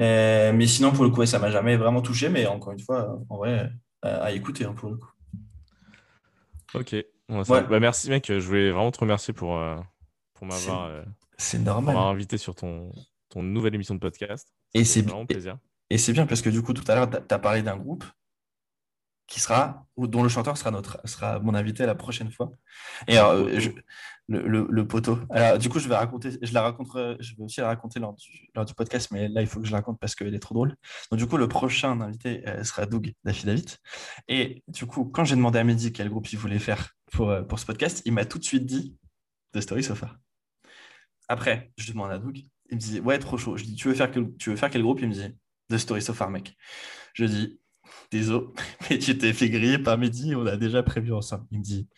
[0.00, 2.30] Euh, mais sinon, pour le coup, ça m'a jamais vraiment touché.
[2.30, 3.70] Mais encore une fois, en vrai,
[4.00, 5.10] à, écouter hein, pour le coup.
[6.72, 6.96] Ok.
[7.28, 8.26] Bah, merci, mec.
[8.28, 9.76] Je voulais vraiment te remercier pour, euh,
[10.32, 10.90] pour m'avoir
[12.08, 12.90] invité sur ton,
[13.28, 14.54] ton nouvelle émission de podcast.
[14.72, 15.58] Et c'est plaisir.
[15.90, 18.04] Et c'est bien parce que du coup, tout à l'heure, tu as parlé d'un groupe
[19.30, 22.50] qui sera, dont le chanteur sera, notre, sera mon invité la prochaine fois.
[23.06, 23.48] Et alors,
[24.26, 25.20] le, le, poteau.
[25.30, 28.12] Alors, du coup, je vais raconter, je la raconterai, je vais aussi la raconter lors
[28.14, 30.40] du, lors du podcast, mais là, il faut que je la raconte parce qu'elle est
[30.40, 30.74] trop drôle.
[31.10, 33.70] Donc, du coup, le prochain invité euh, sera Doug David.
[34.26, 37.42] Et du coup, quand j'ai demandé à Mehdi quel groupe il voulait faire pour, euh,
[37.42, 38.96] pour ce podcast, il m'a tout de suite dit
[39.52, 40.18] The Story So Far.
[41.28, 42.36] Après, je demande à Doug,
[42.70, 43.56] il me dit Ouais, trop chaud.
[43.56, 45.00] Je dis Tu veux faire, quel, tu veux faire quel groupe?
[45.00, 45.36] Il me dit
[45.68, 46.56] The Story So Far, mec.
[47.14, 47.59] Je dis
[48.10, 48.46] désolé,
[48.90, 51.46] mais tu t'es fait griller par Mehdi, on a déjà prévu ensemble.
[51.50, 51.88] Il me dit,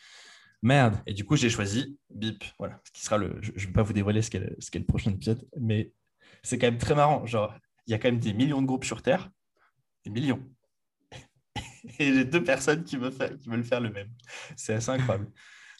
[0.63, 0.97] merde.
[1.07, 2.45] Et du coup, j'ai choisi Bip.
[2.59, 3.39] Voilà, ce qui sera le.
[3.41, 5.93] Je ne vais pas vous dévoiler ce qu'est le, le, prochain épisode, mais
[6.43, 7.27] c'est quand même très marrant.
[7.27, 7.55] Genre,
[7.87, 9.31] il y a quand même des millions de groupes sur Terre,
[10.05, 10.43] des millions.
[11.99, 14.11] Et j'ai deux personnes qui veulent faire, le même.
[14.57, 15.31] C'est assez incroyable.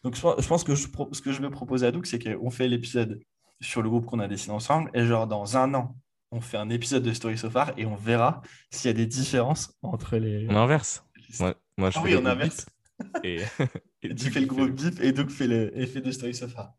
[0.05, 3.21] Donc, je pense que ce que je vais proposer à Doug, c'est qu'on fait l'épisode
[3.61, 5.97] sur le groupe qu'on a dessiné ensemble, et genre, dans un an,
[6.33, 9.07] on fait un épisode de Story So Far et on verra s'il y a des
[9.07, 10.47] différences entre les.
[10.49, 11.05] On inverse.
[11.39, 12.67] moi, je ah oui, on inverse.
[13.25, 13.41] Et...
[14.01, 16.73] tu fais le groupe BIP et donc fait le fait de Story So Far.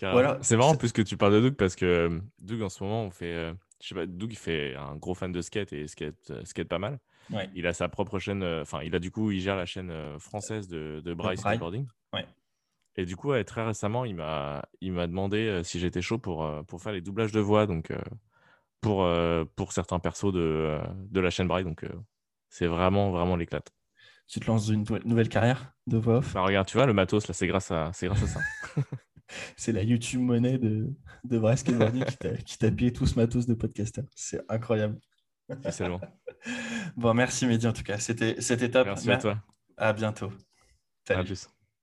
[0.00, 0.38] Voilà.
[0.42, 3.10] C'est marrant plus que tu parles de Doug parce que Doug en ce moment on
[3.10, 3.52] fait,
[3.82, 6.78] je sais pas, Doug il fait un gros fan de skate et skate, skate pas
[6.78, 6.98] mal.
[7.30, 7.50] Ouais.
[7.54, 10.68] Il a sa propre chaîne, enfin il a du coup il gère la chaîne française
[10.68, 11.86] de, de Bryce Skateboarding.
[12.12, 12.26] Ouais.
[12.96, 16.80] Et du coup, très récemment, il m'a, il m'a demandé si j'étais chaud pour, pour
[16.80, 17.90] faire les doublages de voix, donc
[18.80, 19.08] pour,
[19.56, 20.78] pour certains persos de,
[21.10, 21.64] de la chaîne Braille.
[21.64, 21.84] Donc,
[22.48, 23.70] c'est vraiment, vraiment l'éclate.
[24.28, 26.34] Tu te lances une nouvelle carrière de voix off?
[26.34, 28.40] Bah, Regarde, tu vois, le matos, là, c'est grâce à, c'est grâce à ça.
[29.56, 30.88] c'est la YouTube monnaie de,
[31.24, 32.04] de Skateboarding
[32.44, 34.02] qui t'a payé tout ce matos de podcaster.
[34.14, 34.98] C'est incroyable.
[35.64, 36.00] Excellent.
[36.96, 37.98] bon, merci Mehdi en tout cas.
[37.98, 38.86] C'était, c'était top.
[38.86, 39.38] Merci à toi.
[39.76, 40.32] À bientôt.
[41.08, 41.48] À plus.